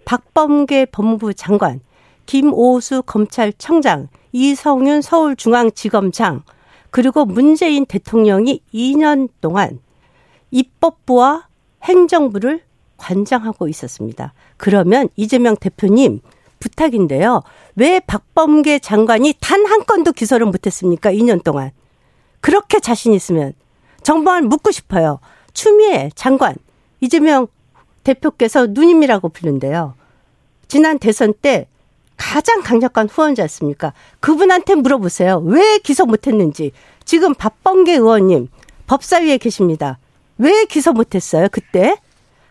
박범계 0.04 0.88
법무부 0.88 1.34
장관, 1.36 1.80
김오수 2.26 3.04
검찰청장, 3.04 4.10
이성윤 4.34 5.02
서울중앙지검장, 5.02 6.44
그리고 6.92 7.24
문재인 7.24 7.86
대통령이 7.86 8.60
2년 8.74 9.30
동안 9.40 9.80
입법부와 10.52 11.48
행정부를 11.84 12.65
관장하고 12.98 13.68
있었습니다. 13.68 14.34
그러면 14.58 15.10
이재명 15.16 15.56
대표님 15.56 16.22
부탁인데요. 16.60 17.44
왜 17.76 18.00
박범계 18.00 18.80
장관이 18.80 19.36
단 19.40 19.66
한 19.66 19.86
건도 19.86 20.12
기소를 20.14 20.46
못했습니까? 20.48 21.12
2년 21.12 21.44
동안. 21.44 21.72
그렇게 22.42 22.80
자신 22.80 23.14
있으면 23.14 23.54
정말 24.04 24.42
묻고 24.44 24.72
싶어요. 24.72 25.20
추미애 25.54 26.12
장관, 26.16 26.56
이재명 27.02 27.48
대표께서 28.04 28.68
누님이라고 28.68 29.30
부르는데요. 29.30 29.96
지난 30.68 31.00
대선 31.00 31.34
때 31.34 31.68
가장 32.18 32.62
강력한 32.62 33.10
후원자였습니까? 33.10 33.94
그분한테 34.20 34.76
물어보세요. 34.76 35.40
왜 35.40 35.80
기소 35.80 36.06
못했는지. 36.06 36.72
지금 37.04 37.34
박범계 37.34 37.94
의원님 37.94 38.48
법사위에 38.88 39.38
계십니다. 39.38 39.98
왜 40.38 40.66
기소 40.66 40.94
못했어요? 40.94 41.48
그때? 41.52 41.98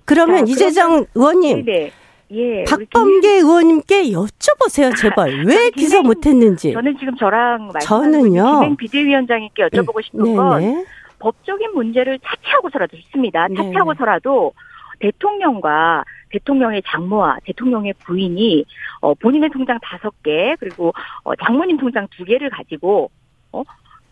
그러면 0.05 0.47
자, 0.47 0.53
이재정 0.53 1.07
의원님 1.15 1.65
네네. 1.65 1.93
예, 2.31 2.65
박범계 2.65 3.29
의원님께 3.29 4.11
여쭤보세요, 4.11 4.97
제발. 4.97 5.45
왜 5.47 5.71
기소 5.71 6.03
못했는지. 6.03 6.73
저는 6.73 6.97
지금 6.99 7.15
저랑 7.17 7.71
저는요. 7.83 8.61
김행 8.61 8.77
비대위원장님께 8.77 9.69
여쭤보고 9.69 10.03
싶은 10.03 10.23
네네. 10.25 10.37
건 10.37 10.87
법적인 11.19 11.73
문제를 11.75 12.19
차치하고서라도 12.19 12.97
좋습니다. 12.97 13.47
네. 13.49 13.57
차치하고서라도 13.57 14.53
대통령과 14.99 16.05
대통령의 16.31 16.83
장모와 16.87 17.39
대통령의 17.45 17.95
부인이 18.05 18.65
어, 19.01 19.15
본인의 19.15 19.51
통장 19.51 19.79
다섯 19.83 20.13
개 20.23 20.57
그리고 20.59 20.93
어, 21.23 21.35
장모님 21.37 21.77
통장 21.77 22.09
두 22.17 22.25
개를 22.25 22.51
가지고 22.51 23.11
어, 23.53 23.63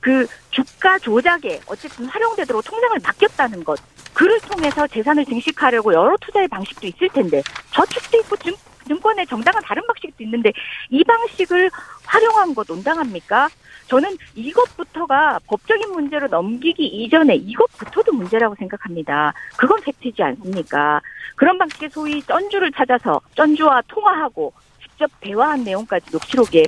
그 0.03 0.27
주가 0.51 0.99
조작에 0.99 1.61
어쨌든 1.67 2.07
활용되도록 2.07 2.63
통장을 2.65 2.99
바뀌었다는 2.99 3.65
것 3.65 3.79
그를 4.13 4.39
통해서 4.41 4.87
재산을 4.87 5.25
증식하려고 5.25 5.95
여러 5.95 6.15
투자의 6.21 6.49
방식도 6.49 6.89
있을 6.89 7.09
텐데 7.09 7.41
저축도 7.71 8.19
있고 8.19 8.37
증, 8.37 8.55
증권의 8.87 9.27
정당한 9.29 9.63
다른 9.63 9.87
방식도 9.87 10.25
있는데 10.25 10.53
이 10.91 11.03
방식을 11.05 11.71
활용한 12.05 12.55
것 12.55 12.69
온당합니까? 12.69 13.49
저는 13.87 14.17
이것부터가 14.35 15.39
법적인 15.47 15.93
문제로 15.93 16.27
넘기기 16.27 16.85
이전에 16.85 17.37
이것부터도 17.37 18.13
문제라고 18.13 18.55
생각합니다. 18.57 19.33
그건 19.57 19.81
팩트지 19.83 20.23
않습니까? 20.23 21.01
그런 21.37 21.59
방식의 21.59 21.91
소위 21.91 22.23
쩐주를 22.23 22.73
찾아서 22.73 23.21
쩐주와 23.37 23.83
통화하고 23.87 24.53
직접 24.83 25.11
대화한 25.21 25.63
내용까지 25.65 26.07
녹취록에 26.11 26.65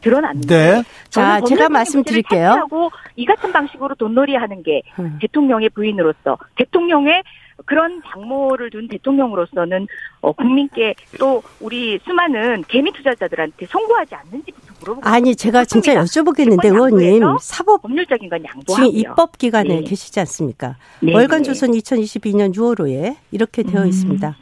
드러났는데 0.00 0.74
네. 0.74 0.82
자 1.08 1.40
제가 1.40 1.68
말씀드릴게요. 1.68 2.50
하고 2.50 2.90
이 3.16 3.24
같은 3.24 3.52
방식으로 3.52 3.94
돈놀이하는 3.96 4.62
게 4.62 4.82
음. 4.98 5.18
대통령의 5.20 5.70
부인으로서 5.70 6.38
대통령의 6.56 7.22
그런 7.64 8.02
장모를 8.06 8.70
둔 8.70 8.86
대통령으로서는 8.88 9.86
어, 10.20 10.32
국민께 10.32 10.94
또 11.18 11.42
우리 11.60 11.98
수많은 12.04 12.64
개미 12.68 12.92
투자자들한테 12.92 13.66
송구하지 13.66 14.14
않는지부터 14.14 14.74
물어보고 14.80 15.08
아니 15.08 15.34
제가 15.34 15.64
진짜 15.64 15.94
여쭤보겠는데 15.94 16.66
의원님 16.66 17.22
사법 17.40 17.82
법률적인 17.82 18.28
건 18.28 18.44
양보하고요. 18.44 18.90
지금 18.90 19.00
입법 19.00 19.38
기간에 19.38 19.68
네. 19.68 19.80
계시지 19.82 20.20
않습니까? 20.20 20.76
네. 21.00 21.12
월간 21.14 21.42
조선 21.42 21.72
2022년 21.72 22.54
6월호에 22.54 23.16
이렇게 23.32 23.64
되어 23.64 23.82
음. 23.82 23.88
있습니다. 23.88 24.36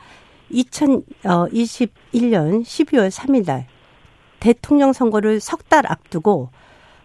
2021년 0.52 2.62
12월 2.62 3.10
3일 3.10 3.46
날 3.46 3.66
대통령 4.40 4.92
선거를 4.92 5.40
석 5.40 5.68
달 5.68 5.84
앞두고 5.90 6.50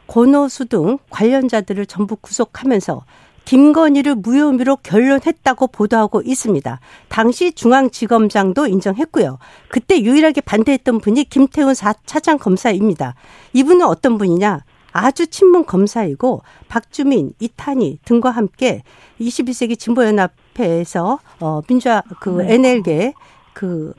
권오수 0.07 0.65
등 0.65 0.97
관련자들을 1.09 1.85
전부 1.85 2.15
구속하면서 2.15 3.03
김건희를 3.45 4.15
무혐의로 4.15 4.77
결론했다고 4.77 5.67
보도하고 5.67 6.21
있습니다. 6.21 6.79
당시 7.09 7.53
중앙지검장도 7.53 8.67
인정했고요. 8.67 9.39
그때 9.69 9.99
유일하게 9.99 10.41
반대했던 10.41 10.99
분이 10.99 11.23
김태훈 11.25 11.73
차장 12.05 12.37
검사입니다. 12.37 13.15
이분은 13.53 13.85
어떤 13.85 14.17
분이냐? 14.17 14.63
아주 14.93 15.27
친문 15.27 15.65
검사이고 15.65 16.43
박주민, 16.67 17.33
이탄희 17.39 17.99
등과 18.05 18.29
함께 18.29 18.83
21세기 19.19 19.79
진보연합회에서 19.79 21.19
어 21.39 21.61
민주화 21.67 22.03
그 22.19 22.43
NL계 22.43 23.13
그 23.53 23.93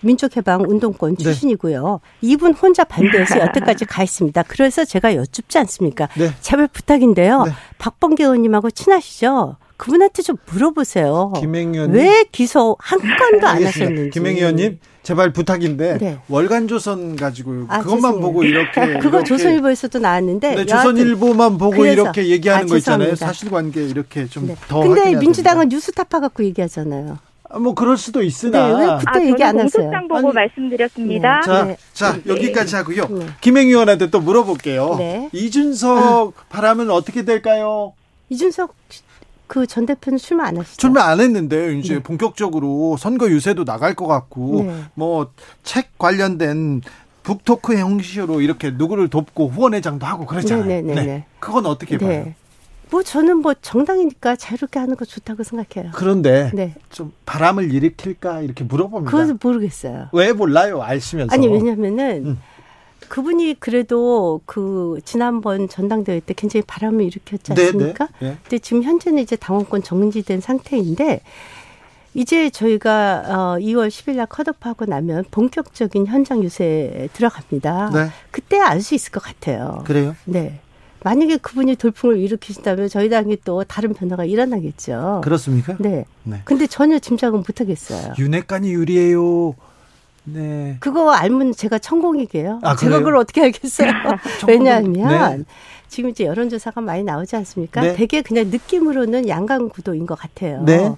민족해방 0.00 0.64
운동권 0.68 1.16
네. 1.16 1.22
출신이고요. 1.22 2.00
네. 2.02 2.28
이분 2.28 2.52
혼자 2.52 2.84
반대해서 2.84 3.38
여태까지 3.38 3.84
가 3.86 4.02
있습니다. 4.02 4.42
그래서 4.44 4.84
제가 4.84 5.14
여쭙지 5.14 5.58
않습니까? 5.58 6.08
네. 6.16 6.32
제발 6.40 6.68
부탁인데요. 6.68 7.44
네. 7.44 7.52
박범계 7.78 8.24
의원님하고 8.24 8.70
친하시죠? 8.70 9.56
그분한테 9.78 10.22
좀 10.22 10.36
물어보세요. 10.50 11.32
김행현 11.36 11.92
왜 11.92 12.24
기소 12.32 12.76
한 12.80 12.98
건도 12.98 13.46
안 13.46 13.64
하셨는지. 13.64 14.10
김행 14.10 14.36
의원님 14.36 14.80
제발 15.04 15.32
부탁인데 15.32 15.98
네. 15.98 16.18
월간 16.28 16.66
조선 16.66 17.14
가지고 17.16 17.64
아, 17.68 17.78
그것만 17.78 18.12
죄송해요. 18.12 18.20
보고 18.20 18.44
이렇게 18.44 18.98
그거 18.98 19.22
조선일보에서도 19.22 20.00
나왔는데 20.00 20.54
네, 20.56 20.66
조선일보만 20.66 21.58
보고 21.58 21.86
이렇게 21.86 22.26
얘기하는 22.26 22.64
아, 22.64 22.68
거 22.68 22.76
있잖아요. 22.76 23.14
사실관계 23.14 23.86
이렇게 23.86 24.26
좀더 24.26 24.82
네. 24.82 24.88
근데 24.88 25.14
민주당은 25.14 25.68
뉴스타파 25.68 26.20
갖고 26.20 26.42
얘기하잖아요. 26.44 27.18
아, 27.50 27.58
뭐 27.58 27.74
그럴 27.74 27.96
수도 27.96 28.22
있으나 28.22 28.68
네, 28.68 28.74
왜 28.86 28.96
그때 28.98 29.18
아, 29.18 29.24
얘기 29.24 29.42
안 29.42 29.58
하세요? 29.58 29.70
공소장 29.70 30.08
보고 30.08 30.28
아니, 30.28 30.34
말씀드렸습니다. 30.34 31.40
네. 31.40 31.46
자, 31.46 31.64
네. 31.64 31.76
자 31.92 32.12
네. 32.16 32.22
여기까지 32.26 32.76
하고요. 32.76 33.06
네. 33.08 33.26
김행 33.40 33.68
의원한테 33.68 34.10
또 34.10 34.20
물어볼게요. 34.20 34.96
네. 34.98 35.30
이준석 35.32 36.48
바람은 36.50 36.90
어떻게 36.90 37.24
될까요? 37.24 37.94
이준석 38.28 38.74
그 39.46 39.66
전 39.66 39.86
대표는 39.86 40.18
출마 40.18 40.46
안 40.46 40.58
하시죠? 40.58 40.76
출마 40.76 41.04
안 41.04 41.20
했는데 41.20 41.78
이제 41.78 41.94
네. 41.94 42.02
본격적으로 42.02 42.96
선거 42.98 43.30
유세도 43.30 43.64
나갈 43.64 43.94
것 43.94 44.06
같고 44.06 44.64
네. 44.64 44.82
뭐책 44.94 45.96
관련된 45.98 46.82
북토크 47.22 47.76
형식으로 47.78 48.42
이렇게 48.42 48.70
누구를 48.70 49.08
돕고 49.08 49.48
후원회장도 49.48 50.04
하고 50.04 50.26
그러잖아요. 50.26 50.66
네, 50.66 50.82
네, 50.82 50.94
네. 50.94 51.24
그건 51.40 51.64
어떻게 51.66 51.96
봐요? 51.96 52.32
뭐 52.90 53.02
저는 53.02 53.38
뭐 53.38 53.54
정당이니까 53.60 54.36
자유롭게 54.36 54.78
하는 54.78 54.96
거 54.96 55.04
좋다고 55.04 55.42
생각해요. 55.42 55.92
그런데 55.94 56.50
네. 56.54 56.74
좀 56.90 57.12
바람을 57.26 57.72
일으킬까 57.72 58.40
이렇게 58.42 58.64
물어봅니다. 58.64 59.10
그건 59.10 59.38
모르겠어요. 59.42 60.08
왜 60.12 60.32
몰라요? 60.32 60.82
알시면서. 60.82 61.32
아니 61.34 61.48
왜냐면은 61.48 62.26
음. 62.26 62.38
그분이 63.08 63.56
그래도 63.60 64.40
그 64.44 64.98
지난번 65.04 65.68
전당대회 65.68 66.20
때 66.20 66.34
굉장히 66.34 66.62
바람을 66.66 67.04
일으켰지. 67.04 67.52
않습니까? 67.52 68.08
네, 68.20 68.28
네. 68.30 68.36
근데 68.42 68.58
지금 68.58 68.82
현재는 68.82 69.22
이제 69.22 69.36
당원권 69.36 69.82
정지된 69.82 70.40
상태인데 70.40 71.20
이제 72.14 72.50
저희가 72.50 73.22
어 73.26 73.58
2월 73.60 73.88
10일 73.88 74.16
날 74.16 74.26
컷업하고 74.26 74.86
나면 74.86 75.24
본격적인 75.30 76.06
현장 76.06 76.42
유세에 76.42 77.08
들어갑니다. 77.12 77.90
네. 77.94 78.08
그때 78.30 78.58
알 78.58 78.80
수 78.82 78.94
있을 78.94 79.12
것 79.12 79.22
같아요. 79.22 79.82
그래요? 79.86 80.16
네. 80.24 80.60
만약에 81.04 81.36
그분이 81.38 81.76
돌풍을 81.76 82.18
일으키신다면 82.18 82.88
저희 82.88 83.08
당이 83.08 83.38
또 83.44 83.62
다른 83.64 83.94
변화가 83.94 84.24
일어나겠죠. 84.24 85.20
그렇습니까? 85.22 85.76
네. 85.78 86.04
네. 86.24 86.40
근데 86.44 86.66
전혀 86.66 86.98
짐작은 86.98 87.38
못 87.46 87.60
하겠어요. 87.60 88.14
윤핵관이 88.18 88.72
유리해요. 88.72 89.54
네. 90.24 90.76
그거 90.80 91.10
알면 91.12 91.52
제가 91.52 91.78
천공이게요. 91.78 92.60
아, 92.62 92.76
제가 92.76 92.98
그걸 92.98 93.16
어떻게 93.16 93.42
알겠어요? 93.42 93.90
왜냐하면 94.46 95.38
네. 95.38 95.44
지금 95.88 96.10
이제 96.10 96.24
여론조사가 96.24 96.80
많이 96.80 97.02
나오지 97.02 97.36
않습니까? 97.36 97.80
네. 97.80 97.94
되게 97.94 98.22
그냥 98.22 98.48
느낌으로는 98.48 99.28
양강 99.28 99.70
구도인 99.70 100.06
것 100.06 100.18
같아요. 100.18 100.62
네. 100.64 100.94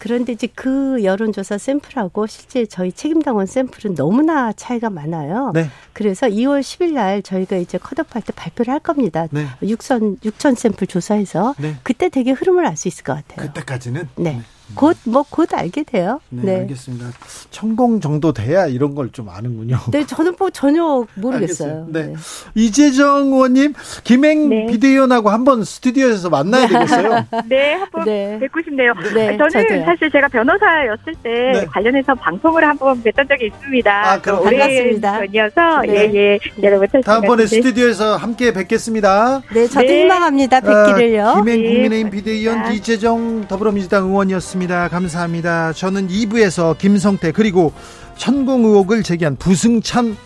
그런데 0.00 0.32
이제 0.32 0.48
그 0.54 1.04
여론조사 1.04 1.58
샘플하고 1.58 2.26
실제 2.26 2.64
저희 2.64 2.90
책임당원 2.90 3.44
샘플은 3.44 3.94
너무나 3.94 4.50
차이가 4.54 4.88
많아요. 4.88 5.52
네. 5.54 5.68
그래서 5.92 6.26
2월 6.26 6.60
10일 6.62 6.94
날 6.94 7.22
저희가 7.22 7.56
이제 7.56 7.76
컷오프할 7.76 8.22
때 8.22 8.32
발표를 8.34 8.72
할 8.72 8.80
겁니다. 8.80 9.26
네. 9.30 9.46
6천 9.62 10.20
6천 10.22 10.54
샘플 10.56 10.86
조사해서 10.86 11.54
네. 11.58 11.76
그때 11.82 12.08
되게 12.08 12.32
흐름을 12.32 12.66
알 12.66 12.76
수 12.80 12.88
있을 12.88 13.04
것 13.04 13.12
같아요. 13.14 13.46
그때까지는 13.46 14.08
네. 14.16 14.40
네. 14.70 14.74
곧, 14.74 14.96
뭐, 15.04 15.24
곧 15.28 15.52
알게 15.52 15.82
돼요. 15.84 16.20
네, 16.30 16.42
네. 16.44 16.56
알겠습니다. 16.60 17.06
천공 17.50 18.00
정도 18.00 18.32
돼야 18.32 18.66
이런 18.66 18.94
걸 18.94 19.10
좀 19.12 19.28
아는군요. 19.28 19.76
네, 19.90 20.06
저는 20.06 20.36
뭐 20.38 20.50
전혀 20.50 21.04
모르겠어요. 21.14 21.86
네. 21.90 22.06
네. 22.06 22.14
이재정 22.54 23.32
의원님, 23.32 23.74
김행 24.04 24.48
네. 24.48 24.66
비대위원하고 24.66 25.30
한번 25.30 25.64
스튜디오에서 25.64 26.30
만나야 26.30 26.68
되겠어요. 26.68 27.26
네, 27.48 27.72
한번 27.74 28.04
네. 28.04 28.38
뵙고 28.40 28.60
싶네요. 28.62 28.92
네, 29.14 29.36
저는 29.36 29.50
저도요. 29.50 29.84
사실 29.84 30.10
제가 30.12 30.28
변호사였을 30.28 31.14
때 31.22 31.30
네. 31.60 31.66
관련해서 31.66 32.14
방송을 32.14 32.62
한번 32.64 33.02
뵀던 33.02 33.28
적이 33.28 33.46
있습니다. 33.46 34.12
아, 34.12 34.20
그럼 34.20 34.44
반갑습니다. 34.44 35.18
전이어서 35.18 35.80
네. 35.86 35.88
예, 35.92 36.14
예. 36.14 36.38
여러분 36.62 36.86
다음번에 37.04 37.46
스튜디오에서 37.46 38.16
함께 38.16 38.52
뵙겠습니다. 38.52 39.42
네, 39.52 39.66
저도 39.66 39.86
희망합니다. 39.86 40.60
뵙기를요. 40.60 41.26
아, 41.26 41.34
김행 41.42 41.62
국민의힘 41.64 42.10
비대위원 42.10 42.72
이재정 42.72 43.48
더불어민주당 43.48 44.04
의원이었습니다. 44.04 44.59
고맙습니다. 44.60 44.88
감사합니다. 44.88 45.72
저는 45.72 46.08
2부에서 46.08 46.76
김성태 46.76 47.32
그리고 47.32 47.72
천공 48.16 48.64
의혹을 48.64 49.02
제기한 49.02 49.36
부승찬 49.36 50.16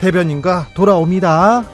대변인과 0.00 0.68
돌아옵니다. 0.74 1.64